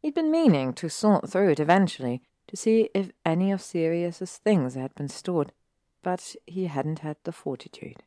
He'd 0.00 0.14
been 0.14 0.30
meaning 0.30 0.72
to 0.74 0.88
sort 0.88 1.30
through 1.30 1.50
it 1.50 1.60
eventually 1.60 2.22
to 2.46 2.56
see 2.56 2.88
if 2.94 3.10
any 3.24 3.52
of 3.52 3.60
Sirius's 3.60 4.38
things 4.38 4.74
had 4.74 4.94
been 4.94 5.08
stored, 5.08 5.52
but 6.02 6.34
he 6.46 6.66
hadn't 6.66 7.00
had 7.00 7.16
the 7.24 7.32
fortitude. 7.32 8.02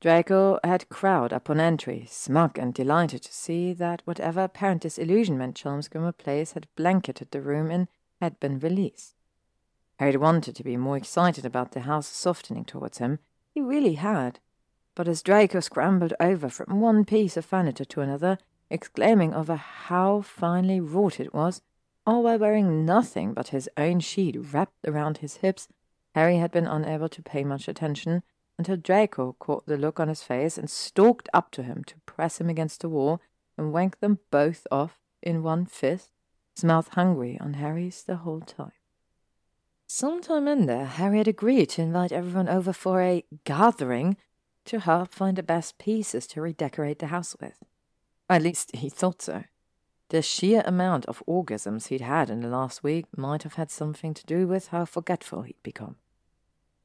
Draco 0.00 0.58
had 0.64 0.88
crowd 0.88 1.30
upon 1.30 1.60
entry, 1.60 2.06
smug 2.08 2.58
and 2.58 2.72
delighted 2.72 3.22
to 3.22 3.32
see 3.32 3.74
that 3.74 4.02
whatever 4.06 4.44
apparent 4.44 4.82
disillusionment 4.82 5.62
Grimmauld 5.62 6.16
Place 6.16 6.52
had 6.52 6.74
blanketed 6.74 7.30
the 7.30 7.42
room 7.42 7.70
in 7.70 7.86
had 8.20 8.38
been 8.40 8.58
released. 8.58 9.14
Harry 9.98 10.16
wanted 10.16 10.56
to 10.56 10.64
be 10.64 10.76
more 10.76 10.96
excited 10.96 11.44
about 11.44 11.72
the 11.72 11.80
house 11.80 12.06
softening 12.06 12.64
towards 12.64 12.98
him. 12.98 13.18
He 13.52 13.60
really 13.60 13.94
had. 13.94 14.38
But 14.94 15.08
as 15.08 15.22
Draco 15.22 15.60
scrambled 15.60 16.14
over 16.20 16.48
from 16.48 16.80
one 16.80 17.04
piece 17.04 17.36
of 17.36 17.44
furniture 17.44 17.84
to 17.84 18.00
another, 18.00 18.38
exclaiming 18.70 19.34
over 19.34 19.56
how 19.56 20.22
finely 20.22 20.80
wrought 20.80 21.20
it 21.20 21.34
was, 21.34 21.62
all 22.06 22.22
while 22.22 22.38
wearing 22.38 22.84
nothing 22.84 23.34
but 23.34 23.48
his 23.48 23.68
own 23.76 24.00
sheet 24.00 24.36
wrapped 24.38 24.86
around 24.86 25.18
his 25.18 25.36
hips, 25.36 25.68
Harry 26.14 26.38
had 26.38 26.50
been 26.50 26.66
unable 26.66 27.08
to 27.08 27.22
pay 27.22 27.44
much 27.44 27.68
attention 27.68 28.22
until 28.58 28.76
Draco 28.76 29.36
caught 29.38 29.66
the 29.66 29.76
look 29.76 30.00
on 30.00 30.08
his 30.08 30.22
face 30.22 30.58
and 30.58 30.68
stalked 30.68 31.28
up 31.32 31.50
to 31.52 31.62
him 31.62 31.84
to 31.84 31.96
press 32.06 32.40
him 32.40 32.48
against 32.48 32.80
the 32.80 32.88
wall 32.88 33.20
and 33.56 33.72
wank 33.72 34.00
them 34.00 34.18
both 34.30 34.66
off 34.70 34.98
in 35.22 35.42
one 35.42 35.66
fist 35.66 36.10
his 36.54 36.64
mouth 36.64 36.88
hungry 36.88 37.38
on 37.40 37.54
Harry's 37.54 38.02
the 38.02 38.16
whole 38.16 38.40
time. 38.40 38.72
Sometime 39.86 40.46
in 40.46 40.66
there, 40.66 40.86
Harry 40.86 41.18
had 41.18 41.28
agreed 41.28 41.70
to 41.70 41.82
invite 41.82 42.12
everyone 42.12 42.48
over 42.48 42.72
for 42.72 43.02
a 43.02 43.24
gathering 43.44 44.16
to 44.66 44.78
help 44.78 45.12
find 45.12 45.36
the 45.36 45.42
best 45.42 45.78
pieces 45.78 46.26
to 46.28 46.40
redecorate 46.40 47.00
the 47.00 47.08
house 47.08 47.34
with. 47.40 47.62
At 48.28 48.42
least 48.42 48.74
he 48.76 48.88
thought 48.88 49.22
so. 49.22 49.44
The 50.10 50.22
sheer 50.22 50.62
amount 50.64 51.06
of 51.06 51.22
orgasms 51.26 51.88
he'd 51.88 52.00
had 52.00 52.30
in 52.30 52.40
the 52.40 52.48
last 52.48 52.82
week 52.82 53.06
might 53.16 53.42
have 53.44 53.54
had 53.54 53.70
something 53.70 54.14
to 54.14 54.26
do 54.26 54.46
with 54.46 54.68
how 54.68 54.84
forgetful 54.84 55.42
he'd 55.42 55.62
become. 55.62 55.96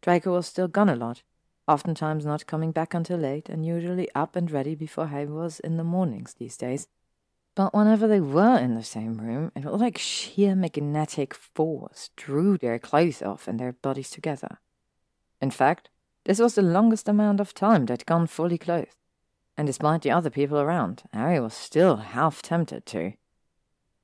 Draco 0.01 0.33
was 0.33 0.47
still 0.47 0.67
gone 0.67 0.89
a 0.89 0.95
lot, 0.95 1.23
oftentimes 1.67 2.25
not 2.25 2.45
coming 2.45 2.71
back 2.71 2.93
until 2.93 3.17
late, 3.17 3.49
and 3.49 3.65
usually 3.65 4.09
up 4.13 4.35
and 4.35 4.51
ready 4.51 4.75
before 4.75 5.07
Harry 5.07 5.25
was 5.25 5.59
in 5.59 5.77
the 5.77 5.83
mornings 5.83 6.35
these 6.35 6.57
days, 6.57 6.87
but 7.55 7.73
whenever 7.73 8.07
they 8.07 8.19
were 8.19 8.57
in 8.57 8.75
the 8.75 8.83
same 8.83 9.17
room, 9.17 9.51
it 9.55 9.63
was 9.63 9.79
like 9.79 9.97
sheer 9.97 10.55
magnetic 10.55 11.33
force 11.33 12.09
drew 12.17 12.57
their 12.57 12.77
clothes 12.77 13.21
off 13.21 13.47
and 13.47 13.59
their 13.59 13.71
bodies 13.71 14.09
together. 14.09 14.59
In 15.41 15.51
fact, 15.51 15.89
this 16.25 16.39
was 16.39 16.55
the 16.55 16.61
longest 16.61 17.07
amount 17.07 17.39
of 17.39 17.53
time 17.53 17.85
they'd 17.85 18.05
gone 18.05 18.27
fully 18.27 18.57
clothed. 18.57 18.95
And 19.57 19.67
despite 19.67 20.01
the 20.01 20.11
other 20.11 20.29
people 20.29 20.59
around, 20.59 21.03
Harry 21.13 21.39
was 21.39 21.53
still 21.53 21.97
half 21.97 22.41
tempted 22.41 22.85
to. 22.87 23.13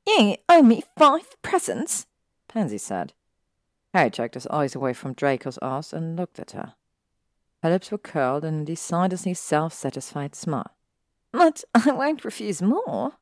You 0.08 0.38
owe 0.48 0.62
me 0.64 0.84
five 0.98 1.42
presents, 1.42 2.08
Pansy 2.48 2.78
said. 2.78 3.14
Harry 3.94 4.10
checked 4.10 4.36
his 4.36 4.48
eyes 4.48 4.76
away 4.76 4.94
from 4.94 5.14
Draco's 5.14 5.60
ass 5.62 5.92
and 5.92 6.16
looked 6.16 6.40
at 6.40 6.52
her. 6.52 6.74
Her 7.62 7.70
lips 7.70 7.92
were 7.92 7.98
curled 7.98 8.46
in 8.46 8.62
a 8.62 8.66
decidedly 8.66 9.34
self-satisfied 9.34 10.36
smile. 10.36 10.76
But 11.34 11.64
I 11.76 11.92
won't 11.92 12.26
refuse 12.26 12.62
more. 12.62 13.14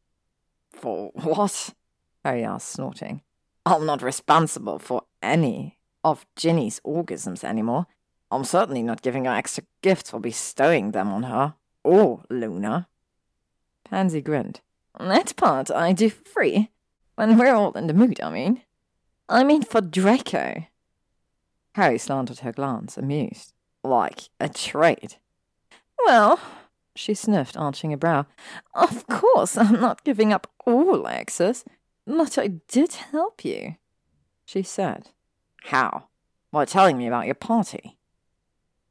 For 0.71 1.11
what? 1.13 1.69
Oh, 1.71 1.73
Harry 2.25 2.43
asked, 2.43 2.69
snorting. 2.69 3.21
I'm 3.65 3.85
not 3.85 4.01
responsible 4.01 4.79
for 4.79 5.03
any 5.21 5.77
of 6.03 6.25
Ginny's 6.35 6.79
orgasms 6.85 7.43
anymore. 7.43 7.87
I'm 8.31 8.43
certainly 8.43 8.83
not 8.83 9.01
giving 9.01 9.25
her 9.25 9.33
extra 9.33 9.63
gifts 9.81 10.11
for 10.11 10.19
bestowing 10.19 10.91
them 10.91 11.11
on 11.11 11.23
her. 11.23 11.55
Or 11.83 12.23
Luna. 12.29 12.87
Pansy 13.83 14.21
grinned. 14.21 14.61
That 14.99 15.35
part 15.35 15.71
I 15.71 15.93
do 15.93 16.09
free. 16.09 16.69
When 17.15 17.37
we're 17.37 17.53
all 17.53 17.71
in 17.73 17.87
the 17.87 17.93
mood, 17.93 18.19
I 18.21 18.29
mean. 18.29 18.61
I 19.27 19.43
mean 19.43 19.63
for 19.63 19.81
Draco. 19.81 20.65
Harry 21.75 21.97
slanted 21.97 22.39
her 22.39 22.51
glance, 22.51 22.97
amused. 22.97 23.53
Like 23.83 24.29
a 24.39 24.49
trade. 24.49 25.15
Well, 26.05 26.39
she 26.99 27.13
sniffed, 27.13 27.55
arching 27.55 27.93
a 27.93 27.97
brow. 27.97 28.25
Of 28.73 29.07
course, 29.07 29.57
I'm 29.57 29.79
not 29.79 30.03
giving 30.03 30.33
up 30.33 30.51
all 30.65 31.07
access, 31.07 31.63
but 32.05 32.37
I 32.37 32.47
did 32.67 32.93
help 32.93 33.45
you, 33.45 33.77
she 34.43 34.63
said. 34.63 35.11
How? 35.63 36.09
By 36.51 36.65
telling 36.65 36.97
me 36.97 37.07
about 37.07 37.25
your 37.25 37.35
party. 37.35 37.97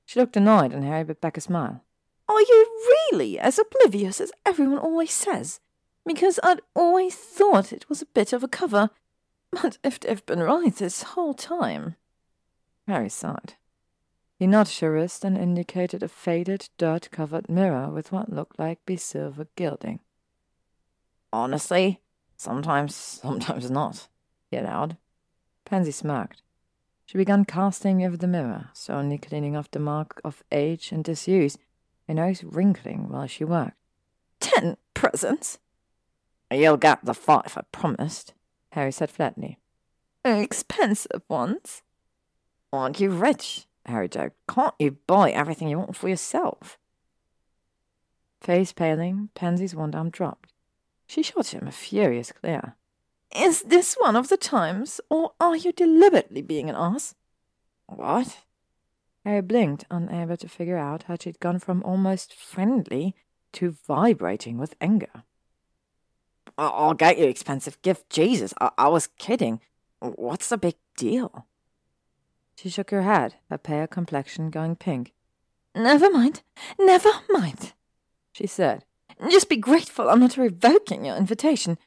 She 0.06 0.18
looked 0.18 0.36
annoyed, 0.36 0.72
and 0.72 0.84
Harry 0.84 1.04
bit 1.04 1.20
back 1.20 1.36
a 1.36 1.40
smile. 1.42 1.84
Are 2.28 2.40
you 2.40 2.66
really 3.10 3.38
as 3.38 3.58
oblivious 3.58 4.20
as 4.22 4.32
everyone 4.46 4.78
always 4.78 5.12
says? 5.12 5.60
Because 6.06 6.40
I'd 6.42 6.62
always 6.74 7.14
thought 7.14 7.72
it 7.72 7.88
was 7.90 8.00
a 8.00 8.06
bit 8.06 8.32
of 8.32 8.42
a 8.42 8.48
cover. 8.48 8.88
But 9.50 9.76
if 9.84 10.00
they've 10.00 10.24
been 10.24 10.40
right 10.40 10.74
this 10.74 11.02
whole 11.02 11.34
time. 11.34 11.96
Harry 12.86 13.10
sighed. 13.10 13.54
He 14.38 14.46
nudged 14.46 14.78
her 14.80 14.92
wrist 14.92 15.24
and 15.24 15.36
indicated 15.36 16.02
a 16.02 16.08
faded, 16.08 16.68
dirt 16.78 17.10
covered 17.10 17.48
mirror 17.48 17.90
with 17.90 18.12
what 18.12 18.32
looked 18.32 18.56
like 18.56 18.84
be 18.86 18.96
silver 18.96 19.48
gilding. 19.56 19.98
Honestly, 21.32 22.00
sometimes, 22.36 22.94
sometimes 22.94 23.68
not, 23.68 24.06
he 24.48 24.56
allowed. 24.56 24.96
Pansy 25.64 25.90
smirked. 25.90 26.42
She 27.04 27.18
began 27.18 27.46
casting 27.46 28.04
over 28.04 28.16
the 28.16 28.28
mirror, 28.28 28.68
slowly 28.74 29.18
cleaning 29.18 29.56
off 29.56 29.70
the 29.70 29.80
mark 29.80 30.20
of 30.24 30.44
age 30.52 30.92
and 30.92 31.02
disuse, 31.02 31.58
her 32.06 32.14
nose 32.14 32.44
wrinkling 32.44 33.08
while 33.08 33.26
she 33.26 33.44
worked. 33.44 33.76
Ten 34.40 34.76
presents? 34.94 35.58
You'll 36.50 36.76
get 36.76 37.04
the 37.04 37.14
five 37.14 37.54
I 37.56 37.62
promised, 37.72 38.34
Harry 38.72 38.92
said 38.92 39.10
flatly. 39.10 39.58
Expensive 40.24 41.22
ones? 41.28 41.82
Aren't 42.72 43.00
you 43.00 43.10
rich? 43.10 43.67
Harry 43.88 44.08
joked. 44.08 44.36
Can't 44.48 44.74
you 44.78 44.98
buy 45.06 45.30
everything 45.30 45.68
you 45.68 45.78
want 45.78 45.96
for 45.96 46.08
yourself? 46.08 46.78
Face 48.40 48.72
paling, 48.72 49.30
Pansy's 49.34 49.74
one 49.74 49.94
arm 49.94 50.10
dropped. 50.10 50.52
She 51.06 51.22
shot 51.22 51.48
him 51.48 51.66
a 51.66 51.72
furious 51.72 52.32
glare. 52.32 52.76
Is 53.34 53.62
this 53.62 53.94
one 53.94 54.16
of 54.16 54.28
the 54.28 54.36
times, 54.36 55.00
or 55.10 55.32
are 55.40 55.56
you 55.56 55.72
deliberately 55.72 56.42
being 56.42 56.70
an 56.70 56.76
ass? 56.76 57.14
What? 57.86 58.38
Harry 59.24 59.42
blinked, 59.42 59.84
unable 59.90 60.36
to 60.36 60.48
figure 60.48 60.78
out 60.78 61.04
how 61.04 61.16
she'd 61.20 61.40
gone 61.40 61.58
from 61.58 61.82
almost 61.82 62.34
friendly 62.34 63.14
to 63.52 63.76
vibrating 63.86 64.58
with 64.58 64.76
anger. 64.80 65.24
I'll 66.56 66.94
get 66.94 67.18
you 67.18 67.26
expensive 67.26 67.80
gift. 67.82 68.10
Jesus, 68.10 68.52
I, 68.60 68.70
I 68.78 68.88
was 68.88 69.08
kidding. 69.18 69.60
What's 70.00 70.48
the 70.48 70.58
big 70.58 70.76
deal? 70.96 71.46
She 72.58 72.68
shook 72.68 72.90
her 72.90 73.02
head, 73.02 73.36
her 73.50 73.56
pale 73.56 73.86
complexion 73.86 74.50
going 74.50 74.74
pink. 74.74 75.12
Never 75.76 76.10
mind, 76.10 76.42
never 76.76 77.10
mind, 77.30 77.72
she 78.32 78.48
said. 78.48 78.84
Just 79.30 79.48
be 79.48 79.56
grateful 79.56 80.10
I'm 80.10 80.18
not 80.18 80.36
revoking 80.36 81.04
your 81.04 81.16
invitation 81.16 81.78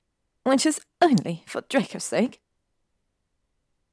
which 0.43 0.65
is 0.65 0.79
only 1.01 1.43
for 1.45 1.61
Draco's 1.61 2.05
sake. 2.05 2.41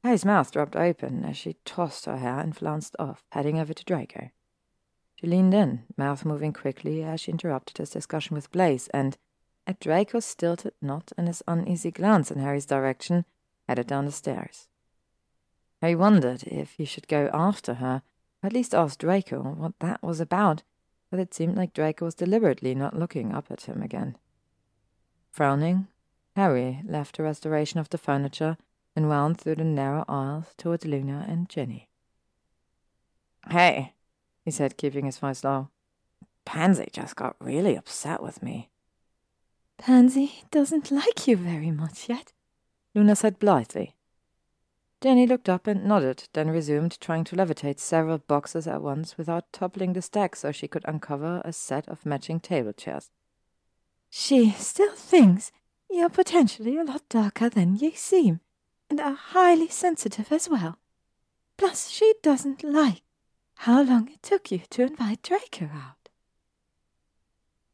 Harry's 0.05 0.25
mouth 0.25 0.53
dropped 0.53 0.77
open 0.77 1.25
as 1.25 1.37
she 1.37 1.57
tossed 1.65 2.07
her 2.07 2.19
hair 2.19 2.39
and 2.39 2.57
flounced 2.57 2.95
off, 2.99 3.25
heading 3.33 3.59
over 3.59 3.75
to 3.75 3.85
Draco. 3.85 4.31
She 5.17 5.27
leaned 5.27 5.55
in, 5.55 5.83
mouth 5.97 6.25
moving 6.25 6.53
quickly 6.53 7.03
as 7.03 7.21
she 7.21 7.33
interrupted 7.33 7.79
his 7.79 7.91
discussion 7.91 8.37
with 8.37 8.53
Blaise, 8.53 8.89
and, 8.95 9.19
at 9.67 9.81
Draco's 9.81 10.25
stilted 10.25 10.75
nod 10.81 11.11
and 11.19 11.27
his 11.27 11.43
uneasy 11.49 11.91
glance 11.91 12.31
in 12.31 12.39
Harry's 12.39 12.67
direction, 12.67 13.25
headed 13.69 13.89
down 13.89 14.07
the 14.07 14.13
stairs. 14.13 14.69
Harry 15.81 15.95
wondered 15.95 16.43
if 16.45 16.73
he 16.73 16.85
should 16.85 17.09
go 17.09 17.31
after 17.33 17.75
her, 17.75 18.03
at 18.43 18.53
least 18.53 18.75
ask 18.75 18.99
Draco 18.99 19.41
what 19.43 19.79
that 19.81 20.03
was 20.03 20.21
about, 20.21 20.63
but 21.11 21.21
it 21.21 21.35
seemed 21.35 21.57
like 21.57 21.73
Draco 21.73 22.05
was 22.05 22.15
deliberately 22.15 22.75
not 22.75 22.99
looking 22.99 23.33
up 23.33 23.51
at 23.51 23.63
him 23.63 23.83
again. 23.83 24.17
Frowning, 25.31 25.87
Harry 26.37 26.83
left 26.85 27.17
the 27.17 27.23
restoration 27.23 27.81
of 27.81 27.89
the 27.89 27.99
furniture 27.99 28.57
and 28.95 29.09
wound 29.09 29.41
through 29.41 29.57
the 29.57 29.65
narrow 29.65 30.05
aisles 30.09 30.47
towards 30.57 30.85
Luna 30.85 31.25
and 31.29 31.49
Ginny. 31.49 31.89
Hey, 33.49 33.95
he 34.45 34.51
said, 34.51 34.77
keeping 34.77 35.07
his 35.07 35.19
voice 35.19 35.45
low. 35.45 35.69
Pansy 36.45 36.89
just 36.93 37.15
got 37.15 37.37
really 37.41 37.77
upset 37.77 38.23
with 38.23 38.43
me. 38.43 38.71
Pansy 39.77 40.45
doesn't 40.51 40.91
like 40.91 41.29
you 41.29 41.37
very 41.37 41.71
much 41.71 42.09
yet, 42.09 42.33
Luna 42.95 43.15
said 43.15 43.39
blithely. 43.39 43.95
Ginny 45.01 45.29
looked 45.29 45.49
up 45.49 45.69
and 45.69 45.85
nodded, 45.85 46.29
then 46.33 46.51
resumed 46.51 47.01
trying 47.01 47.23
to 47.25 47.37
levitate 47.37 47.79
several 47.79 48.19
boxes 48.19 48.67
at 48.67 48.83
once 48.83 49.17
without 49.17 49.53
toppling 49.53 49.93
the 49.93 50.03
stack 50.03 50.35
so 50.35 50.51
she 50.51 50.67
could 50.67 50.85
uncover 50.89 51.41
a 51.45 51.53
set 51.53 51.89
of 51.89 52.05
matching 52.05 52.41
table 52.41 52.73
chairs. 52.73 53.11
She 54.11 54.51
still 54.51 54.95
thinks 54.97 55.53
you're 55.89 56.09
potentially 56.09 56.77
a 56.77 56.85
lot 56.85 57.09
darker 57.09 57.49
than 57.49 57.77
you 57.77 57.93
seem, 57.93 58.41
and 58.91 59.01
are 59.01 59.15
highly 59.15 59.69
sensitive 59.69 60.33
as 60.33 60.49
well. 60.49 60.79
Plus, 61.57 61.89
she 61.91 62.15
doesn't 62.23 62.65
like 62.65 63.03
how 63.55 63.83
long 63.83 64.09
it 64.09 64.23
took 64.23 64.51
you 64.51 64.63
to 64.71 64.83
invite 64.83 65.23
Draco 65.23 65.67
out. 65.67 66.09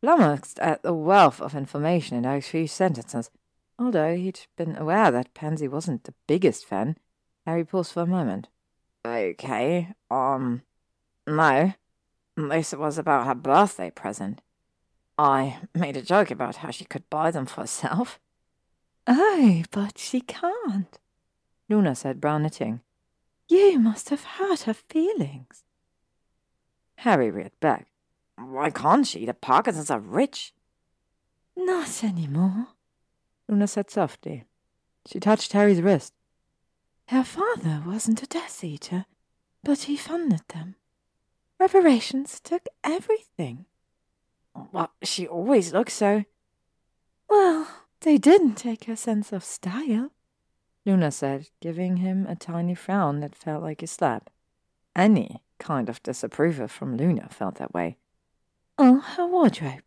Flummoxed 0.01 0.59
at 0.59 0.83
the 0.83 0.93
wealth 0.93 1.41
of 1.41 1.55
information 1.55 2.19
in 2.19 2.25
those 2.25 2.49
few 2.49 2.67
sentences, 2.67 3.31
although 3.79 4.15
he'd 4.15 4.41
been 4.57 4.77
aware 4.77 5.11
that 5.11 5.33
Pansy 5.33 5.69
wasn't 5.69 6.05
the 6.05 6.15
biggest 6.27 6.67
fan, 6.67 6.99
Harry 7.47 7.65
paused 7.65 7.93
for 7.93 8.03
a 8.03 8.07
moment. 8.07 8.49
Okay, 9.07 9.89
um, 10.11 10.63
no. 11.27 11.75
This 12.37 12.73
was 12.73 12.99
about 12.99 13.27
her 13.27 13.35
birthday 13.35 13.91
present. 13.91 14.41
I 15.17 15.59
made 15.75 15.97
a 15.97 16.03
joke 16.03 16.31
about 16.31 16.57
how 16.57 16.71
she 16.71 16.85
could 16.85 17.09
buy 17.09 17.31
them 17.31 17.47
for 17.47 17.61
herself. 17.61 18.19
Oh, 19.07 19.63
but 19.71 19.99
she 19.99 20.21
can't, 20.21 20.99
Luna 21.69 21.95
said, 21.95 22.21
brow 22.21 22.39
knitting. 22.39 22.81
You 23.49 23.79
must 23.79 24.09
have 24.09 24.25
hurt 24.25 24.63
her 24.63 24.75
feelings. 24.75 25.65
Harry 26.97 27.31
reared 27.31 27.59
back. 27.61 27.87
Why 28.37 28.71
can't 28.71 29.07
she? 29.07 29.27
The 29.27 29.35
Parkinsons 29.35 29.91
are 29.91 30.01
rich. 30.01 30.55
Not 31.57 32.03
any 32.03 32.27
more, 32.27 32.69
Luna 33.49 33.69
said 33.69 33.91
softly. 33.91 34.45
She 35.07 35.21
touched 35.21 35.53
Harry's 35.53 35.83
wrist. 35.83 36.15
Her 37.09 37.25
father 37.25 37.83
wasn't 37.87 38.23
a 38.23 38.27
Death 38.27 38.65
Eater, 38.65 39.05
but 39.63 39.83
he 39.83 39.97
funded 39.97 40.43
them. 40.49 40.77
Reparations 41.61 42.41
took 42.41 42.67
everything. 42.83 43.67
Well, 44.73 44.91
she 45.03 45.27
always 45.27 45.73
looked 45.73 45.93
so. 45.93 46.25
Well, 47.29 47.69
they 48.01 48.19
didn't 48.19 48.55
take 48.55 48.85
her 48.85 48.97
sense 48.97 49.33
of 49.33 49.45
style, 49.45 50.11
Luna 50.87 51.11
said, 51.11 51.49
giving 51.61 51.99
him 51.99 52.27
a 52.27 52.37
tiny 52.37 52.75
frown 52.75 53.21
that 53.21 53.35
felt 53.35 53.63
like 53.63 53.83
a 53.83 53.87
slap. 53.87 54.31
Any 54.97 55.43
kind 55.59 55.89
of 55.89 56.03
disapproval 56.03 56.69
from 56.69 56.97
Luna 56.97 57.29
felt 57.31 57.57
that 57.57 57.75
way. 57.75 57.97
Or 58.79 58.99
her 58.99 59.27
wardrobe. 59.27 59.83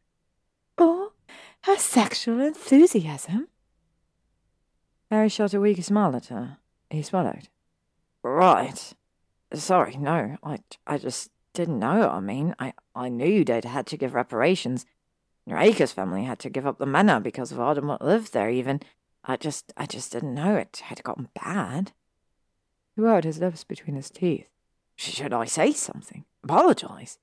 Or 0.77 1.11
her 1.63 1.77
sexual 1.77 2.41
enthusiasm. 2.41 3.47
Harry 5.09 5.29
shot 5.29 5.53
a 5.53 5.59
weak 5.59 5.83
smile 5.83 6.15
at 6.15 6.27
her. 6.27 6.57
He 6.89 7.01
swallowed. 7.01 7.49
Right. 8.23 8.93
Sorry, 9.53 9.97
no. 9.97 10.37
I, 10.43 10.59
I 10.85 10.97
just 10.97 11.31
didn't 11.53 11.79
know. 11.79 12.09
I 12.09 12.19
mean, 12.19 12.55
I, 12.59 12.73
I 12.95 13.09
knew 13.09 13.43
they'd 13.43 13.65
had 13.65 13.87
to 13.87 13.97
give 13.97 14.13
reparations. 14.13 14.85
Draco's 15.47 15.93
family 15.93 16.23
had 16.25 16.39
to 16.39 16.49
give 16.49 16.67
up 16.67 16.77
the 16.77 16.85
manor 16.85 17.19
because 17.19 17.51
of 17.51 17.57
Voldemort 17.57 18.01
lived 18.01 18.33
there, 18.33 18.49
even. 18.49 18.81
I 19.23 19.37
just, 19.37 19.73
I 19.75 19.85
just 19.85 20.11
didn't 20.11 20.33
know 20.33 20.55
it 20.55 20.81
had 20.85 21.03
gotten 21.03 21.29
bad. 21.33 21.91
He 22.95 23.01
wrote 23.01 23.23
his 23.23 23.39
lips 23.39 23.63
between 23.63 23.95
his 23.95 24.09
teeth. 24.09 24.47
Should 24.95 25.33
I 25.33 25.45
say 25.45 25.71
something? 25.71 26.25
Apologize? 26.43 27.19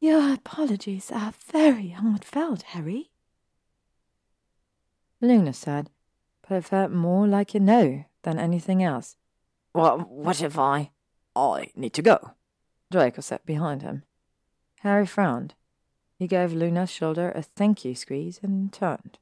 Your 0.00 0.32
apologies 0.32 1.12
are 1.12 1.32
very 1.52 1.90
heartfelt, 1.90 2.62
Harry. 2.62 3.10
Luna 5.20 5.52
said, 5.52 5.90
but 6.48 6.56
it 6.56 6.64
felt 6.64 6.90
more 6.90 7.28
like 7.28 7.54
a 7.54 7.60
no 7.60 8.04
than 8.22 8.38
anything 8.38 8.82
else. 8.82 9.16
Well, 9.74 9.98
what 9.98 10.42
if 10.42 10.58
I... 10.58 10.90
I 11.34 11.70
need 11.74 11.94
to 11.94 12.02
go? 12.02 12.32
Draco 12.90 13.22
sat 13.22 13.46
behind 13.46 13.82
him. 13.82 14.02
Harry 14.80 15.06
frowned. 15.06 15.54
He 16.18 16.26
gave 16.26 16.52
Luna's 16.52 16.90
shoulder 16.90 17.32
a 17.34 17.42
thank 17.42 17.84
you 17.84 17.94
squeeze 17.94 18.38
and 18.42 18.72
turned. 18.72 19.18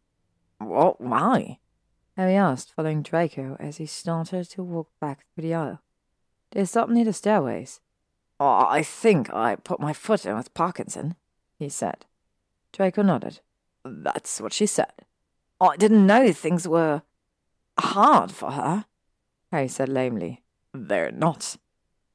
What? 0.59 1.01
Why? 1.01 1.59
Harry 2.17 2.35
asked, 2.35 2.73
following 2.75 3.03
Draco 3.03 3.57
as 3.61 3.77
he 3.77 3.87
started 3.87 4.51
to 4.51 4.63
walk 4.63 4.91
back 5.01 5.25
through 5.35 5.43
the 5.43 5.55
aisle. 5.55 5.81
They 6.51 6.65
stopped 6.65 6.91
near 6.91 7.05
the 7.05 7.13
stairways. 7.13 7.81
Oh, 8.39 8.67
I 8.69 8.83
think 8.83 9.33
I 9.33 9.57
put 9.57 9.81
my 9.81 9.93
foot 9.93 10.27
in 10.27 10.37
with 10.37 10.53
Parkinson, 10.53 11.15
he 11.59 11.69
said. 11.69 12.07
Draco 12.73 13.03
nodded. 13.03 13.41
That's 13.85 14.41
what 14.41 14.53
she 14.53 14.67
said. 14.67 14.93
I 15.61 15.77
didn't 15.77 16.07
know 16.07 16.33
things 16.33 16.67
were 16.67 17.03
hard 17.79 18.33
for 18.33 18.53
her, 18.53 18.87
Harry 19.51 19.69
said 19.69 19.89
lamely. 19.89 20.43
They're 20.73 21.11
not. 21.11 21.57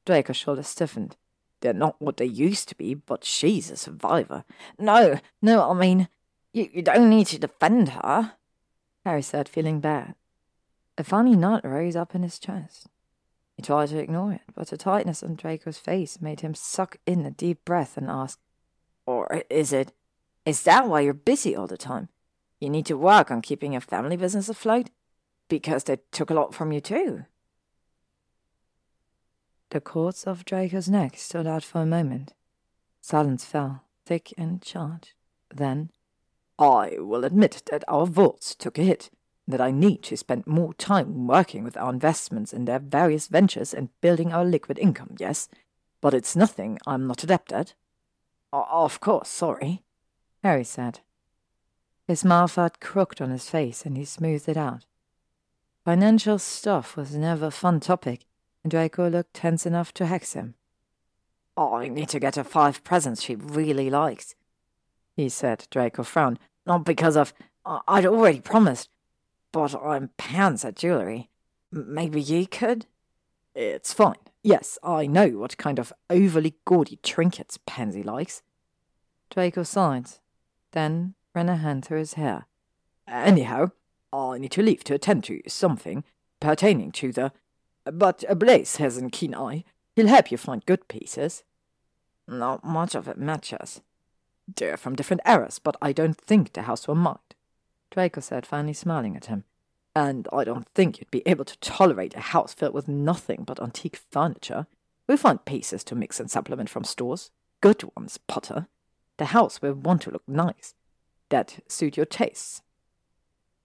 Draco's 0.06 0.38
shoulders 0.38 0.68
stiffened. 0.68 1.18
They're 1.62 1.74
not 1.74 2.02
what 2.02 2.18
they 2.18 2.26
used 2.26 2.70
to 2.70 2.76
be, 2.76 2.94
but 2.94 3.24
she's 3.24 3.72
a 3.72 3.76
survivor. 3.76 4.44
No, 4.78 5.20
no, 5.42 5.70
I 5.70 5.74
mean, 5.74 6.08
you, 6.54 6.70
you 6.72 6.82
don't 6.82 7.10
need 7.10 7.28
to 7.28 7.40
defend 7.40 7.90
her, 7.90 8.34
Harry 9.04 9.22
said, 9.22 9.50
feeling 9.50 9.80
bad. 9.80 10.16
A 10.98 11.04
funny 11.04 11.36
knot 11.36 11.66
rose 11.66 11.96
up 11.96 12.16
in 12.16 12.24
his 12.24 12.40
chest. 12.40 12.88
He 13.56 13.62
tried 13.62 13.90
to 13.90 14.00
ignore 14.00 14.34
it, 14.34 14.42
but 14.54 14.68
the 14.68 14.78
tightness 14.78 15.24
on 15.24 15.36
Draco's 15.36 15.78
face 15.78 16.22
made 16.22 16.42
him 16.42 16.54
suck 16.54 16.98
in 17.06 17.26
a 17.26 17.32
deep 17.32 17.64
breath 17.66 17.98
and 17.98 18.10
ask, 18.10 18.40
Or 19.06 19.44
is 19.50 19.74
it, 19.74 19.92
is 20.46 20.64
that 20.64 20.88
why 20.88 21.02
you're 21.02 21.14
busy 21.14 21.56
all 21.56 21.68
the 21.68 21.78
time? 21.78 22.10
You 22.60 22.70
need 22.70 22.86
to 22.88 22.98
work 22.98 23.32
on 23.32 23.42
keeping 23.42 23.74
your 23.74 23.82
family 23.82 24.18
business 24.18 24.50
afloat? 24.50 24.90
Because 25.48 25.84
they 25.84 25.98
took 26.12 26.30
a 26.30 26.34
lot 26.34 26.54
from 26.54 26.72
you 26.72 26.82
too. 26.82 27.26
The 29.70 29.82
cords 29.82 30.24
of 30.24 30.46
Draco's 30.46 30.89
neck 30.89 31.18
stood 31.18 31.48
out 31.48 31.64
for 31.64 31.82
a 31.82 31.86
moment. 31.86 32.34
Silence 33.02 33.46
fell, 33.46 33.84
thick 34.06 34.34
and 34.38 34.62
charged. 34.62 35.14
Then, 35.54 35.91
I 36.58 36.93
will 36.98 37.26
admit 37.26 37.64
that 37.70 37.84
our 37.88 38.06
vaults 38.06 38.56
took 38.56 38.78
a 38.78 38.84
hit, 38.84 39.10
that 39.48 39.62
I 39.62 39.72
need 39.72 40.02
to 40.04 40.18
spend 40.18 40.48
more 40.48 40.74
time 40.74 41.28
working 41.28 41.64
with 41.64 41.78
our 41.78 41.91
investments 41.91 42.54
in 42.54 42.66
their 42.66 42.80
various 42.80 43.28
ventures 43.28 43.74
and 43.74 43.89
building 44.02 44.32
our 44.32 44.46
liquid 44.46 44.80
income, 44.80 45.16
yes, 45.20 45.50
but 46.02 46.14
it's 46.14 46.36
nothing 46.36 46.80
I'm 46.88 47.08
not 47.08 47.24
adept 47.24 47.52
at. 47.52 47.74
of 48.54 49.00
course, 49.00 49.30
sorry, 49.30 49.84
Harry 50.43 50.64
said. 50.64 51.02
His 52.08 52.24
mouth 52.24 52.52
felt 52.52 52.80
crooked 52.80 53.22
on 53.22 53.32
his 53.32 53.50
face, 53.50 53.86
and 53.86 53.98
he 53.98 54.06
smoothed 54.06 54.48
it 54.48 54.58
out. 54.58 54.86
Financial 55.86 56.40
stuff 56.40 56.98
was 56.98 57.16
never 57.16 57.46
a 57.46 57.52
fun 57.52 57.80
topic, 57.80 58.26
and 58.64 58.72
Draco 58.72 59.08
looked 59.08 59.36
tense 59.36 59.68
enough 59.68 59.94
to 59.94 60.08
hex 60.08 60.34
him. 60.34 60.56
Oh, 61.56 61.76
I 61.76 61.90
need 61.90 62.10
to 62.10 62.20
get 62.20 62.38
her 62.38 62.44
five 62.44 62.84
presents 62.84 63.22
she 63.22 63.36
really 63.36 63.92
likes, 63.92 64.34
he 65.16 65.30
said. 65.30 65.68
Draco 65.70 66.02
frowned. 66.02 66.40
Not 66.66 66.86
because 66.86 67.16
of... 67.16 67.36
Uh, 67.64 67.82
I'd 67.88 68.08
already 68.08 68.42
promised, 68.42 68.90
but 69.52 69.76
I'm 69.76 70.10
pants 70.18 70.66
at 70.66 70.76
jewellery. 70.76 71.30
Maybe 71.72 72.20
you 72.20 72.48
could? 72.48 72.88
It's 73.54 73.94
fine. 73.94 74.16
Yes, 74.42 74.80
I 74.84 75.06
know 75.06 75.30
what 75.30 75.58
kind 75.58 75.78
of 75.78 75.94
overly 76.10 76.56
gaudy 76.66 76.98
trinkets 77.04 77.60
Pansy 77.68 78.02
likes. 78.02 78.42
Draco 79.30 79.62
sighed, 79.62 80.08
then 80.72 81.14
ran 81.36 81.50
a 81.50 81.58
hand 81.58 81.86
through 81.86 82.00
his 82.00 82.14
hair. 82.16 82.48
Anyhow, 83.08 83.70
I 84.16 84.38
need 84.38 84.51
to 84.51 84.61
leave 84.61 84.84
to 84.86 84.93
attend 84.93 85.26
to 85.26 85.41
something 85.47 86.03
pertaining 86.39 86.91
to 86.93 87.11
the... 87.11 87.32
But 87.84 88.24
Blaise 88.39 88.78
has 88.78 88.97
a 88.97 89.09
keen 89.09 89.36
eye. 89.36 89.63
He'll 89.95 90.07
help 90.07 90.32
you 90.32 90.38
find 90.38 90.66
good 90.66 90.88
pieces. 90.88 91.43
Not 92.28 92.63
much 92.63 92.95
of 92.95 93.07
it 93.07 93.18
matches. 93.18 93.82
They're 94.53 94.78
from 94.78 94.95
different 94.95 95.22
eras, 95.26 95.59
but 95.59 95.76
I 95.82 95.91
don't 95.91 96.20
think 96.20 96.53
the 96.53 96.63
house 96.63 96.88
will 96.88 96.95
mind. 96.95 97.20
Draco 97.91 98.22
said, 98.22 98.45
finally 98.45 98.74
smiling 98.74 99.16
at 99.16 99.26
him. 99.26 99.43
And 99.95 100.28
I 100.34 100.43
don't 100.43 100.68
think 100.70 100.99
you'd 100.99 101.11
be 101.11 101.24
able 101.26 101.45
to 101.45 101.57
tolerate 101.59 102.16
a 102.16 102.20
house 102.20 102.53
filled 102.53 102.74
with 102.74 102.88
nothing 102.88 103.43
but 103.45 103.61
antique 103.61 104.01
furniture. 104.11 104.68
We'll 105.07 105.18
find 105.18 105.45
pieces 105.45 105.84
to 105.86 105.95
mix 105.95 106.20
and 106.20 106.30
supplement 106.30 106.70
from 106.70 106.84
stores. 106.84 107.32
Good 107.61 107.84
ones, 107.95 108.18
Potter. 108.28 108.68
The 109.18 109.26
house 109.26 109.61
will 109.61 109.74
want 109.74 110.01
to 110.03 110.11
look 110.11 110.28
nice. 110.28 110.74
That 111.30 111.59
suit 111.68 111.97
your 111.97 112.05
tastes. 112.05 112.61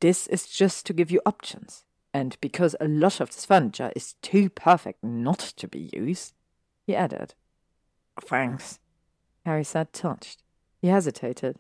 This 0.00 0.26
is 0.26 0.46
just 0.46 0.86
to 0.86 0.92
give 0.92 1.10
you 1.10 1.20
options. 1.24 1.84
And 2.12 2.36
because 2.40 2.74
a 2.80 2.88
lot 2.88 3.20
of 3.20 3.30
this 3.30 3.46
furniture 3.46 3.92
is 3.94 4.14
too 4.22 4.50
perfect 4.50 5.04
not 5.04 5.38
to 5.38 5.68
be 5.68 5.90
used, 5.92 6.34
he 6.86 6.96
added. 6.96 7.34
Thanks, 8.20 8.80
Harry 9.46 9.64
said, 9.64 9.92
touched. 9.92 10.42
He 10.82 10.88
hesitated. 10.88 11.56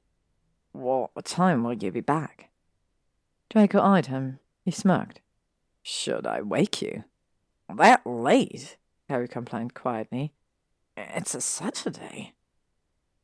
What 0.72 1.24
time 1.24 1.62
will 1.62 1.74
you 1.74 1.92
be 1.92 2.00
back? 2.00 2.50
Draco 3.48 3.80
eyed 3.80 4.06
him. 4.06 4.38
He 4.64 4.70
smirked. 4.70 5.20
Should 5.82 6.26
I 6.26 6.42
wake 6.42 6.82
you? 6.82 7.04
That 7.74 8.04
late? 8.04 8.76
Harry 9.08 9.28
complained 9.28 9.74
quietly. 9.74 10.32
It's 10.96 11.34
a 11.34 11.40
Saturday. 11.40 12.34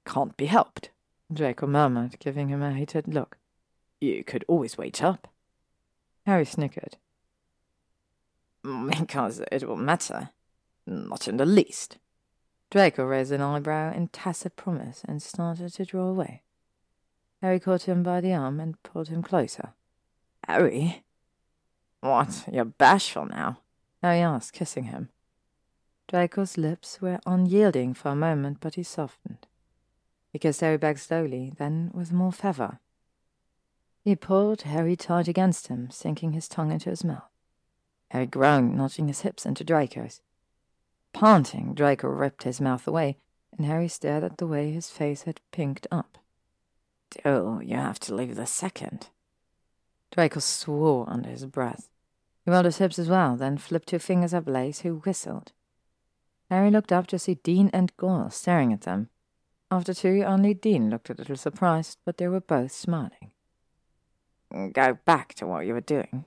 Can't 0.04 0.36
be 0.36 0.46
helped, 0.46 0.90
Draco 1.32 1.66
murmured, 1.66 2.18
giving 2.18 2.48
him 2.48 2.62
a 2.62 2.72
hated 2.72 3.12
look. 3.12 3.36
You 4.01 4.24
could 4.24 4.44
always 4.49 4.76
wait 4.76 5.03
up. 5.03 5.28
Harry 6.26 6.44
snickered. 6.44 6.97
Mm, 8.64 8.99
because 9.01 9.40
it 9.53 9.68
won't 9.68 9.82
matter. 9.82 10.30
Not 10.86 11.28
in 11.28 11.36
the 11.36 11.47
least. 11.47 11.99
Draco 12.70 13.05
raised 13.05 13.32
an 13.32 13.40
eyebrow 13.40 13.94
in 13.94 14.09
tacit 14.09 14.57
promise 14.57 15.03
and 15.07 15.22
started 15.22 15.72
to 15.74 15.84
draw 15.84 16.09
away. 16.09 16.42
Harry 17.40 17.61
caught 17.61 17.82
him 17.82 18.03
by 18.03 18.20
the 18.20 18.32
arm 18.32 18.59
and 18.61 18.82
pulled 18.82 19.09
him 19.09 19.22
closer. 19.22 19.74
Harry? 20.47 21.05
What, 22.01 22.49
you're 22.51 22.64
bashful 22.64 23.26
now? 23.26 23.61
Harry 24.03 24.20
asked, 24.20 24.53
kissing 24.53 24.84
him. 24.84 25.11
Draco's 26.09 26.57
lips 26.57 27.01
were 27.01 27.20
unyielding 27.26 27.94
for 27.94 28.11
a 28.11 28.16
moment, 28.16 28.59
but 28.61 28.74
he 28.74 28.82
softened. 28.82 29.47
He 30.32 30.38
kissed 30.38 30.61
Harry 30.61 30.76
back 30.76 30.99
slowly, 30.99 31.53
then 31.57 31.90
with 31.92 32.12
more 32.12 32.32
fervour. 32.32 32.80
He 34.07 34.14
pulled 34.14 34.62
Harry 34.62 34.94
tight 34.94 35.26
against 35.26 35.66
him, 35.66 35.90
sinking 35.90 36.32
his 36.32 36.46
tongue 36.46 36.70
into 36.70 36.90
his 36.90 37.02
mouth. 37.02 37.28
Harry 38.12 38.26
groaned, 38.26 38.76
notching 38.76 39.09
his 39.09 39.22
hips 39.22 39.44
into 39.44 39.64
Draco's. 39.64 40.20
Panting, 41.12 41.74
Draco 41.74 42.07
ripped 42.07 42.44
his 42.44 42.61
mouth 42.61 42.86
away, 42.86 43.18
and 43.59 43.66
Harry 43.66 43.88
stared 43.88 44.22
at 44.22 44.38
the 44.38 44.46
way 44.46 44.70
his 44.70 44.90
face 44.90 45.22
had 45.22 45.40
pinked 45.50 45.88
up. 45.90 46.18
Do 47.11 47.61
you 47.64 47.74
have 47.74 47.98
to 47.98 48.14
leave 48.14 48.36
the 48.36 48.46
second? 48.46 49.09
Draco 50.12 50.38
swore 50.38 51.11
under 51.11 51.30
his 51.30 51.44
breath. 51.44 51.88
He 52.44 52.52
rolled 52.52 52.66
his 52.66 52.78
hips 52.78 53.00
as 53.00 53.09
well, 53.09 53.34
then 53.34 53.59
flipped 53.59 53.88
two 53.88 53.98
fingers 53.98 54.32
at 54.32 54.44
Blaise, 54.44 54.82
who 54.82 54.98
whistled. 54.98 55.50
Harry 56.48 56.70
looked 56.70 56.92
up 56.92 57.09
to 57.09 57.18
see 57.18 57.40
Dean 57.42 57.70
and 57.72 57.96
Goyle 57.96 58.30
staring 58.30 58.72
at 58.72 58.82
them. 58.82 59.09
After 59.68 59.92
two, 59.92 60.22
only 60.22 60.54
Dean 60.54 60.90
looked 60.90 61.11
a 61.11 61.14
little 61.14 61.34
surprised, 61.34 61.98
but 62.04 62.18
they 62.18 62.28
were 62.28 62.40
both 62.40 62.70
smiling. 62.70 63.32
Go 64.53 64.99
back 65.05 65.34
to 65.34 65.47
what 65.47 65.66
you 65.66 65.74
were 65.74 65.80
doing. 65.80 66.24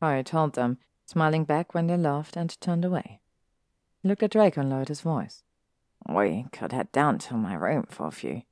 Harry 0.00 0.22
told 0.22 0.54
them, 0.54 0.78
smiling 1.06 1.44
back 1.44 1.74
when 1.74 1.86
they 1.86 1.96
laughed 1.96 2.36
and 2.36 2.58
turned 2.60 2.84
away. 2.84 3.20
He 4.02 4.08
looked 4.08 4.22
at 4.22 4.30
Draco 4.30 4.60
and 4.60 4.70
lowered 4.70 4.88
his 4.88 5.00
voice. 5.00 5.42
We 6.08 6.46
could 6.52 6.72
head 6.72 6.92
down 6.92 7.18
to 7.20 7.34
my 7.34 7.54
room 7.54 7.86
for 7.88 8.06
a 8.06 8.12
few. 8.12 8.42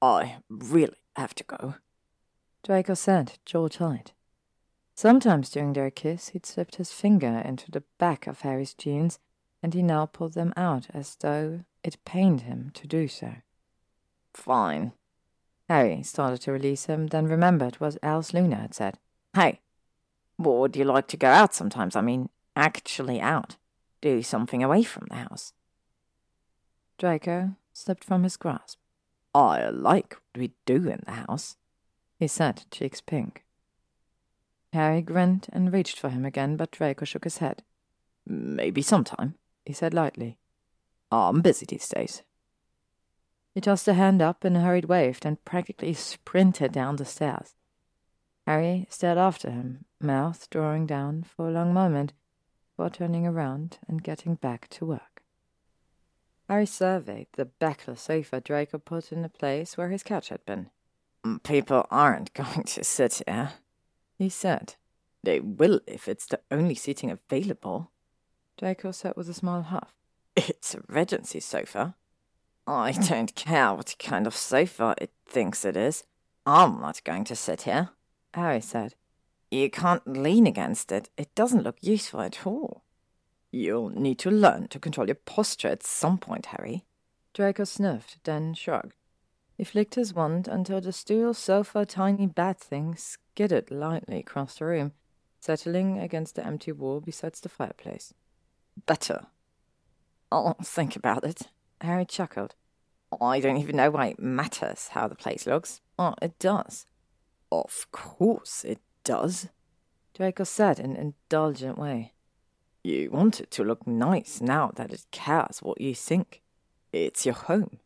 I 0.00 0.38
really 0.48 0.96
have 1.16 1.34
to 1.36 1.44
go. 1.44 1.74
Draco 2.62 2.94
said, 2.94 3.38
jaw 3.44 3.68
tight. 3.68 4.12
Sometimes 4.94 5.50
during 5.50 5.72
their 5.72 5.90
kiss, 5.90 6.28
he'd 6.28 6.46
slipped 6.46 6.76
his 6.76 6.92
finger 6.92 7.42
into 7.44 7.70
the 7.70 7.82
back 7.98 8.26
of 8.26 8.42
Harry's 8.42 8.74
jeans, 8.74 9.18
and 9.62 9.74
he 9.74 9.82
now 9.82 10.06
pulled 10.06 10.34
them 10.34 10.52
out 10.56 10.88
as 10.92 11.16
though 11.16 11.64
it 11.82 12.04
pained 12.04 12.42
him 12.42 12.70
to 12.74 12.86
do 12.86 13.08
so. 13.08 13.36
Fine. 14.34 14.92
Harry 15.72 16.02
started 16.02 16.38
to 16.42 16.52
release 16.52 16.84
him, 16.84 17.06
then 17.06 17.24
remembered 17.24 17.76
what 17.76 17.96
Alice 18.02 18.34
Luna 18.34 18.56
had 18.56 18.74
said. 18.74 18.98
Hey, 19.34 19.60
would 20.36 20.76
you 20.76 20.84
like 20.84 21.08
to 21.08 21.16
go 21.16 21.28
out 21.28 21.54
sometimes? 21.54 21.96
I 21.96 22.02
mean, 22.02 22.28
actually 22.54 23.22
out. 23.22 23.56
Do 24.02 24.22
something 24.22 24.62
away 24.62 24.82
from 24.82 25.06
the 25.08 25.14
house. 25.14 25.54
Draco 26.98 27.56
slipped 27.72 28.04
from 28.04 28.22
his 28.22 28.36
grasp. 28.36 28.80
I 29.34 29.70
like 29.70 30.12
what 30.12 30.40
we 30.42 30.52
do 30.66 30.90
in 30.90 31.00
the 31.06 31.12
house, 31.12 31.56
he 32.18 32.28
said, 32.28 32.64
cheeks 32.70 33.00
pink. 33.00 33.42
Harry 34.74 35.00
grinned 35.00 35.46
and 35.54 35.72
reached 35.72 35.98
for 35.98 36.10
him 36.10 36.26
again, 36.26 36.58
but 36.58 36.70
Draco 36.70 37.06
shook 37.06 37.24
his 37.24 37.38
head. 37.38 37.62
Maybe 38.26 38.82
sometime, 38.82 39.36
he 39.64 39.72
said 39.72 39.94
lightly. 39.94 40.36
I'm 41.10 41.40
busy 41.40 41.64
these 41.64 41.88
days. 41.88 42.22
He 43.54 43.60
tossed 43.60 43.86
a 43.88 43.94
hand 43.94 44.22
up 44.22 44.44
in 44.44 44.56
a 44.56 44.60
hurried 44.60 44.86
wave 44.86 45.18
and 45.24 45.44
practically 45.44 45.92
sprinted 45.92 46.72
down 46.72 46.96
the 46.96 47.04
stairs. 47.04 47.54
Harry 48.46 48.86
stared 48.90 49.18
after 49.18 49.50
him, 49.50 49.84
mouth 50.00 50.48
drawing 50.50 50.86
down 50.86 51.22
for 51.22 51.48
a 51.48 51.52
long 51.52 51.72
moment, 51.72 52.12
before 52.70 52.90
turning 52.90 53.26
around 53.26 53.78
and 53.86 54.02
getting 54.02 54.34
back 54.34 54.68
to 54.70 54.86
work. 54.86 55.22
Harry 56.48 56.66
surveyed 56.66 57.28
the 57.34 57.44
backless 57.44 58.02
sofa 58.02 58.40
Draco 58.40 58.78
put 58.78 59.12
in 59.12 59.22
the 59.22 59.28
place 59.28 59.76
where 59.76 59.90
his 59.90 60.02
couch 60.02 60.30
had 60.30 60.44
been. 60.44 60.70
People 61.44 61.86
aren't 61.90 62.34
going 62.34 62.64
to 62.64 62.82
sit 62.82 63.22
here, 63.26 63.52
he 64.18 64.28
said. 64.28 64.74
They 65.22 65.38
will 65.40 65.80
if 65.86 66.08
it's 66.08 66.26
the 66.26 66.40
only 66.50 66.74
seating 66.74 67.10
available. 67.10 67.92
Draco 68.58 68.90
said 68.90 69.14
with 69.16 69.28
a 69.28 69.34
small 69.34 69.62
huff. 69.62 69.94
It's 70.34 70.74
a 70.74 70.82
Regency 70.88 71.40
sofa. 71.40 71.94
I 72.66 72.92
don't 72.92 73.34
care 73.34 73.74
what 73.74 73.96
kind 73.98 74.26
of 74.26 74.36
sofa 74.36 74.94
it 74.98 75.10
thinks 75.26 75.64
it 75.64 75.76
is. 75.76 76.04
I'm 76.46 76.80
not 76.80 77.04
going 77.04 77.24
to 77.24 77.36
sit 77.36 77.62
here, 77.62 77.90
Harry 78.34 78.60
said. 78.60 78.94
You 79.50 79.68
can't 79.70 80.06
lean 80.06 80.46
against 80.46 80.90
it. 80.92 81.10
It 81.16 81.34
doesn't 81.34 81.62
look 81.62 81.76
useful 81.80 82.20
at 82.20 82.46
all. 82.46 82.84
You'll 83.50 83.90
need 83.90 84.18
to 84.20 84.30
learn 84.30 84.68
to 84.68 84.78
control 84.78 85.06
your 85.08 85.16
posture 85.16 85.68
at 85.68 85.82
some 85.82 86.18
point, 86.18 86.46
Harry. 86.46 86.84
Draco 87.34 87.64
sniffed, 87.64 88.18
then 88.24 88.54
shrugged. 88.54 88.94
He 89.56 89.64
flicked 89.64 89.94
his 89.94 90.14
wand 90.14 90.48
until 90.48 90.80
the 90.80 90.92
stool, 90.92 91.34
sofa, 91.34 91.84
tiny 91.84 92.26
bat 92.26 92.58
thing 92.58 92.96
skidded 92.96 93.70
lightly 93.70 94.18
across 94.20 94.58
the 94.58 94.64
room, 94.64 94.92
settling 95.40 95.98
against 95.98 96.34
the 96.36 96.46
empty 96.46 96.72
wall 96.72 97.00
beside 97.00 97.34
the 97.34 97.48
fireplace. 97.48 98.14
Better. 98.86 99.26
I'll 100.30 100.56
think 100.62 100.96
about 100.96 101.24
it. 101.24 101.42
Harry 101.82 102.04
chuckled. 102.06 102.54
I 103.20 103.40
don't 103.40 103.58
even 103.58 103.76
know 103.76 103.90
why 103.90 104.06
it 104.06 104.20
matters 104.20 104.88
how 104.88 105.08
the 105.08 105.14
place 105.14 105.46
looks. 105.46 105.80
Oh, 105.98 106.14
it 106.22 106.38
does. 106.38 106.86
Of 107.50 107.86
course 107.92 108.64
it 108.64 108.80
does. 109.04 109.48
Draco 110.14 110.44
said 110.44 110.78
in 110.78 110.96
an 110.96 111.14
indulgent 111.30 111.76
way. 111.76 112.12
You 112.84 113.10
want 113.10 113.40
it 113.40 113.50
to 113.52 113.64
look 113.64 113.86
nice 113.86 114.40
now 114.40 114.72
that 114.76 114.92
it 114.92 115.06
cares 115.10 115.58
what 115.60 115.80
you 115.80 115.94
think. 115.94 116.42
It's 116.92 117.26
your 117.26 117.34
home. 117.34 117.78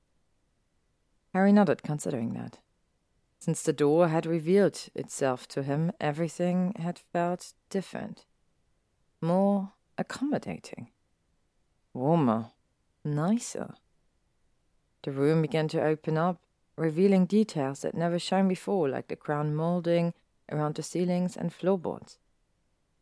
Harry 1.34 1.52
nodded, 1.52 1.82
considering 1.82 2.32
that. 2.34 2.58
Since 3.38 3.62
the 3.62 3.72
door 3.72 4.08
had 4.08 4.26
revealed 4.26 4.88
itself 4.94 5.46
to 5.48 5.62
him, 5.62 5.92
everything 6.00 6.74
had 6.78 6.98
felt 6.98 7.52
different. 7.68 8.24
More 9.20 9.72
accommodating. 9.98 10.88
Warmer. 11.92 12.52
Nicer. 13.04 13.74
The 15.06 15.12
room 15.12 15.40
began 15.40 15.68
to 15.68 15.80
open 15.80 16.18
up, 16.18 16.40
revealing 16.76 17.26
details 17.26 17.82
that 17.82 17.94
never 17.94 18.18
shone 18.18 18.48
before, 18.48 18.88
like 18.88 19.06
the 19.06 19.14
crown 19.14 19.54
molding 19.54 20.14
around 20.50 20.74
the 20.74 20.82
ceilings 20.82 21.36
and 21.36 21.52
floorboards. 21.54 22.18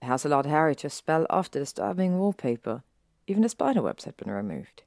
The 0.00 0.08
house 0.08 0.26
allowed 0.26 0.44
Harry 0.44 0.74
to 0.76 0.90
spell 0.90 1.24
off 1.30 1.50
the 1.50 1.60
disturbing 1.60 2.18
wallpaper. 2.18 2.82
Even 3.26 3.42
the 3.42 3.48
spiderwebs 3.48 4.04
had 4.04 4.18
been 4.18 4.30
removed. 4.30 4.82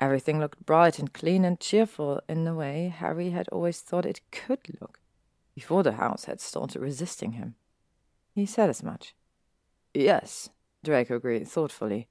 Everything 0.00 0.40
looked 0.40 0.66
bright 0.66 0.98
and 0.98 1.12
clean 1.12 1.44
and 1.44 1.60
cheerful 1.60 2.20
in 2.28 2.42
the 2.42 2.54
way 2.54 2.88
Harry 2.88 3.30
had 3.30 3.48
always 3.50 3.80
thought 3.80 4.04
it 4.04 4.20
could 4.32 4.58
look, 4.80 4.98
before 5.54 5.84
the 5.84 5.92
house 5.92 6.24
had 6.24 6.40
started 6.40 6.80
resisting 6.80 7.32
him. 7.32 7.54
He 8.34 8.46
said 8.46 8.68
as 8.68 8.82
much. 8.82 9.14
Yes, 9.94 10.48
Draco 10.82 11.14
agreed 11.14 11.46
thoughtfully. 11.46 12.08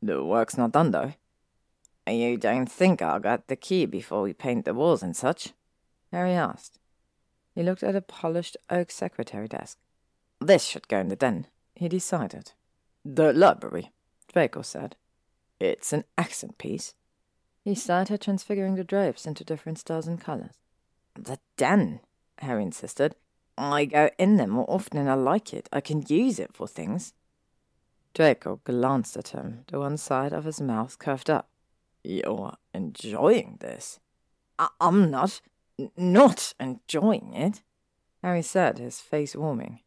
The 0.00 0.22
work's 0.22 0.56
not 0.56 0.70
done, 0.70 0.92
though. 0.92 1.14
You 2.06 2.36
don't 2.36 2.70
think 2.70 3.00
I'll 3.00 3.20
get 3.20 3.48
the 3.48 3.56
key 3.56 3.86
before 3.86 4.22
we 4.22 4.32
paint 4.32 4.64
the 4.64 4.74
walls 4.74 5.02
and 5.02 5.16
such? 5.16 5.52
Harry 6.12 6.32
asked. 6.32 6.78
He 7.54 7.62
looked 7.62 7.82
at 7.82 7.96
a 7.96 8.00
polished 8.00 8.56
oak 8.68 8.90
secretary 8.90 9.48
desk. 9.48 9.78
This 10.40 10.64
should 10.64 10.88
go 10.88 10.98
in 10.98 11.08
the 11.08 11.16
den, 11.16 11.46
he 11.74 11.88
decided. 11.88 12.52
The 13.04 13.32
library, 13.32 13.92
Draco 14.32 14.62
said. 14.62 14.96
It's 15.60 15.92
an 15.92 16.04
accent 16.18 16.58
piece. 16.58 16.94
He 17.64 17.74
started 17.74 18.20
transfiguring 18.20 18.74
the 18.74 18.84
drapes 18.84 19.26
into 19.26 19.44
different 19.44 19.78
styles 19.78 20.06
and 20.06 20.20
colors. 20.20 20.58
The 21.14 21.38
den, 21.56 22.00
Harry 22.38 22.62
insisted. 22.62 23.14
I 23.56 23.84
go 23.84 24.10
in 24.18 24.36
there 24.36 24.48
more 24.48 24.68
often 24.68 24.98
and 24.98 25.08
I 25.08 25.14
like 25.14 25.54
it. 25.54 25.68
I 25.72 25.80
can 25.80 26.04
use 26.08 26.38
it 26.38 26.52
for 26.52 26.66
things. 26.66 27.14
Draco 28.12 28.60
glanced 28.64 29.16
at 29.16 29.28
him, 29.28 29.64
the 29.68 29.78
one 29.78 29.96
side 29.96 30.32
of 30.32 30.44
his 30.44 30.60
mouth 30.60 30.98
curved 30.98 31.30
up. 31.30 31.48
You're 32.04 32.54
enjoying 32.72 33.56
this? 33.60 33.98
I- 34.58 34.68
am 34.80 35.10
not. 35.10 35.40
N- 35.78 35.90
not 35.96 36.54
enjoying 36.60 37.34
it, 37.34 37.62
Harry 38.22 38.42
said, 38.42 38.78
his 38.78 39.00
face 39.00 39.34
warming. 39.34 39.80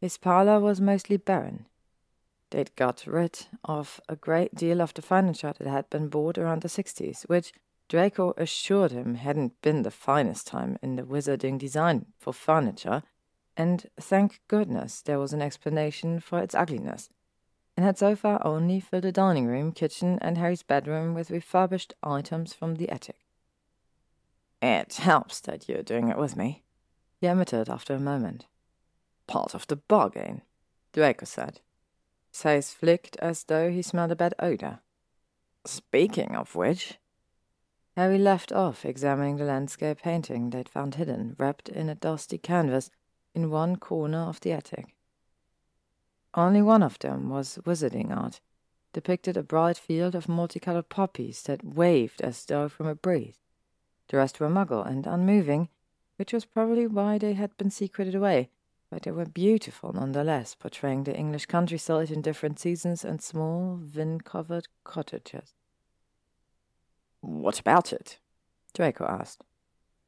His 0.00 0.18
parlor 0.18 0.58
was 0.58 0.80
mostly 0.80 1.16
barren. 1.16 1.66
They'd 2.50 2.74
got 2.74 3.06
rid 3.06 3.46
of 3.64 4.00
a 4.08 4.16
great 4.16 4.54
deal 4.54 4.82
of 4.82 4.92
the 4.94 5.02
furniture 5.02 5.54
that 5.56 5.68
had 5.68 5.88
been 5.88 6.08
bought 6.08 6.38
around 6.38 6.62
the 6.62 6.68
60s, 6.68 7.22
which 7.28 7.52
Draco 7.88 8.34
assured 8.36 8.90
him 8.90 9.14
hadn't 9.14 9.60
been 9.62 9.82
the 9.82 9.90
finest 9.90 10.48
time 10.48 10.76
in 10.82 10.96
the 10.96 11.02
wizarding 11.04 11.58
design 11.58 12.06
for 12.18 12.32
furniture, 12.32 13.02
and 13.56 13.88
thank 14.00 14.40
goodness 14.48 15.02
there 15.02 15.18
was 15.18 15.32
an 15.32 15.42
explanation 15.42 16.18
for 16.18 16.40
its 16.40 16.54
ugliness, 16.54 17.10
and 17.76 17.84
had 17.84 17.98
so 17.98 18.14
far 18.14 18.44
only 18.44 18.80
filled 18.80 19.04
the 19.04 19.12
dining 19.12 19.46
room, 19.46 19.72
kitchen, 19.72 20.18
and 20.20 20.36
Harry's 20.36 20.62
bedroom 20.62 21.14
with 21.14 21.30
refurbished 21.30 21.94
items 22.02 22.52
from 22.52 22.74
the 22.74 22.88
attic. 22.90 23.16
It 24.60 24.94
helps 24.94 25.40
that 25.40 25.68
you're 25.68 25.82
doing 25.82 26.08
it 26.08 26.18
with 26.18 26.36
me, 26.36 26.62
he 27.20 27.26
admitted 27.26 27.68
after 27.68 27.94
a 27.94 28.00
moment. 28.00 28.46
Part 29.26 29.54
of 29.54 29.66
the 29.66 29.76
bargain, 29.76 30.42
Draco 30.92 31.24
said. 31.24 31.60
His 32.30 32.42
face 32.42 32.70
flicked 32.72 33.16
as 33.16 33.44
though 33.44 33.70
he 33.70 33.82
smelled 33.82 34.12
a 34.12 34.16
bad 34.16 34.34
odor. 34.38 34.80
Speaking 35.64 36.34
of 36.36 36.54
which, 36.54 36.98
Harry 37.96 38.18
left 38.18 38.52
off 38.52 38.84
examining 38.84 39.36
the 39.36 39.44
landscape 39.44 39.98
painting 40.02 40.50
they'd 40.50 40.68
found 40.68 40.94
hidden, 40.94 41.36
wrapped 41.38 41.68
in 41.68 41.88
a 41.88 41.94
dusty 41.94 42.38
canvas, 42.38 42.90
in 43.34 43.50
one 43.50 43.76
corner 43.76 44.20
of 44.20 44.40
the 44.40 44.52
attic. 44.52 44.94
Only 46.34 46.62
one 46.62 46.82
of 46.82 46.98
them 46.98 47.28
was 47.28 47.58
wizarding 47.64 48.16
art, 48.16 48.40
depicted 48.92 49.36
a 49.36 49.42
bright 49.42 49.76
field 49.76 50.14
of 50.14 50.28
multicolored 50.28 50.88
poppies 50.88 51.42
that 51.42 51.64
waved 51.64 52.22
as 52.22 52.44
though 52.44 52.68
from 52.68 52.86
a 52.86 52.94
breeze. 52.94 53.38
The 54.08 54.16
rest 54.16 54.40
were 54.40 54.48
muggle 54.48 54.86
and 54.86 55.06
unmoving, 55.06 55.68
which 56.16 56.32
was 56.32 56.44
probably 56.44 56.86
why 56.86 57.18
they 57.18 57.34
had 57.34 57.56
been 57.58 57.70
secreted 57.70 58.14
away, 58.14 58.50
but 58.90 59.02
they 59.02 59.10
were 59.10 59.26
beautiful 59.26 59.92
nonetheless, 59.92 60.54
portraying 60.54 61.04
the 61.04 61.16
English 61.16 61.46
countryside 61.46 62.10
in 62.10 62.22
different 62.22 62.58
seasons 62.58 63.04
and 63.04 63.20
small, 63.22 63.80
wind 63.94 64.24
covered 64.24 64.68
cottages. 64.84 65.54
What 67.20 67.60
about 67.60 67.92
it? 67.92 68.18
Draco 68.74 69.04
asked. 69.04 69.44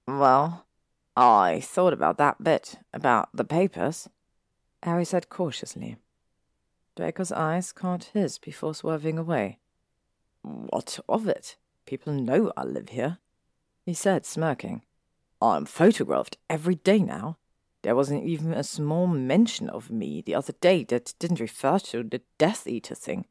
Well, 0.07 0.67
I 1.17 1.61
thought 1.61 1.93
about 1.93 2.19
that 2.19 2.43
bit, 2.43 2.79
about 2.93 3.29
the 3.35 3.45
papers, 3.45 4.09
Harry 4.83 5.05
said 5.05 5.29
cautiously. 5.29 5.97
Draco's 6.97 7.33
eyes 7.33 7.73
caught 7.73 8.11
his 8.13 8.39
before 8.39 8.75
swerving 8.75 9.19
away. 9.19 9.59
What 10.43 11.01
of 11.09 11.27
it? 11.27 11.57
People 11.87 12.13
know 12.13 12.53
I 12.57 12.65
live 12.65 12.91
here, 12.91 13.19
he 13.85 13.95
said, 13.95 14.25
smirking. 14.25 14.83
I'm 15.43 15.67
photographed 15.67 16.39
every 16.49 16.77
day 16.77 17.01
now. 17.01 17.37
There 17.83 17.97
wasn't 17.97 18.25
even 18.25 18.55
a 18.55 18.63
small 18.63 19.07
mention 19.07 19.69
of 19.69 19.91
me 19.91 20.23
the 20.23 20.35
other 20.35 20.55
day 20.61 20.85
that 20.85 21.15
didn't 21.19 21.41
refer 21.41 21.79
to 21.81 22.03
the 22.03 22.23
Death 22.39 22.67
Eater 22.67 22.95
thing. 22.95 23.27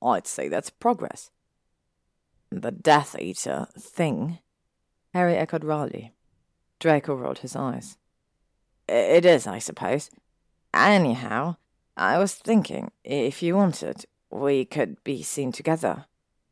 I'd 0.00 0.26
say 0.26 0.48
that's 0.48 0.70
progress. 0.70 1.30
The 2.50 2.70
Death 2.70 3.18
Eater 3.18 3.66
thing? 3.76 4.38
Harry 5.12 5.34
echoed 5.34 5.64
Raleigh. 5.64 6.12
Draco 6.78 7.14
rolled 7.14 7.38
his 7.38 7.56
eyes. 7.56 7.96
It 8.88 9.24
is, 9.24 9.46
I 9.46 9.58
suppose. 9.58 10.10
Anyhow, 10.72 11.56
I 11.96 12.18
was 12.18 12.34
thinking, 12.34 12.90
if 13.04 13.42
you 13.42 13.56
wanted, 13.56 14.04
we 14.30 14.64
could 14.64 15.02
be 15.02 15.22
seen 15.22 15.50
together. 15.50 16.06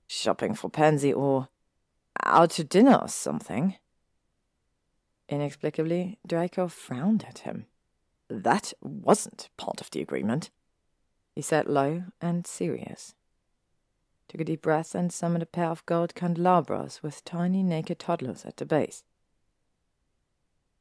Shopping 0.07 0.55
for 0.55 0.71
Pansy 0.71 1.13
or 1.13 1.49
out 2.23 2.51
to 2.53 2.65
dinner 2.65 2.97
or 2.97 3.09
something. 3.09 3.77
Inexplicably, 5.29 6.19
Draco 6.27 6.69
frowned 6.69 7.25
at 7.29 7.41
him. 7.41 7.67
That 8.29 8.73
wasn't 8.81 9.51
part 9.57 9.81
of 9.81 9.91
the 9.91 10.01
agreement, 10.01 10.51
he 11.35 11.43
said 11.43 11.67
low 11.67 12.05
and 12.21 12.47
serious. 12.47 13.15
Took 14.29 14.41
a 14.41 14.45
deep 14.45 14.63
breath 14.63 14.95
and 14.95 15.13
summoned 15.13 15.43
a 15.43 15.47
pair 15.47 15.69
of 15.69 15.85
gold 15.85 16.15
candelabras 16.15 17.03
with 17.03 17.25
tiny 17.25 17.63
naked 17.63 17.99
toddlers 17.99 18.45
at 18.45 18.57
the 18.57 18.65
base. 18.65 19.05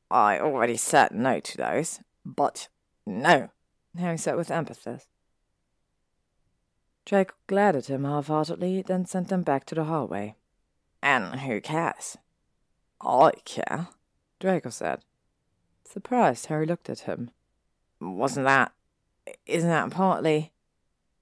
I 0.09 0.39
already 0.39 0.77
said 0.77 1.11
no 1.11 1.39
to 1.39 1.57
those, 1.57 1.99
but 2.25 2.69
no, 3.05 3.49
Harry 3.97 4.17
said 4.17 4.35
with 4.35 4.51
emphasis. 4.51 5.07
Draco 7.05 7.35
glared 7.47 7.75
at 7.75 7.87
him 7.87 8.05
half 8.05 8.27
heartedly, 8.27 8.81
then 8.81 9.05
sent 9.05 9.27
them 9.27 9.43
back 9.43 9.65
to 9.65 9.75
the 9.75 9.83
hallway. 9.83 10.35
And 11.01 11.41
who 11.41 11.59
cares? 11.61 12.17
I 13.01 13.31
care. 13.45 13.89
Draco 14.39 14.69
said. 14.69 15.03
Surprised, 15.85 16.45
Harry 16.47 16.65
looked 16.65 16.89
at 16.89 17.01
him. 17.01 17.31
Wasn't 17.99 18.45
that. 18.45 18.71
Isn't 19.45 19.69
that 19.69 19.91
partly. 19.91 20.53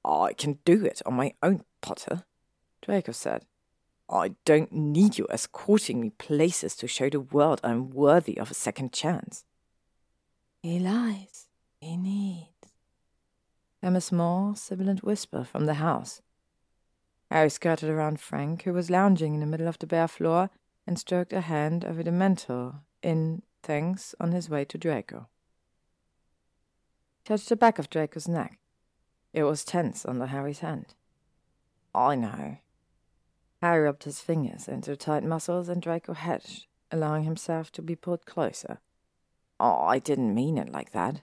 I 0.05 0.33
can 0.33 0.59
do 0.65 0.85
it 0.85 1.01
on 1.05 1.15
my 1.15 1.33
own, 1.43 1.63
Potter, 1.81 2.23
Draco 2.81 3.11
said. 3.11 3.45
I 4.09 4.35
don't 4.45 4.71
need 4.71 5.17
you 5.17 5.27
escorting 5.29 6.01
me 6.01 6.09
places 6.11 6.75
to 6.77 6.87
show 6.87 7.09
the 7.09 7.19
world 7.19 7.61
I'm 7.63 7.91
worthy 7.91 8.37
of 8.37 8.51
a 8.51 8.55
second 8.55 8.91
chance. 8.91 9.45
He 10.61 10.79
lies. 10.79 11.47
He 11.79 11.97
needs. 11.97 12.60
Came 13.81 13.95
a 13.95 14.01
small, 14.01 14.55
sibilant 14.55 15.03
whisper 15.03 15.43
from 15.43 15.65
the 15.65 15.75
house. 15.75 16.21
Harry 17.29 17.49
skirted 17.49 17.89
around 17.89 18.19
Frank, 18.19 18.63
who 18.63 18.73
was 18.73 18.89
lounging 18.89 19.33
in 19.33 19.39
the 19.39 19.45
middle 19.45 19.67
of 19.67 19.79
the 19.79 19.87
bare 19.87 20.07
floor, 20.07 20.49
and 20.85 20.99
stroked 20.99 21.33
a 21.33 21.41
hand 21.41 21.85
over 21.85 22.03
the 22.03 22.11
mantel, 22.11 22.81
in 23.01 23.41
thanks 23.63 24.13
on 24.19 24.31
his 24.31 24.49
way 24.49 24.65
to 24.65 24.77
Draco. 24.77 25.27
Touched 27.25 27.49
the 27.49 27.55
back 27.55 27.79
of 27.79 27.89
Draco's 27.89 28.27
neck. 28.27 28.59
It 29.33 29.43
was 29.43 29.63
tense 29.63 30.05
under 30.05 30.25
Harry's 30.25 30.59
hand. 30.59 30.93
I 31.95 32.15
know, 32.15 32.57
Harry 33.61 33.83
rubbed 33.83 34.05
his 34.05 34.21
fingers 34.21 34.67
into 34.67 34.95
tight 34.95 35.23
muscles 35.23 35.69
and 35.69 35.81
Draco 35.81 36.13
hedged, 36.13 36.65
allowing 36.91 37.25
himself 37.25 37.71
to 37.73 37.81
be 37.81 37.95
pulled 37.95 38.25
closer. 38.25 38.79
Oh, 39.59 39.83
I 39.83 39.99
didn't 39.99 40.33
mean 40.33 40.57
it 40.57 40.71
like 40.71 40.91
that. 40.93 41.21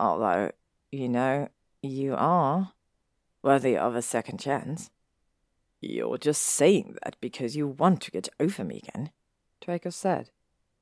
Although, 0.00 0.50
you 0.90 1.08
know, 1.08 1.48
you 1.82 2.14
are 2.16 2.72
worthy 3.42 3.76
of 3.76 3.94
a 3.94 4.02
second 4.02 4.38
chance. 4.38 4.90
You're 5.80 6.18
just 6.18 6.42
saying 6.42 6.96
that 7.02 7.16
because 7.20 7.56
you 7.56 7.66
want 7.66 8.02
to 8.02 8.10
get 8.10 8.28
over 8.38 8.64
me 8.64 8.82
again, 8.86 9.10
Draco 9.60 9.90
said, 9.90 10.30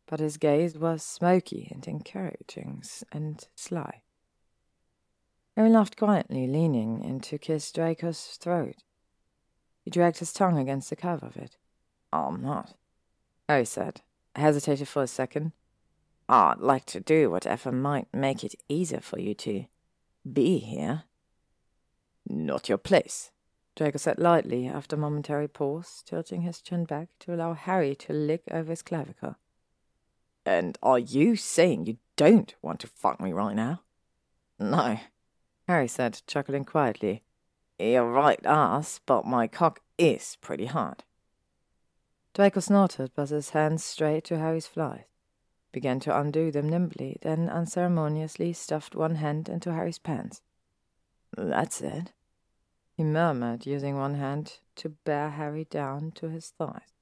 but 0.06 0.20
his 0.20 0.36
gaze 0.36 0.76
was 0.76 1.02
smoky 1.02 1.68
and 1.70 1.86
encouraging 1.86 2.82
and 3.12 3.46
sly. 3.54 4.02
Harry 5.56 5.70
laughed 5.70 5.96
quietly, 5.96 6.46
leaning 6.46 7.02
in 7.02 7.20
to 7.20 7.38
kiss 7.38 7.70
Draco's 7.72 8.20
throat. 8.40 8.76
He 9.82 9.90
dragged 9.90 10.18
his 10.18 10.32
tongue 10.32 10.58
against 10.58 10.90
the 10.90 10.96
curve 10.96 11.22
of 11.22 11.36
it. 11.36 11.56
I'm 12.12 12.42
not, 12.42 12.70
oh, 12.70 12.76
Harry 13.48 13.64
said, 13.64 14.00
hesitated 14.34 14.88
for 14.88 15.02
a 15.02 15.06
second. 15.06 15.52
I'd 16.28 16.58
like 16.58 16.84
to 16.86 17.00
do 17.00 17.30
whatever 17.30 17.72
might 17.72 18.08
make 18.12 18.44
it 18.44 18.54
easier 18.68 19.00
for 19.00 19.18
you 19.18 19.34
to 19.34 19.64
be 20.30 20.58
here. 20.58 21.04
Not 22.28 22.68
your 22.68 22.78
place, 22.78 23.30
Draco 23.76 23.98
said 23.98 24.18
lightly 24.18 24.66
after 24.66 24.96
a 24.96 24.98
momentary 24.98 25.48
pause, 25.48 26.02
tilting 26.04 26.42
his 26.42 26.60
chin 26.60 26.84
back 26.84 27.08
to 27.20 27.34
allow 27.34 27.54
Harry 27.54 27.94
to 27.96 28.12
lick 28.12 28.42
over 28.50 28.70
his 28.70 28.82
clavicle. 28.82 29.36
And 30.44 30.78
are 30.82 30.98
you 30.98 31.36
saying 31.36 31.86
you 31.86 31.98
don't 32.16 32.54
want 32.62 32.80
to 32.80 32.86
fuck 32.86 33.20
me 33.20 33.32
right 33.32 33.54
now? 33.54 33.82
No, 34.58 34.98
Harry 35.68 35.88
said, 35.88 36.22
chuckling 36.26 36.64
quietly. 36.64 37.22
You're 37.78 38.10
right 38.10 38.40
ass, 38.44 39.00
but 39.06 39.24
my 39.24 39.46
cock 39.46 39.80
is 39.98 40.36
pretty 40.40 40.66
hard. 40.66 41.04
Draco 42.34 42.60
snorted, 42.60 43.12
but 43.14 43.28
his 43.28 43.50
hands 43.50 43.84
strayed 43.84 44.24
to 44.24 44.38
Harry's 44.38 44.66
flies, 44.66 45.04
began 45.72 46.00
to 46.00 46.18
undo 46.18 46.50
them 46.50 46.68
nimbly, 46.68 47.18
then 47.22 47.48
unceremoniously 47.48 48.52
stuffed 48.52 48.94
one 48.94 49.16
hand 49.16 49.48
into 49.48 49.72
Harry's 49.72 49.98
pants. 49.98 50.42
That's 51.36 51.80
it, 51.80 52.12
he 52.98 53.04
murmured, 53.04 53.64
using 53.64 53.96
one 53.96 54.14
hand 54.14 54.58
to 54.74 54.88
bear 54.88 55.30
Harry 55.30 55.64
down 55.64 56.10
to 56.16 56.28
his 56.28 56.50
thighs. 56.50 56.94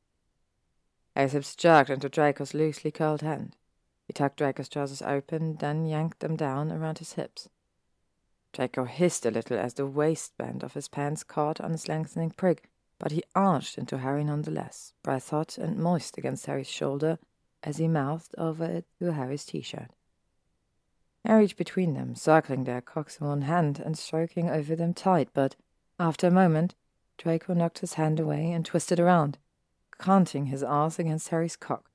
Hips 1.14 1.56
jerked 1.56 1.88
into 1.88 2.10
Draco's 2.10 2.52
loosely 2.52 2.90
curled 2.90 3.22
hand. 3.22 3.56
He 4.06 4.12
tucked 4.12 4.36
Draco's 4.36 4.68
trousers 4.68 5.00
open, 5.00 5.56
then 5.56 5.86
yanked 5.86 6.20
them 6.20 6.36
down 6.36 6.70
around 6.70 6.98
his 6.98 7.14
hips. 7.14 7.48
Draco 8.52 8.84
hissed 8.84 9.24
a 9.24 9.30
little 9.30 9.58
as 9.58 9.74
the 9.74 9.86
waistband 9.86 10.62
of 10.62 10.74
his 10.74 10.88
pants 10.88 11.24
caught 11.24 11.60
on 11.62 11.70
his 11.70 11.88
lengthening 11.88 12.30
prig, 12.30 12.68
but 12.98 13.12
he 13.12 13.24
arched 13.34 13.78
into 13.78 13.98
Harry 13.98 14.24
nonetheless, 14.24 14.92
breath 15.02 15.30
hot 15.30 15.56
and 15.56 15.78
moist 15.78 16.18
against 16.18 16.44
Harry's 16.44 16.68
shoulder 16.68 17.18
as 17.62 17.78
he 17.78 17.88
mouthed 17.88 18.34
over 18.38 18.64
it 18.64 18.86
to 18.98 19.12
Harry's 19.12 19.44
t-shirt. 19.44 19.90
Harry 21.24 21.42
reached 21.42 21.56
between 21.56 21.94
them, 21.94 22.14
circling 22.14 22.64
their 22.64 22.80
cocks 22.80 23.18
in 23.20 23.26
one 23.26 23.42
hand 23.42 23.80
and 23.80 23.98
stroking 23.98 24.48
over 24.48 24.76
them 24.76 24.94
tight, 24.94 25.28
but 25.34 25.56
after 25.98 26.28
a 26.28 26.30
moment, 26.30 26.74
Draco 27.18 27.54
knocked 27.54 27.80
his 27.80 27.94
hand 27.94 28.20
away 28.20 28.52
and 28.52 28.64
twisted 28.64 29.00
around, 29.00 29.38
canting 29.98 30.46
his 30.46 30.62
arse 30.62 30.98
against 30.98 31.28
Harry's 31.30 31.56
cock. 31.56 31.90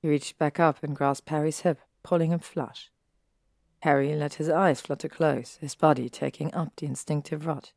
He 0.00 0.08
reached 0.08 0.38
back 0.38 0.58
up 0.58 0.82
and 0.82 0.96
grasped 0.96 1.28
Harry's 1.28 1.60
hip, 1.60 1.78
pulling 2.02 2.32
him 2.32 2.40
flush. 2.40 2.90
Harry 3.80 4.16
let 4.16 4.34
his 4.34 4.48
eyes 4.48 4.80
flutter 4.80 5.08
close, 5.08 5.58
his 5.60 5.74
body 5.74 6.08
taking 6.08 6.52
up 6.54 6.74
the 6.76 6.86
instinctive 6.86 7.46
rot. 7.46 7.72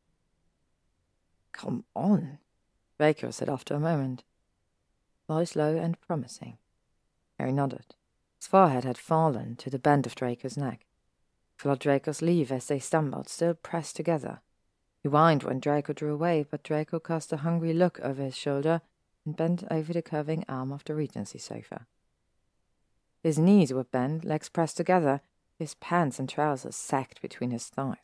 Come 1.51 1.83
on, 1.95 2.39
Draco 2.97 3.31
said 3.31 3.49
after 3.49 3.75
a 3.75 3.79
moment. 3.79 4.23
Voice 5.27 5.55
low 5.55 5.75
and 5.75 5.99
promising. 6.01 6.57
Harry 7.39 7.53
nodded. 7.53 7.95
His 8.37 8.47
forehead 8.47 8.83
had 8.83 8.97
fallen 8.97 9.55
to 9.57 9.69
the 9.69 9.79
bend 9.79 10.05
of 10.05 10.15
Draco's 10.15 10.57
neck. 10.57 10.85
Felt 11.57 11.79
Draco's 11.79 12.21
leave 12.21 12.51
as 12.51 12.67
they 12.67 12.79
stumbled, 12.79 13.27
still 13.29 13.53
pressed 13.53 13.95
together. 13.95 14.41
He 15.01 15.09
whined 15.09 15.43
when 15.43 15.59
Draco 15.59 15.93
drew 15.93 16.13
away, 16.13 16.45
but 16.49 16.63
Draco 16.63 16.99
cast 16.99 17.33
a 17.33 17.37
hungry 17.37 17.73
look 17.73 17.99
over 18.01 18.21
his 18.21 18.35
shoulder 18.35 18.81
and 19.25 19.35
bent 19.35 19.63
over 19.71 19.93
the 19.93 20.01
curving 20.01 20.43
arm 20.47 20.71
of 20.71 20.83
the 20.83 20.95
Regency 20.95 21.39
sofa. 21.39 21.87
His 23.23 23.39
knees 23.39 23.73
were 23.73 23.83
bent, 23.83 24.23
legs 24.23 24.49
pressed 24.49 24.77
together, 24.77 25.21
his 25.57 25.75
pants 25.75 26.19
and 26.19 26.29
trousers 26.29 26.75
sagged 26.75 27.21
between 27.21 27.51
his 27.51 27.67
thighs. 27.67 27.97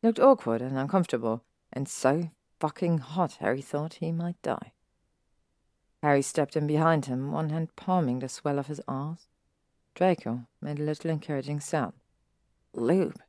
He 0.00 0.06
looked 0.06 0.20
awkward 0.20 0.62
and 0.62 0.78
uncomfortable, 0.78 1.44
and 1.72 1.88
so 1.88 2.30
fucking 2.58 2.98
hot 2.98 3.38
Harry 3.40 3.62
thought 3.62 3.94
he 3.94 4.12
might 4.12 4.40
die. 4.42 4.72
Harry 6.02 6.22
stepped 6.22 6.56
in 6.56 6.66
behind 6.66 7.06
him, 7.06 7.30
one 7.30 7.50
hand 7.50 7.74
palming 7.76 8.20
the 8.20 8.28
swell 8.28 8.58
of 8.58 8.68
his 8.68 8.80
arse. 8.88 9.28
Draco 9.94 10.46
made 10.60 10.78
a 10.78 10.82
little 10.82 11.10
encouraging 11.10 11.60
sound. 11.60 11.92
Lube, 12.72 13.20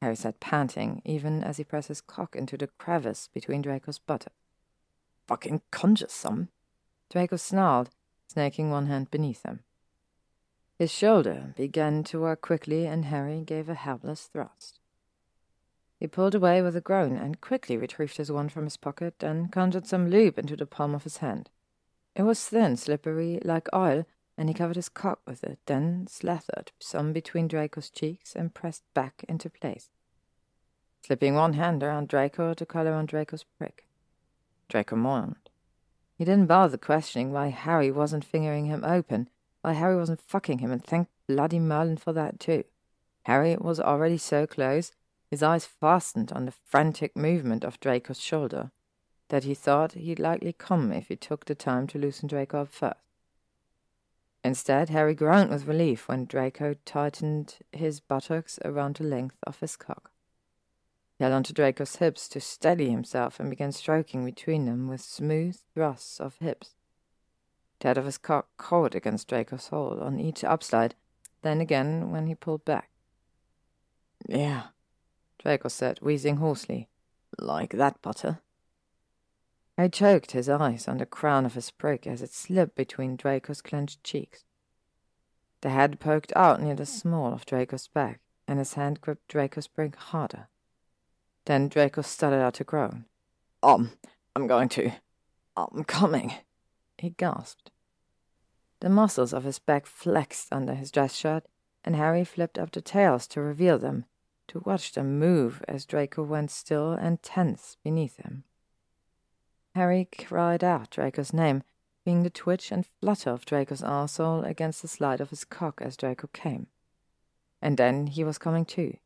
Harry 0.00 0.14
said, 0.14 0.38
panting, 0.38 1.02
even 1.04 1.42
as 1.42 1.56
he 1.56 1.64
pressed 1.64 1.88
his 1.88 2.00
cock 2.00 2.36
into 2.36 2.56
the 2.56 2.68
crevice 2.78 3.28
between 3.32 3.62
Draco's 3.62 3.98
buttocks. 3.98 4.36
Fucking 5.26 5.62
conjure 5.70 6.08
some. 6.08 6.48
Draco 7.10 7.36
snarled, 7.36 7.90
snaking 8.28 8.70
one 8.70 8.86
hand 8.86 9.10
beneath 9.10 9.44
him. 9.44 9.60
His 10.78 10.90
shoulder 10.90 11.54
began 11.56 12.02
to 12.04 12.20
work 12.20 12.40
quickly, 12.40 12.86
and 12.86 13.04
Harry 13.06 13.42
gave 13.42 13.68
a 13.68 13.74
helpless 13.74 14.24
thrust. 14.24 14.80
He 15.98 16.08
pulled 16.08 16.34
away 16.34 16.62
with 16.62 16.74
a 16.74 16.80
groan 16.80 17.16
and 17.16 17.40
quickly 17.40 17.76
retrieved 17.76 18.16
his 18.16 18.32
wand 18.32 18.50
from 18.50 18.64
his 18.64 18.76
pocket, 18.76 19.22
and 19.22 19.52
conjured 19.52 19.86
some 19.86 20.10
lube 20.10 20.38
into 20.38 20.56
the 20.56 20.66
palm 20.66 20.94
of 20.94 21.04
his 21.04 21.18
hand. 21.18 21.50
It 22.14 22.22
was 22.22 22.46
thin, 22.46 22.76
slippery, 22.76 23.40
like 23.42 23.68
oil, 23.74 24.04
and 24.36 24.48
he 24.48 24.54
covered 24.54 24.76
his 24.76 24.88
cock 24.88 25.20
with 25.26 25.44
it, 25.44 25.58
then 25.66 26.06
slathered 26.08 26.72
some 26.78 27.12
between 27.12 27.48
Draco's 27.48 27.90
cheeks 27.90 28.34
and 28.34 28.54
pressed 28.54 28.82
back 28.94 29.24
into 29.28 29.48
place, 29.48 29.90
slipping 31.04 31.34
one 31.34 31.54
hand 31.54 31.82
around 31.82 32.08
Draco 32.08 32.54
to 32.54 32.66
collar 32.66 32.92
on 32.92 33.06
Draco's 33.06 33.44
prick. 33.58 33.86
Draco 34.68 34.96
moaned. 34.96 35.50
He 36.16 36.24
didn't 36.24 36.46
bother 36.46 36.76
questioning 36.76 37.32
why 37.32 37.48
Harry 37.48 37.90
wasn't 37.90 38.24
fingering 38.24 38.66
him 38.66 38.84
open, 38.84 39.28
why 39.62 39.72
Harry 39.72 39.96
wasn't 39.96 40.20
fucking 40.20 40.58
him, 40.58 40.70
and 40.70 40.84
thank 40.84 41.08
bloody 41.26 41.58
Merlin 41.58 41.96
for 41.96 42.12
that 42.12 42.38
too. 42.38 42.64
Harry 43.22 43.56
was 43.56 43.80
already 43.80 44.18
so 44.18 44.46
close, 44.46 44.92
his 45.30 45.42
eyes 45.42 45.64
fastened 45.64 46.32
on 46.32 46.44
the 46.44 46.52
frantic 46.64 47.16
movement 47.16 47.64
of 47.64 47.80
Draco's 47.80 48.20
shoulder, 48.20 48.70
that 49.32 49.44
he 49.44 49.54
thought 49.54 49.92
he'd 49.92 50.18
likely 50.18 50.52
come 50.52 50.92
if 50.92 51.08
he 51.08 51.16
took 51.16 51.46
the 51.46 51.54
time 51.54 51.86
to 51.86 51.96
loosen 51.96 52.28
Draco 52.28 52.60
up 52.60 52.68
first. 52.68 52.96
Instead, 54.44 54.90
Harry 54.90 55.14
groaned 55.14 55.48
with 55.48 55.66
relief 55.66 56.06
when 56.06 56.26
Draco 56.26 56.74
tightened 56.84 57.56
his 57.72 57.98
buttocks 57.98 58.58
around 58.62 58.96
the 58.96 59.04
length 59.04 59.36
of 59.46 59.58
his 59.60 59.74
cock. 59.74 60.10
He 61.16 61.24
held 61.24 61.32
onto 61.32 61.54
Draco's 61.54 61.96
hips 61.96 62.28
to 62.28 62.40
steady 62.42 62.90
himself 62.90 63.40
and 63.40 63.48
began 63.48 63.72
stroking 63.72 64.22
between 64.22 64.66
them 64.66 64.86
with 64.86 65.00
smooth 65.00 65.56
thrusts 65.72 66.20
of 66.20 66.36
hips. 66.36 66.74
The 67.80 67.88
head 67.88 67.96
of 67.96 68.04
his 68.04 68.18
cock 68.18 68.48
caught 68.58 68.94
against 68.94 69.28
Draco's 69.28 69.68
hold 69.68 69.98
on 70.00 70.20
each 70.20 70.42
upslide, 70.42 70.92
then 71.40 71.62
again 71.62 72.10
when 72.10 72.26
he 72.26 72.34
pulled 72.34 72.66
back. 72.66 72.90
Yeah, 74.28 74.64
Draco 75.38 75.68
said, 75.68 76.00
wheezing 76.02 76.36
hoarsely. 76.36 76.90
Like 77.38 77.70
that 77.70 78.02
butter. 78.02 78.40
I 79.78 79.88
choked 79.88 80.32
his 80.32 80.48
eyes 80.48 80.86
on 80.86 80.98
the 80.98 81.06
crown 81.06 81.46
of 81.46 81.54
his 81.54 81.70
prick 81.70 82.06
as 82.06 82.22
it 82.22 82.32
slipped 82.32 82.76
between 82.76 83.16
Draco's 83.16 83.62
clenched 83.62 84.04
cheeks. 84.04 84.44
The 85.62 85.70
head 85.70 86.00
poked 86.00 86.32
out 86.36 86.60
near 86.60 86.74
the 86.74 86.86
small 86.86 87.32
of 87.32 87.46
Draco's 87.46 87.88
back, 87.88 88.20
and 88.46 88.58
his 88.58 88.74
hand 88.74 89.00
gripped 89.00 89.28
Draco's 89.28 89.68
prick 89.68 89.96
harder. 89.96 90.48
Then 91.46 91.68
Draco 91.68 92.02
stuttered 92.02 92.40
out 92.40 92.60
a 92.60 92.64
groan. 92.64 93.06
Um, 93.62 93.92
I'm 94.36 94.46
going 94.46 94.68
to. 94.70 94.92
I'm 95.56 95.84
coming 95.84 96.34
he 97.02 97.10
gasped. 97.10 97.70
The 98.80 98.88
muscles 98.88 99.34
of 99.34 99.44
his 99.44 99.58
back 99.58 99.86
flexed 99.86 100.52
under 100.52 100.74
his 100.74 100.90
dress 100.90 101.16
shirt, 101.16 101.44
and 101.84 101.96
Harry 101.96 102.24
flipped 102.24 102.58
up 102.58 102.70
the 102.70 102.80
tails 102.80 103.26
to 103.28 103.40
reveal 103.40 103.78
them, 103.78 104.04
to 104.48 104.62
watch 104.64 104.92
them 104.92 105.18
move 105.18 105.62
as 105.66 105.84
Draco 105.84 106.22
went 106.22 106.50
still 106.50 106.92
and 106.92 107.20
tense 107.22 107.76
beneath 107.82 108.18
him. 108.18 108.44
Harry 109.74 110.08
cried 110.18 110.62
out 110.62 110.90
Draco's 110.90 111.32
name, 111.32 111.62
being 112.04 112.22
the 112.22 112.30
twitch 112.30 112.70
and 112.70 112.86
flutter 113.00 113.30
of 113.30 113.46
Draco's 113.46 113.82
arsehole 113.82 114.44
against 114.44 114.82
the 114.82 114.88
slide 114.88 115.20
of 115.20 115.30
his 115.30 115.44
cock 115.44 115.80
as 115.80 115.96
Draco 115.96 116.28
came. 116.32 116.66
And 117.60 117.76
then 117.76 118.08
he 118.08 118.24
was 118.24 118.38
coming 118.38 118.64
too, 118.64 118.96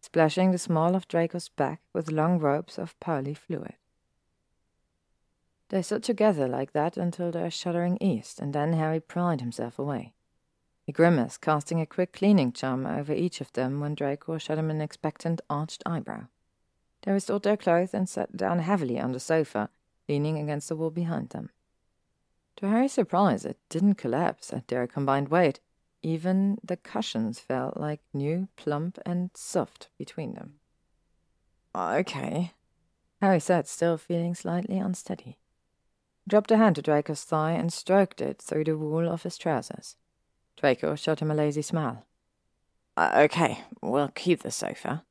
splashing 0.00 0.52
the 0.52 0.58
small 0.58 0.94
of 0.94 1.08
Draco's 1.08 1.48
back 1.48 1.80
with 1.92 2.12
long 2.12 2.38
ropes 2.38 2.78
of 2.78 2.98
pearly 3.00 3.34
fluid. 3.34 3.74
They 5.70 5.82
stood 5.82 6.04
together 6.04 6.46
like 6.46 6.72
that 6.72 6.96
until 6.96 7.32
their 7.32 7.50
shuddering 7.50 7.98
eased, 8.00 8.40
and 8.40 8.52
then 8.52 8.74
Harry 8.74 9.00
pried 9.00 9.40
himself 9.40 9.78
away. 9.78 10.12
He 10.84 10.92
grimaced, 10.92 11.40
casting 11.40 11.80
a 11.80 11.86
quick 11.86 12.12
cleaning 12.12 12.52
charm 12.52 12.86
over 12.86 13.12
each 13.12 13.40
of 13.40 13.52
them 13.54 13.80
when 13.80 13.94
Draco 13.94 14.36
shot 14.38 14.58
him 14.58 14.70
an 14.70 14.82
expectant 14.82 15.40
arched 15.48 15.82
eyebrow. 15.86 16.26
They 17.02 17.12
restored 17.12 17.42
their 17.42 17.56
clothes 17.56 17.94
and 17.94 18.08
sat 18.08 18.36
down 18.36 18.58
heavily 18.58 19.00
on 19.00 19.12
the 19.12 19.20
sofa, 19.20 19.70
leaning 20.08 20.38
against 20.38 20.68
the 20.68 20.76
wall 20.76 20.90
behind 20.90 21.30
them. 21.30 21.50
To 22.56 22.68
Harry's 22.68 22.92
surprise, 22.92 23.44
it 23.44 23.58
didn't 23.68 23.94
collapse 23.96 24.52
at 24.52 24.68
their 24.68 24.86
combined 24.86 25.28
weight. 25.28 25.60
Even 26.02 26.58
the 26.62 26.76
cushions 26.76 27.40
felt 27.40 27.76
like 27.76 28.00
new, 28.12 28.48
plump, 28.56 28.98
and 29.04 29.30
soft 29.34 29.88
between 29.98 30.34
them. 30.34 30.54
Okay, 31.74 32.52
Harry 33.20 33.40
said, 33.40 33.66
still 33.66 33.96
feeling 33.96 34.34
slightly 34.34 34.78
unsteady. 34.78 35.38
He 36.24 36.28
dropped 36.28 36.50
a 36.50 36.56
hand 36.56 36.76
to 36.76 36.82
Draco's 36.82 37.24
thigh 37.24 37.52
and 37.52 37.72
stroked 37.72 38.20
it 38.20 38.40
through 38.40 38.64
the 38.64 38.76
wool 38.76 39.08
of 39.08 39.22
his 39.22 39.38
trousers. 39.38 39.96
Draco 40.56 40.94
shot 40.94 41.20
him 41.20 41.30
a 41.30 41.34
lazy 41.34 41.62
smile. 41.62 42.06
Uh, 42.96 43.10
okay, 43.24 43.60
we'll 43.82 44.08
keep 44.08 44.42
the 44.42 44.50
sofa. 44.50 45.04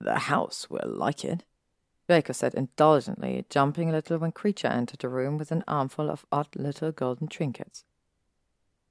The 0.00 0.18
house 0.18 0.68
will 0.68 0.88
like 0.88 1.24
it. 1.24 1.44
Draco 2.06 2.32
said 2.34 2.54
indulgently, 2.54 3.46
jumping 3.48 3.88
a 3.88 3.92
little 3.92 4.18
when 4.18 4.32
Kreacher 4.32 4.70
entered 4.70 5.00
the 5.00 5.08
room 5.08 5.38
with 5.38 5.50
an 5.50 5.64
armful 5.66 6.10
of 6.10 6.26
odd 6.30 6.48
little 6.54 6.92
golden 6.92 7.28
trinkets. 7.28 7.84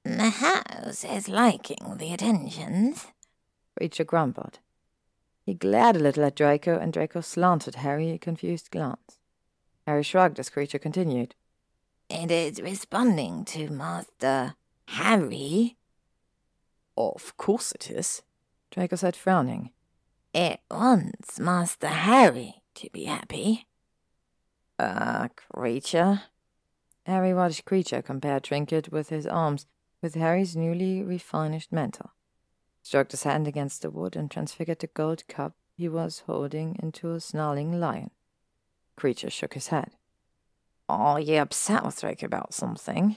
The 0.04 0.30
house 0.30 1.04
is 1.04 1.28
liking 1.28 1.96
the 1.96 2.12
attentions, 2.12 3.06
Kreacher 3.78 4.04
grumbled. 4.04 4.58
He 5.46 5.54
glared 5.54 5.96
a 5.96 6.00
little 6.00 6.24
at 6.24 6.36
Draco, 6.36 6.78
and 6.78 6.92
Draco 6.92 7.20
slanted 7.20 7.76
Harry 7.76 8.10
a 8.10 8.18
confused 8.18 8.70
glance. 8.70 9.18
Harry 9.86 10.02
shrugged 10.02 10.40
as 10.40 10.50
Kreacher 10.50 10.80
continued. 10.80 11.34
It 12.10 12.30
is 12.30 12.60
responding 12.60 13.44
to 13.46 13.70
Master 13.70 14.56
Harry. 14.88 15.76
Of 16.96 17.36
course 17.36 17.72
it 17.72 17.90
is, 17.90 18.22
Draco 18.70 18.96
said, 18.96 19.16
frowning. 19.16 19.70
It 20.32 20.60
wants 20.70 21.38
Master 21.38 21.88
Harry 21.88 22.63
to 22.74 22.90
be 22.90 23.04
happy. 23.04 23.66
Uh, 24.78 25.28
Kreacher. 25.54 26.22
Harry 27.06 27.34
watched 27.34 27.64
Kreacher 27.64 28.04
compare 28.04 28.40
Trinket 28.40 28.90
with 28.90 29.10
his 29.10 29.26
arms 29.26 29.66
with 30.02 30.14
Harry's 30.14 30.56
newly 30.56 31.02
refinished 31.02 31.72
mantle, 31.72 32.10
stroked 32.82 33.12
his 33.12 33.22
hand 33.22 33.48
against 33.48 33.82
the 33.82 33.90
wood, 33.90 34.16
and 34.16 34.30
transfigured 34.30 34.80
the 34.80 34.86
gold 34.88 35.26
cup 35.28 35.54
he 35.76 35.88
was 35.88 36.22
holding 36.26 36.76
into 36.82 37.10
a 37.10 37.20
snarling 37.20 37.80
lion. 37.80 38.10
Kreacher 38.98 39.30
shook 39.30 39.54
his 39.54 39.68
head. 39.68 39.92
Are 40.88 41.18
you 41.18 41.38
upset 41.38 41.84
with 41.84 42.00
Draco 42.00 42.26
about 42.26 42.54
something? 42.54 43.16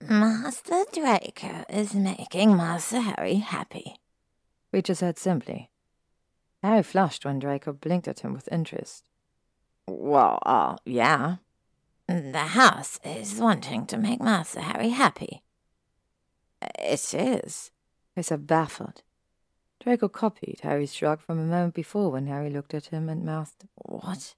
Master 0.00 0.84
Draco 0.92 1.64
is 1.68 1.94
making 1.94 2.56
Master 2.56 3.00
Harry 3.00 3.36
happy. 3.36 3.96
Kreacher 4.72 4.96
said 4.96 5.18
simply. 5.18 5.70
Harry 6.66 6.82
flushed 6.82 7.24
when 7.24 7.38
Draco 7.38 7.72
blinked 7.72 8.08
at 8.08 8.20
him 8.20 8.32
with 8.32 8.48
interest. 8.50 9.04
Well, 9.86 10.40
uh, 10.44 10.76
yeah. 10.84 11.36
The 12.08 12.38
house 12.38 12.98
is 13.04 13.36
wanting 13.36 13.86
to 13.86 13.96
make 13.96 14.20
Master 14.20 14.60
Harry 14.60 14.88
happy. 14.88 15.44
It 16.60 17.14
is, 17.14 17.70
he 18.16 18.22
said, 18.22 18.48
baffled. 18.48 19.02
Draco 19.78 20.08
copied 20.08 20.60
Harry's 20.64 20.92
shrug 20.92 21.20
from 21.20 21.38
a 21.38 21.44
moment 21.44 21.74
before 21.74 22.10
when 22.10 22.26
Harry 22.26 22.50
looked 22.50 22.74
at 22.74 22.86
him 22.86 23.08
and 23.08 23.24
mouthed, 23.24 23.68
What? 23.76 24.34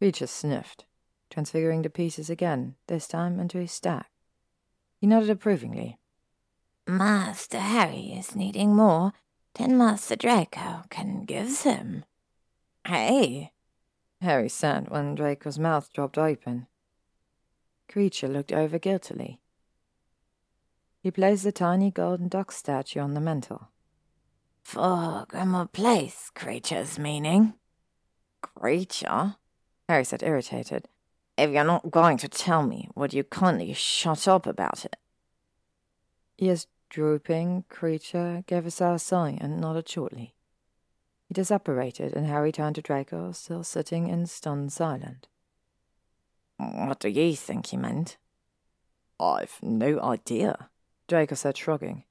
Kreacher 0.00 0.28
sniffed, 0.28 0.84
transfiguring 1.28 1.82
the 1.82 1.90
pieces 1.90 2.30
again, 2.30 2.76
this 2.86 3.08
time 3.08 3.40
into 3.40 3.58
a 3.58 3.66
stack. 3.66 4.10
He 5.00 5.08
nodded 5.08 5.30
approvingly. 5.30 5.98
Master 6.86 7.58
Harry 7.58 8.12
is 8.16 8.36
needing 8.36 8.76
more 8.76 9.12
than 9.56 9.78
Master 9.78 10.16
Draco 10.16 10.84
can 10.90 11.24
give 11.24 11.62
him. 11.62 12.04
Hey, 12.86 13.52
Harry 14.20 14.48
said 14.48 14.88
when 14.90 15.14
Draco's 15.14 15.58
mouth 15.58 15.92
dropped 15.92 16.18
open. 16.18 16.66
Kreacher 17.88 18.32
looked 18.32 18.52
over 18.52 18.78
guiltily. 18.78 19.40
He 21.00 21.10
placed 21.10 21.44
the 21.44 21.52
tiny 21.52 21.90
golden 21.90 22.28
duck 22.28 22.52
statue 22.52 23.00
on 23.00 23.14
the 23.14 23.20
mantel. 23.20 23.68
For 24.64 25.26
Grimmauld 25.28 25.72
Place, 25.72 26.30
Kreacher's 26.34 26.98
meaning. 26.98 27.54
Kreacher? 28.42 29.36
Harry 29.88 30.04
said, 30.04 30.22
irritated. 30.22 30.88
If 31.38 31.50
you're 31.50 31.64
not 31.64 31.90
going 31.90 32.18
to 32.18 32.28
tell 32.28 32.62
me, 32.62 32.88
would 32.96 33.14
you 33.14 33.22
kindly 33.22 33.72
shut 33.72 34.26
up 34.26 34.46
about 34.46 34.84
it? 34.84 34.96
Ears 36.38 36.66
drooping, 36.88 37.64
Kreacher 37.70 38.46
gave 38.46 38.66
a 38.66 38.70
sour 38.70 38.98
sigh 38.98 39.38
and 39.40 39.60
nodded 39.60 39.88
shortly. 39.88 40.34
He 41.28 41.34
disapparated, 41.34 42.12
and 42.12 42.26
Harry 42.26 42.52
turned 42.52 42.76
to 42.76 42.82
Draco, 42.82 43.32
still 43.32 43.64
sitting 43.64 44.08
in 44.08 44.26
stunned 44.26 44.72
silence. 44.72 45.26
What 46.58 47.00
do 47.00 47.08
you 47.08 47.34
think 47.34 47.66
he 47.66 47.76
meant? 47.76 48.16
I've 49.18 49.58
no 49.62 50.00
idea, 50.00 50.70
Draco 51.08 51.34
said, 51.34 51.56
shrugging. 51.56 52.04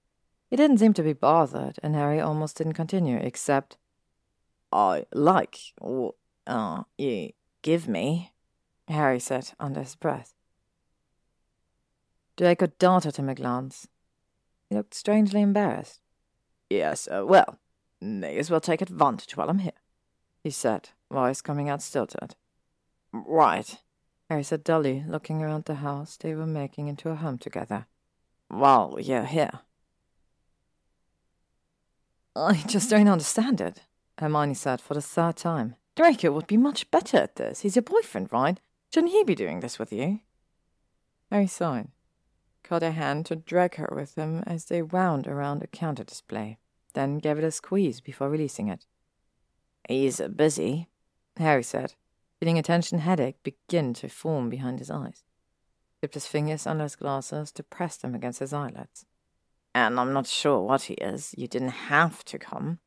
He 0.50 0.56
didn't 0.56 0.78
seem 0.78 0.94
to 0.94 1.04
be 1.04 1.14
bothered, 1.14 1.80
and 1.82 1.96
Harry 1.96 2.20
almost 2.20 2.58
didn't 2.58 2.74
continue, 2.74 3.18
except, 3.18 3.78
I 4.72 5.06
like 5.14 5.58
what, 5.80 6.16
uh, 6.46 6.84
you 6.98 7.32
give 7.62 7.88
me, 7.88 8.34
Harry 8.88 9.20
said 9.20 9.52
under 9.60 9.82
his 9.82 9.96
breath. 9.96 10.36
Draco 12.38 12.68
darted 12.80 13.16
him 13.16 13.30
a 13.30 13.36
glance. 13.36 13.88
He 14.70 14.76
looked 14.76 14.94
strangely 14.94 15.42
embarrassed. 15.42 16.02
Yes, 16.70 17.08
uh, 17.08 17.24
well, 17.26 17.60
may 18.02 18.38
as 18.38 18.50
well 18.50 18.62
take 18.62 18.82
advantage 18.82 19.38
while 19.38 19.50
I'm 19.50 19.60
here, 19.60 19.72
he 20.44 20.50
said, 20.50 20.90
voice 21.12 21.42
coming 21.42 21.70
out 21.70 21.82
stilted. 21.82 22.36
Right, 23.12 23.78
Harry 24.30 24.44
said 24.44 24.64
dully, 24.64 25.04
looking 25.08 25.42
around 25.42 25.66
the 25.66 25.76
house 25.76 26.18
they 26.18 26.34
were 26.34 26.48
making 26.48 26.88
into 26.88 27.10
a 27.10 27.16
home 27.16 27.38
together. 27.38 27.86
While 28.48 28.98
you're 29.00 29.26
here. 29.26 29.60
I 32.36 32.64
just 32.68 32.90
don't 32.90 33.08
understand 33.08 33.62
it, 33.62 33.82
Hermione 34.18 34.56
said 34.56 34.82
for 34.82 34.94
the 34.94 35.02
third 35.02 35.38
time. 35.38 35.76
Draco 35.96 36.32
would 36.32 36.48
be 36.48 36.58
much 36.58 36.92
better 36.92 37.18
at 37.18 37.38
this. 37.38 37.62
He's 37.62 37.76
your 37.76 37.84
boyfriend, 37.84 38.32
right? 38.32 38.60
Shouldn't 38.94 39.14
he 39.14 39.24
be 39.24 39.36
doing 39.36 39.62
this 39.62 39.80
with 39.80 39.94
you? 39.94 40.20
Harry 41.32 41.48
sighed, 41.48 41.88
caught 42.66 42.84
a 42.84 42.92
hand 42.92 43.26
to 43.28 43.36
drag 43.36 43.76
her 43.76 43.90
with 43.96 44.16
him 44.16 44.44
as 44.48 44.66
they 44.66 44.82
wound 44.82 45.28
around 45.28 45.62
a 45.62 45.68
counter 45.68 46.04
display, 46.04 46.58
then 46.94 47.20
gave 47.20 47.38
it 47.38 47.44
a 47.44 47.52
squeeze 47.52 48.02
before 48.02 48.30
releasing 48.30 48.68
it. 48.68 48.86
He's 49.88 50.20
busy, 50.36 50.90
Harry 51.38 51.64
said, 51.64 51.94
feeling 52.40 52.58
a 52.58 52.64
tension 52.64 53.00
headache 53.00 53.44
begin 53.44 53.94
to 53.96 54.10
form 54.10 54.50
behind 54.50 54.80
his 54.80 54.90
eyes. 54.90 55.24
Dipped 56.02 56.16
his 56.16 56.26
fingers 56.26 56.66
under 56.66 56.84
his 56.84 56.96
glasses 56.96 57.52
to 57.52 57.64
press 57.64 57.98
them 57.98 58.16
against 58.16 58.40
his 58.40 58.54
eyelids. 58.54 59.06
And 59.74 60.00
I'm 60.00 60.14
not 60.14 60.28
sure 60.28 60.62
what 60.62 60.84
he 60.84 60.96
is. 60.96 61.36
You 61.38 61.48
didn't 61.48 61.90
have 61.90 62.26
to 62.26 62.40
come. 62.40 62.80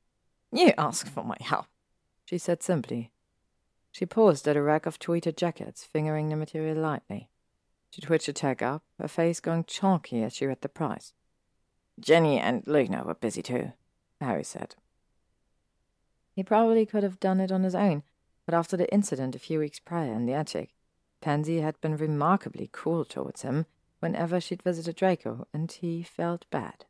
You 0.51 0.73
asked 0.77 1.09
for 1.09 1.23
my 1.23 1.37
help, 1.41 1.67
she 2.25 2.39
said 2.39 2.63
simply. 2.63 3.13
She 3.93 4.07
paused 4.07 4.49
at 4.49 4.57
a 4.57 4.63
rack 4.63 4.87
of 4.87 4.99
tweeted 4.99 5.37
jackets, 5.37 5.85
fingering 5.85 6.29
the 6.29 6.37
material 6.37 6.79
lightly. 6.79 7.29
She 7.91 8.01
twitched 8.01 8.29
a 8.29 8.33
tag 8.33 8.63
up, 8.63 8.83
her 8.99 9.09
face 9.09 9.41
going 9.41 9.65
chalky 9.65 10.23
as 10.23 10.35
she 10.35 10.47
read 10.47 10.61
the 10.61 10.69
price. 10.69 11.15
Ginny 11.99 12.39
and 12.39 12.63
Luna 12.67 13.05
were 13.05 13.15
busy 13.15 13.43
too, 13.43 13.73
Harry 14.21 14.45
said. 14.45 14.77
He 16.33 16.43
probably 16.45 16.87
could 16.87 17.03
have 17.03 17.19
done 17.19 17.41
it 17.41 17.51
on 17.51 17.65
his 17.65 17.75
own, 17.75 18.05
but 18.47 18.55
after 18.55 18.77
the 18.77 18.93
incident 18.93 19.35
a 19.35 19.41
few 19.41 19.59
weeks 19.59 19.81
prior 19.81 20.13
in 20.13 20.27
the 20.27 20.35
attic, 20.35 20.75
Pansy 21.21 21.61
had 21.61 21.81
been 21.81 21.97
remarkably 21.97 22.71
cool 22.73 23.05
towards 23.05 23.43
him 23.43 23.67
whenever 24.01 24.41
she'd 24.41 24.63
visited 24.63 24.95
Draco, 24.95 25.49
and 25.53 25.71
he 25.73 26.03
felt 26.03 26.47
bad. 26.51 26.85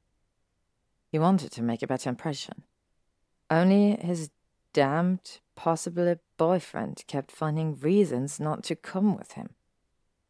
He 1.10 1.18
wanted 1.18 1.52
to 1.52 1.62
make 1.62 1.82
a 1.82 1.86
better 1.86 2.10
impression. 2.10 2.64
Only 3.50 3.92
his 3.96 4.30
damned, 4.74 5.40
possible 5.56 6.16
boyfriend 6.36 7.04
kept 7.06 7.32
finding 7.32 7.78
reasons 7.80 8.38
not 8.38 8.62
to 8.64 8.76
come 8.76 9.16
with 9.16 9.32
him. 9.32 9.54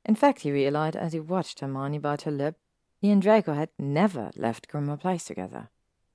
In 0.08 0.14
fact, 0.14 0.40
he 0.40 0.50
realized 0.50 0.96
as 0.96 1.12
he 1.12 1.20
watched 1.20 1.60
Hermione 1.60 1.98
bite 1.98 2.22
her 2.22 2.30
lip, 2.30 2.56
he 2.98 3.10
and 3.10 3.20
Draco 3.20 3.52
had 3.52 3.68
never 3.78 4.30
left 4.36 4.66
Grimmauld 4.66 5.00
Place 5.00 5.26
together. 5.26 5.68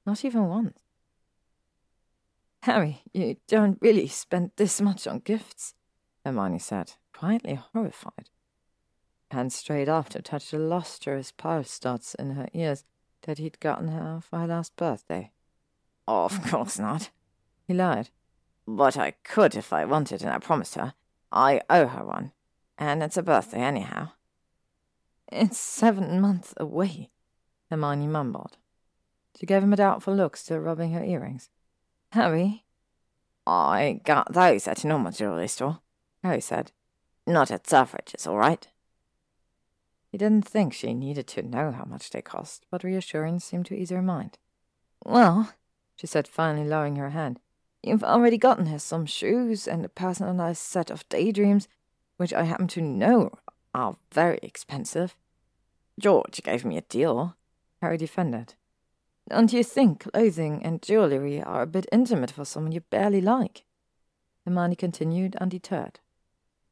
Not 0.04 0.26
even 0.26 0.48
once. 0.48 0.80
Harry, 2.64 3.04
you 3.14 3.38
don't 3.48 3.78
really 3.82 4.08
spend 4.08 4.50
this 4.56 4.82
much 4.82 5.06
on 5.06 5.20
gifts, 5.20 5.76
Hermione 6.26 6.58
said, 6.58 6.94
quietly 7.14 7.54
horrified. 7.54 8.32
And 9.30 9.54
straight 9.54 9.88
after 9.88 10.22
touched 10.22 10.52
the 10.52 10.58
lustrous 10.58 11.32
pulse 11.32 11.78
dots 11.78 12.16
in 12.16 12.32
her 12.32 12.48
ears 12.54 12.86
that 13.24 13.38
he'd 13.38 13.60
gotten 13.60 13.90
her 13.90 14.22
for 14.22 14.40
her 14.40 14.48
last 14.48 14.76
birthday. 14.76 15.32
Of 16.08 16.42
course 16.50 16.80
not. 16.80 17.12
He 17.68 17.76
lied. 17.76 18.10
But 18.68 18.98
I 18.98 19.12
could 19.24 19.56
if 19.56 19.72
I 19.72 19.86
wanted, 19.86 20.24
and 20.24 20.32
I 20.32 20.40
promised 20.40 20.76
her. 20.76 20.96
I 21.32 21.62
owe 21.70 21.88
her 21.88 22.04
one. 22.04 22.32
And 22.78 23.04
it's 23.04 23.18
a 23.18 23.24
birthday 23.24 23.60
anyhow. 23.60 24.10
It's 25.32 25.58
seven 25.58 26.20
months 26.22 26.54
away, 26.58 27.10
Hermione 27.70 28.08
mumbled. 28.08 28.58
She 29.40 29.46
gave 29.46 29.64
him 29.64 29.74
a 29.74 29.78
doubtful 29.78 30.16
look, 30.16 30.38
still 30.38 30.60
rubbing 30.60 30.92
her 30.92 31.04
earrings. 31.04 31.50
Harry? 32.12 32.66
I 33.48 34.02
got 34.04 34.34
those 34.34 34.68
at 34.68 34.84
a 34.84 34.88
normal 34.88 35.12
jewelry 35.12 35.48
store, 35.48 35.80
Harry 36.24 36.42
said. 36.42 36.72
Not 37.26 37.52
at 37.52 37.68
Selfridge's, 37.68 38.28
all 38.28 38.38
right? 38.38 38.68
He 40.12 40.18
didn't 40.18 40.48
think 40.48 40.74
she 40.74 40.94
needed 40.94 41.26
to 41.30 41.42
know 41.42 41.72
how 41.72 41.86
much 41.86 42.12
they 42.12 42.22
cost, 42.22 42.66
but 42.70 42.84
reassurance 42.84 43.44
seemed 43.44 43.66
to 43.68 43.76
ease 43.76 43.90
her 43.90 44.02
mind. 44.02 44.38
Well, 45.04 45.54
she 45.96 46.06
said, 46.06 46.28
finally 46.28 46.68
lowering 46.68 46.98
her 46.98 47.10
hand, 47.10 47.40
you've 47.82 48.04
already 48.04 48.38
gotten 48.38 48.68
her 48.68 48.78
some 48.78 49.06
shoes 49.06 49.68
and 49.68 49.84
a 49.84 49.90
personalized 49.90 50.62
set 50.62 50.92
of 50.92 51.08
daydreams, 51.10 51.68
which 52.18 52.34
I 52.34 52.44
happen 52.44 52.68
to 52.70 52.82
know 52.82 53.32
are 53.74 53.98
very 54.12 54.40
expensive. 54.42 55.16
George 56.00 56.42
gave 56.44 56.66
me 56.66 56.78
a 56.78 56.82
deal, 56.82 57.36
Harry 57.82 57.98
defended. 57.98 58.56
Don't 59.30 59.54
you 59.54 59.64
think 59.64 60.12
clothing 60.12 60.64
and 60.64 60.82
jewellery 60.82 61.42
are 61.42 61.62
a 61.62 61.68
bit 61.68 61.86
intimate 61.92 62.32
for 62.32 62.46
someone 62.46 62.72
you 62.72 62.82
barely 62.82 63.22
like? 63.22 63.64
Hermione 64.46 64.76
continued, 64.76 65.36
undeterred. 65.38 66.00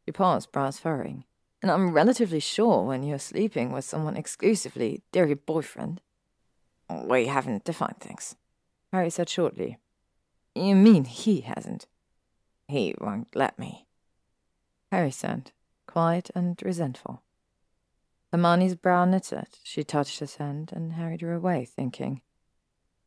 She 0.05 0.11
paused, 0.11 0.51
brows 0.51 0.77
furrowing 0.79 1.23
and 1.61 1.69
I'm 1.69 1.93
relatively 1.93 2.39
sure 2.39 2.83
when 2.83 3.03
you're 3.03 3.19
sleeping 3.19 3.71
with 3.71 3.85
someone 3.85 4.17
exclusively, 4.17 5.01
they're 5.11 5.27
your 5.27 5.35
boyfriend. 5.35 6.01
We 6.89 7.27
haven't 7.27 7.63
defined 7.63 7.99
things, 7.99 8.35
Harry 8.91 9.09
said 9.09 9.29
shortly. 9.29 9.77
You 10.55 10.75
mean 10.75 11.05
he 11.05 11.41
hasn't? 11.41 11.87
He 12.67 12.95
won't 12.99 13.35
let 13.35 13.59
me. 13.59 13.85
Harry 14.91 15.11
said, 15.11 15.51
quiet 15.87 16.29
and 16.35 16.61
resentful. 16.63 17.21
Hermione's 18.31 18.75
brow 18.75 19.05
knitted. 19.05 19.47
She 19.63 19.83
touched 19.83 20.19
his 20.19 20.35
hand, 20.35 20.71
and 20.73 20.93
Harry 20.93 21.17
drew 21.17 21.35
away, 21.35 21.65
thinking. 21.65 22.21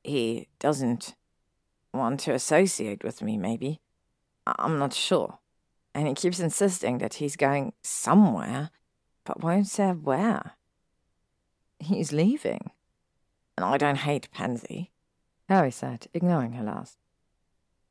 He 0.02 0.48
doesn't 0.59 1.15
want 1.93 2.20
to 2.20 2.32
associate 2.32 3.05
with 3.05 3.23
me, 3.23 3.36
maybe. 3.36 3.81
I'm 4.47 4.78
not 4.78 4.93
sure 4.93 5.39
and 5.94 6.09
he 6.09 6.15
keeps 6.15 6.40
insisting 6.40 6.98
that 6.98 7.15
he's 7.15 7.36
going 7.36 7.73
somewhere, 7.82 8.70
but 9.24 9.43
won't 9.43 9.69
say 9.69 9.90
where. 9.93 10.56
He's 11.78 12.12
leaving. 12.12 12.73
And 13.56 13.65
I 13.65 13.78
don't 13.78 13.98
hate 13.98 14.31
Pansy, 14.32 14.90
Harry 15.48 15.70
said, 15.70 16.09
ignoring 16.12 16.55
her 16.55 16.65
last. 16.65 16.98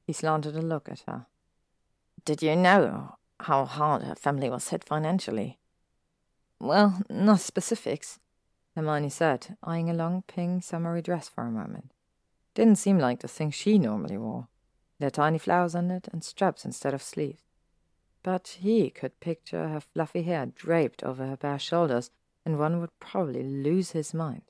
He 0.05 0.11
slanted 0.11 0.57
a 0.57 0.61
look 0.61 0.89
at 0.89 1.03
her. 1.07 1.27
Did 2.25 2.43
you 2.43 2.57
know 2.57 3.15
how 3.43 3.65
hard 3.65 4.03
her 4.03 4.15
family 4.15 4.49
was 4.49 4.69
hit 4.69 4.83
financially? 4.83 5.59
Well, 6.59 7.01
not 7.09 7.39
specifics, 7.39 8.19
Hermione 8.75 9.09
said, 9.09 9.57
eyeing 9.63 9.89
a 9.89 9.93
long 9.93 10.23
pink 10.27 10.63
summery 10.63 11.01
dress 11.01 11.29
for 11.29 11.45
a 11.45 11.51
moment. 11.51 11.91
Didn't 12.53 12.77
seem 12.77 12.99
like 12.99 13.19
the 13.19 13.27
thing 13.27 13.51
she 13.51 13.77
normally 13.77 14.17
wore. 14.17 14.47
There 14.99 15.09
tiny 15.09 15.37
flowers 15.37 15.75
on 15.75 15.91
it 15.91 16.07
and 16.11 16.23
straps 16.23 16.65
instead 16.65 16.93
of 16.93 17.01
sleeves 17.01 17.43
but 18.23 18.57
he 18.61 18.89
could 18.89 19.19
picture 19.19 19.67
her 19.67 19.81
fluffy 19.81 20.23
hair 20.23 20.45
draped 20.45 21.03
over 21.03 21.27
her 21.27 21.37
bare 21.37 21.59
shoulders, 21.59 22.09
and 22.45 22.57
one 22.57 22.79
would 22.79 22.97
probably 22.99 23.43
lose 23.43 23.91
his 23.91 24.13
mind. 24.13 24.43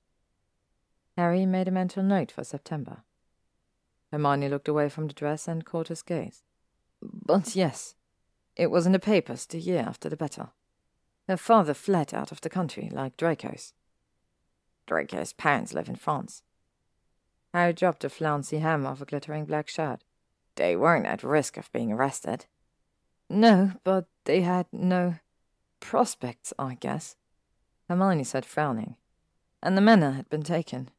Harry 1.18 1.46
made 1.46 1.68
a 1.68 1.72
mental 1.72 2.04
note 2.04 2.32
for 2.32 2.44
September. 2.44 3.04
Hermione 4.12 4.48
looked 4.48 4.68
away 4.68 4.90
from 4.90 5.08
the 5.08 5.14
dress 5.14 5.48
and 5.48 5.66
caught 5.66 5.88
his 5.88 6.04
gaze. 6.04 6.44
But 7.02 7.56
yes, 7.56 7.96
it 8.56 8.72
was 8.72 8.86
in 8.86 8.92
the 8.92 9.00
papers 9.00 9.46
the 9.46 9.60
year 9.60 9.84
after 9.88 10.10
the 10.10 10.18
battle. 10.18 10.54
Her 11.28 11.38
father 11.38 11.74
fled 11.74 12.14
out 12.14 12.32
of 12.32 12.42
the 12.42 12.50
country, 12.50 12.90
like 12.92 13.18
Draco's. 13.18 13.74
Draco's 14.86 15.34
parents 15.34 15.74
live 15.74 15.88
in 15.88 15.96
France. 15.96 16.44
Harry 17.54 17.74
dropped 17.74 18.04
a 18.04 18.10
flouncy 18.10 18.60
hem 18.60 18.86
of 18.86 19.02
a 19.02 19.06
glittering 19.06 19.46
black 19.46 19.70
shirt. 19.70 20.04
They 20.56 20.76
weren't 20.76 21.06
at 21.06 21.24
risk 21.24 21.58
of 21.58 21.72
being 21.72 21.92
arrested. 21.92 22.46
No, 23.30 23.74
but 23.84 24.08
they 24.26 24.42
had 24.42 24.68
no 24.72 25.16
prospects, 25.80 26.54
I 26.60 26.76
guess, 26.76 27.16
Hermione 27.90 28.24
said, 28.24 28.46
frowning. 28.46 28.96
And 29.62 29.78
the 29.78 29.82
manor 29.82 30.12
had 30.12 30.30
been 30.30 30.44
taken. 30.44 30.90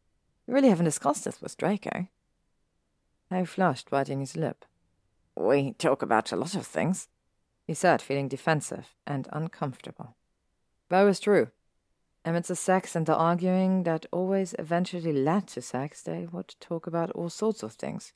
We 0.47 0.55
really 0.55 0.69
haven't 0.69 0.85
discussed 0.85 1.25
this 1.25 1.41
with 1.41 1.57
Draco. 1.57 2.09
Harry 3.31 3.47
flushed, 3.47 3.91
biting 3.91 4.21
his 4.21 4.37
lip. 4.37 4.65
We 5.37 5.73
talk 5.73 6.03
about 6.03 6.33
a 6.33 6.37
lot 6.37 6.55
of 6.55 6.67
things, 6.67 7.09
he 7.67 7.75
said, 7.75 8.03
feeling 8.03 8.29
defensive 8.29 8.95
and 9.07 9.29
uncomfortable. 9.33 10.17
That 10.91 11.03
was 11.03 11.21
true. 11.21 11.49
Amidst 12.25 12.49
the 12.49 12.57
sex 12.57 12.97
and 12.97 13.07
the 13.07 13.17
arguing 13.17 13.83
that 13.83 14.07
always 14.13 14.55
eventually 14.59 15.13
led 15.13 15.49
to 15.49 15.63
sex, 15.63 16.03
they 16.03 16.27
would 16.31 16.55
talk 16.61 16.87
about 16.87 17.11
all 17.11 17.29
sorts 17.29 17.63
of 17.63 17.73
things 17.73 18.13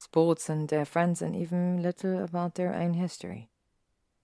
sports 0.00 0.48
and 0.48 0.68
their 0.68 0.86
friends, 0.86 1.20
and 1.20 1.36
even 1.36 1.82
little 1.82 2.24
about 2.24 2.54
their 2.54 2.74
own 2.74 2.94
history. 2.94 3.50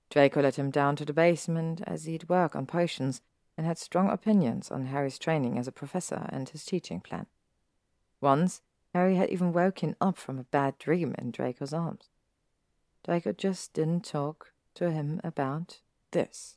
Draco 0.08 0.40
led 0.40 0.56
him 0.56 0.70
down 0.70 0.96
to 0.96 1.04
the 1.04 1.12
basement 1.12 1.82
as 1.86 2.04
he'd 2.04 2.30
work 2.30 2.56
on 2.56 2.64
potions 2.64 3.20
and 3.58 3.66
had 3.66 3.76
strong 3.78 4.08
opinions 4.08 4.70
on 4.70 4.86
Harry's 4.86 5.18
training 5.18 5.58
as 5.58 5.68
a 5.68 5.72
professor 5.72 6.26
and 6.30 6.48
his 6.48 6.64
teaching 6.64 7.00
plan. 7.00 7.26
Once, 8.20 8.62
Harry 8.94 9.16
had 9.16 9.28
even 9.28 9.52
woken 9.52 9.94
up 10.00 10.16
from 10.16 10.38
a 10.38 10.44
bad 10.44 10.78
dream 10.78 11.14
in 11.18 11.30
Draco's 11.30 11.74
arms. 11.74 12.08
Draco 13.04 13.32
just 13.32 13.74
didn't 13.74 14.04
talk 14.04 14.52
to 14.76 14.90
him 14.90 15.20
about 15.24 15.80
this. 16.12 16.56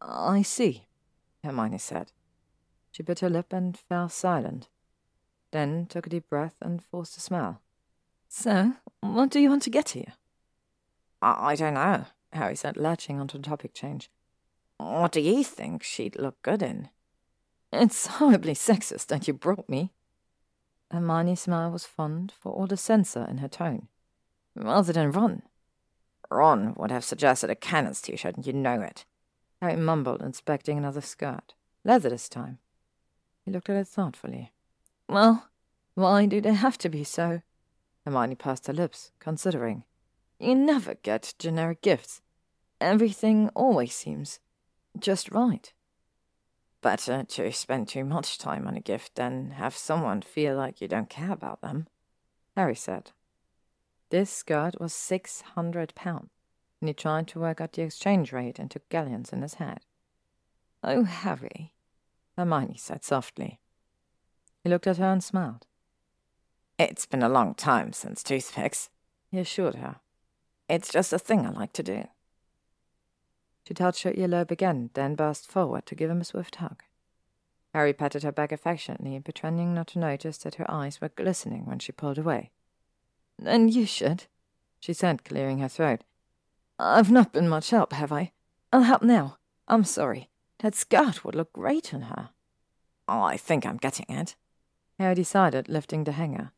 I 0.00 0.42
see, 0.42 0.86
Hermione 1.44 1.78
said. 1.78 2.12
She 2.90 3.02
bit 3.02 3.20
her 3.20 3.30
lip 3.30 3.52
and 3.52 3.78
fell 3.78 4.08
silent, 4.08 4.68
then 5.52 5.86
took 5.86 6.06
a 6.06 6.10
deep 6.10 6.28
breath 6.28 6.56
and 6.60 6.82
forced 6.82 7.16
a 7.16 7.20
smile. 7.20 7.60
So, 8.28 8.74
what 9.00 9.30
do 9.30 9.40
you 9.40 9.50
want 9.50 9.62
to 9.64 9.70
get 9.70 9.90
here? 9.90 10.14
I, 11.22 11.54
don't 11.54 11.74
know, 11.74 12.06
Harry 12.32 12.56
said, 12.56 12.76
latching 12.76 13.20
onto 13.20 13.38
the 13.38 13.44
topic 13.44 13.74
change. 13.74 14.10
What 14.78 15.12
do 15.12 15.20
you 15.20 15.44
think 15.44 15.82
she'd 15.82 16.18
look 16.18 16.40
good 16.42 16.62
in? 16.62 16.88
It's 17.72 18.06
horribly 18.06 18.54
sexist 18.54 19.08
that 19.08 19.28
you 19.28 19.34
brought 19.34 19.68
me. 19.68 19.92
Hermione's 20.90 21.42
smile 21.42 21.70
was 21.70 21.84
fond 21.84 22.32
for 22.40 22.52
all 22.52 22.66
the 22.66 22.76
censor 22.76 23.24
in 23.28 23.38
her 23.38 23.48
tone. 23.48 23.88
Rather 24.56 24.92
than 24.92 25.12
Ron. 25.12 25.42
Ron 26.30 26.74
would 26.76 26.90
have 26.90 27.04
suggested 27.04 27.50
a 27.50 27.54
Cannons 27.54 28.00
t-shirt, 28.00 28.36
and 28.36 28.46
you 28.46 28.52
know 28.52 28.80
it. 28.80 29.04
Harry 29.60 29.76
mumbled, 29.76 30.22
inspecting 30.22 30.78
another 30.78 31.00
skirt. 31.00 31.54
Leather 31.84 32.10
this 32.10 32.28
time. 32.28 32.58
He 33.44 33.50
looked 33.50 33.68
at 33.68 33.76
it 33.76 33.88
thoughtfully. 33.88 34.52
Well, 35.08 35.48
why 35.94 36.26
do 36.26 36.40
they 36.40 36.54
have 36.54 36.78
to 36.78 36.88
be 36.88 37.04
so? 37.04 37.42
Hermione 38.04 38.36
pursed 38.36 38.66
her 38.66 38.72
lips, 38.72 39.10
considering. 39.18 39.84
You 40.38 40.54
never 40.54 40.94
get 40.94 41.34
generic 41.38 41.82
gifts. 41.82 42.22
Everything 42.80 43.50
always 43.54 43.94
seems 43.94 44.40
just 44.98 45.30
right. 45.30 45.72
Better 46.80 47.24
to 47.24 47.52
spend 47.52 47.88
too 47.88 48.04
much 48.04 48.38
time 48.38 48.66
on 48.66 48.76
a 48.76 48.80
gift 48.80 49.16
than 49.16 49.50
have 49.52 49.76
someone 49.76 50.22
feel 50.22 50.56
like 50.56 50.80
you 50.80 50.88
don't 50.88 51.10
care 51.10 51.32
about 51.32 51.60
them, 51.60 51.88
Harry 52.56 52.74
said. 52.74 53.12
This 54.10 54.30
skirt 54.30 54.80
was 54.80 54.92
six 54.92 55.40
hundred 55.40 55.94
pounds, 55.94 56.30
and 56.80 56.88
he 56.88 56.94
tried 56.94 57.28
to 57.28 57.40
work 57.40 57.60
out 57.60 57.72
the 57.72 57.82
exchange 57.82 58.32
rate 58.32 58.58
and 58.58 58.70
took 58.70 58.88
galleons 58.88 59.32
in 59.32 59.42
his 59.42 59.54
head. 59.54 59.80
Oh, 60.82 61.04
Harry, 61.04 61.74
Hermione 62.36 62.76
said 62.76 63.04
softly. 63.04 63.60
He 64.64 64.68
looked 64.68 64.88
at 64.88 64.96
her 64.96 65.12
and 65.12 65.22
smiled. 65.22 65.66
It's 66.78 67.06
been 67.06 67.22
a 67.22 67.28
long 67.28 67.54
time 67.54 67.92
since 67.92 68.22
toothpicks, 68.22 68.88
he 69.30 69.38
assured 69.38 69.76
her. 69.76 69.96
It's 70.68 70.90
just 70.90 71.12
a 71.12 71.18
thing 71.18 71.46
I 71.46 71.50
like 71.50 71.72
to 71.74 71.82
do. 71.82 72.08
She 73.66 73.74
touched 73.74 74.02
her 74.02 74.12
earlobe 74.12 74.50
again, 74.50 74.90
then 74.94 75.14
burst 75.14 75.48
forward 75.48 75.86
to 75.86 75.94
give 75.94 76.10
him 76.10 76.22
a 76.22 76.24
swift 76.24 76.56
hug. 76.56 76.82
Harry 77.72 77.92
patted 77.92 78.24
her 78.24 78.32
back 78.32 78.50
affectionately, 78.50 79.20
pretending 79.20 79.74
not 79.74 79.86
to 79.88 80.00
notice 80.00 80.38
that 80.38 80.56
her 80.56 80.68
eyes 80.68 81.00
were 81.00 81.10
glistening 81.10 81.66
when 81.66 81.78
she 81.78 81.92
pulled 81.92 82.18
away. 82.18 82.50
Then 83.42 83.68
you 83.68 83.86
should, 83.86 84.24
she 84.80 84.92
said, 84.92 85.24
clearing 85.24 85.60
her 85.60 85.68
throat. 85.68 86.04
I've 86.78 87.10
not 87.10 87.32
been 87.32 87.48
much 87.48 87.70
help, 87.70 87.94
have 87.94 88.12
I? 88.12 88.32
I'll 88.70 88.82
help 88.82 89.02
now. 89.02 89.38
I'm 89.66 89.84
sorry. 89.84 90.28
That 90.58 90.74
skirt 90.74 91.24
would 91.24 91.34
look 91.34 91.54
great 91.54 91.94
on 91.94 92.02
her. 92.02 92.30
Oh, 93.08 93.22
I 93.22 93.38
think 93.38 93.64
I'm 93.64 93.78
getting 93.78 94.06
it. 94.10 94.36
Harry 94.98 95.14
decided, 95.14 95.70
lifting 95.70 96.04
the 96.04 96.12
hanger. 96.12 96.52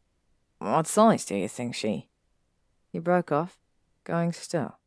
What 0.58 0.88
size 0.88 1.24
do 1.24 1.36
you 1.36 1.46
think 1.46 1.76
she? 1.76 2.08
He 2.90 2.98
broke 2.98 3.30
off, 3.30 3.58
going 4.02 4.32
still. 4.32 4.78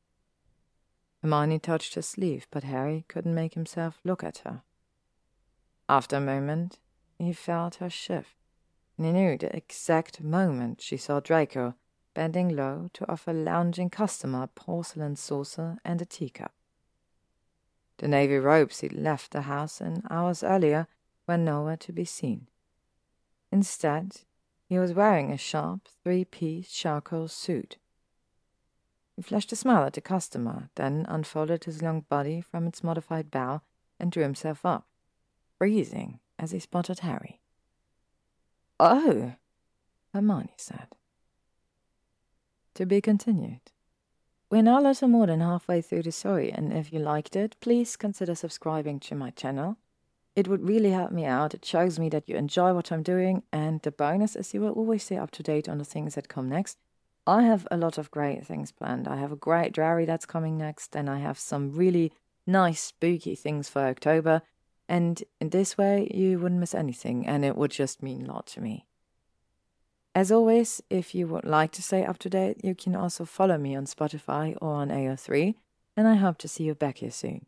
Hermione 1.22 1.60
touched 1.60 1.96
her 1.96 2.02
sleeve, 2.02 2.46
but 2.52 2.66
Harry 2.66 3.06
couldn't 3.08 3.34
make 3.34 3.54
himself 3.54 4.00
look 4.04 4.22
at 4.22 4.40
her. 4.40 4.64
After 5.88 6.18
a 6.18 6.22
moment, 6.22 6.80
he 7.18 7.32
felt 7.32 7.76
her 7.76 7.90
shift, 7.90 8.36
and 8.98 9.06
he 9.06 9.14
knew 9.14 9.38
the 9.38 9.56
exact 9.56 10.22
moment 10.22 10.82
she 10.82 10.98
saw 10.98 11.22
Draco 11.22 11.76
bending 12.16 12.56
low 12.56 12.90
to 12.94 13.10
offer 13.12 13.30
a 13.30 13.36
lounging 13.36 13.92
customer 13.92 14.44
a 14.44 14.48
porcelain 14.48 15.16
saucer 15.16 15.78
and 15.86 16.02
a 16.02 16.06
teacup. 16.06 16.54
The 17.98 18.08
navy 18.08 18.38
robes 18.38 18.80
he'd 18.80 18.94
left 18.94 19.32
the 19.32 19.42
house 19.42 19.80
in 19.80 20.02
hours 20.10 20.44
earlier 20.44 20.88
were 21.28 21.38
nowhere 21.38 21.78
to 21.78 21.94
be 21.94 22.06
seen. 22.06 22.48
Instead, 23.52 24.22
he 24.68 24.80
was 24.80 24.94
wearing 24.94 25.32
a 25.32 25.38
sharp 25.38 25.82
three-piece 26.04 26.72
charcoal 26.72 27.28
suit 27.28 27.78
he 29.16 29.22
flashed 29.22 29.52
a 29.54 29.56
smile 29.56 29.86
at 29.86 29.94
the 29.94 30.02
customer, 30.02 30.70
then 30.76 31.06
unfolded 31.08 31.64
his 31.64 31.82
long 31.82 32.02
body 32.02 32.42
from 32.42 32.68
its 32.68 32.84
modified 32.84 33.32
bow 33.32 33.62
and 33.98 34.12
drew 34.12 34.24
himself 34.24 34.66
up, 34.66 34.88
freezing 35.58 36.20
as 36.38 36.52
he 36.52 36.60
spotted 36.60 37.00
Harry. 37.00 37.40
Oh, 38.78 39.36
Hermione 40.14 40.54
said. 40.58 40.88
To 42.76 42.86
be 42.86 43.00
continued. 43.00 43.72
We're 44.52 44.62
now 44.62 44.82
a 44.82 44.84
little 44.84 45.08
more 45.08 45.28
than 45.28 45.40
halfway 45.40 45.82
through 45.82 46.04
the 46.04 46.12
story, 46.12 46.52
and 46.52 46.74
if 46.74 46.92
you 46.92 47.00
liked 47.00 47.38
it, 47.38 47.56
please 47.62 47.96
consider 47.96 48.36
subscribing 48.36 49.00
to 49.00 49.16
my 49.16 49.30
channel. 49.30 49.78
It 50.36 50.50
would 50.50 50.68
really 50.68 50.92
help 50.92 51.14
me 51.14 51.24
out. 51.24 51.54
It 51.54 51.64
shows 51.64 51.98
me 51.98 52.10
that 52.10 52.28
you 52.28 52.36
enjoy 52.36 52.74
what 52.74 52.92
I'm 52.92 53.02
doing, 53.02 53.44
and 53.54 53.82
the 53.82 53.92
bonus 53.92 54.36
is 54.36 54.54
you 54.54 54.60
will 54.60 54.74
always 54.74 55.04
stay 55.04 55.16
up 55.16 55.32
to 55.32 55.44
date 55.44 55.70
on 55.70 55.78
the 55.78 55.86
things 55.86 56.16
that 56.16 56.28
come 56.28 56.50
next. 56.50 56.78
I 57.26 57.44
have 57.44 57.66
a 57.72 57.78
lot 57.78 57.98
of 57.98 58.12
great 58.12 58.46
things 58.46 58.74
planned. 58.74 59.08
I 59.08 59.16
have 59.16 59.32
a 59.32 59.38
great 59.38 59.72
Drarry 59.72 60.04
that's 60.04 60.26
coming 60.26 60.58
next, 60.58 60.98
and 60.98 61.10
I 61.10 61.20
have 61.20 61.40
some 61.40 61.72
really 61.72 62.12
nice, 62.46 62.82
spooky 62.82 63.36
things 63.36 63.70
for 63.70 63.84
October. 63.84 64.42
And 64.90 65.24
in 65.40 65.52
this 65.52 65.78
way, 65.78 66.12
you 66.14 66.40
wouldn't 66.40 66.60
miss 66.60 66.76
anything, 66.76 67.26
and 67.26 67.46
it 67.46 67.56
would 67.56 67.72
just 67.72 68.04
mean 68.04 68.26
a 68.26 68.34
lot 68.34 68.48
to 68.48 68.60
me. 68.60 68.86
As 70.16 70.32
always, 70.32 70.82
if 70.90 71.14
you 71.14 71.28
would 71.28 71.44
like 71.44 71.74
to 71.74 71.82
stay 71.82 72.06
up 72.06 72.18
to 72.20 72.30
date, 72.30 72.64
you 72.64 72.74
can 72.74 72.96
also 72.96 73.26
follow 73.26 73.58
me 73.58 73.76
on 73.76 73.84
Spotify 73.86 74.56
or 74.62 74.76
on 74.76 74.88
AO3, 74.88 75.56
and 75.98 76.08
I 76.08 76.16
hope 76.16 76.38
to 76.38 76.48
see 76.48 76.64
you 76.64 76.74
back 76.74 77.00
here 77.00 77.12
soon. 77.12 77.46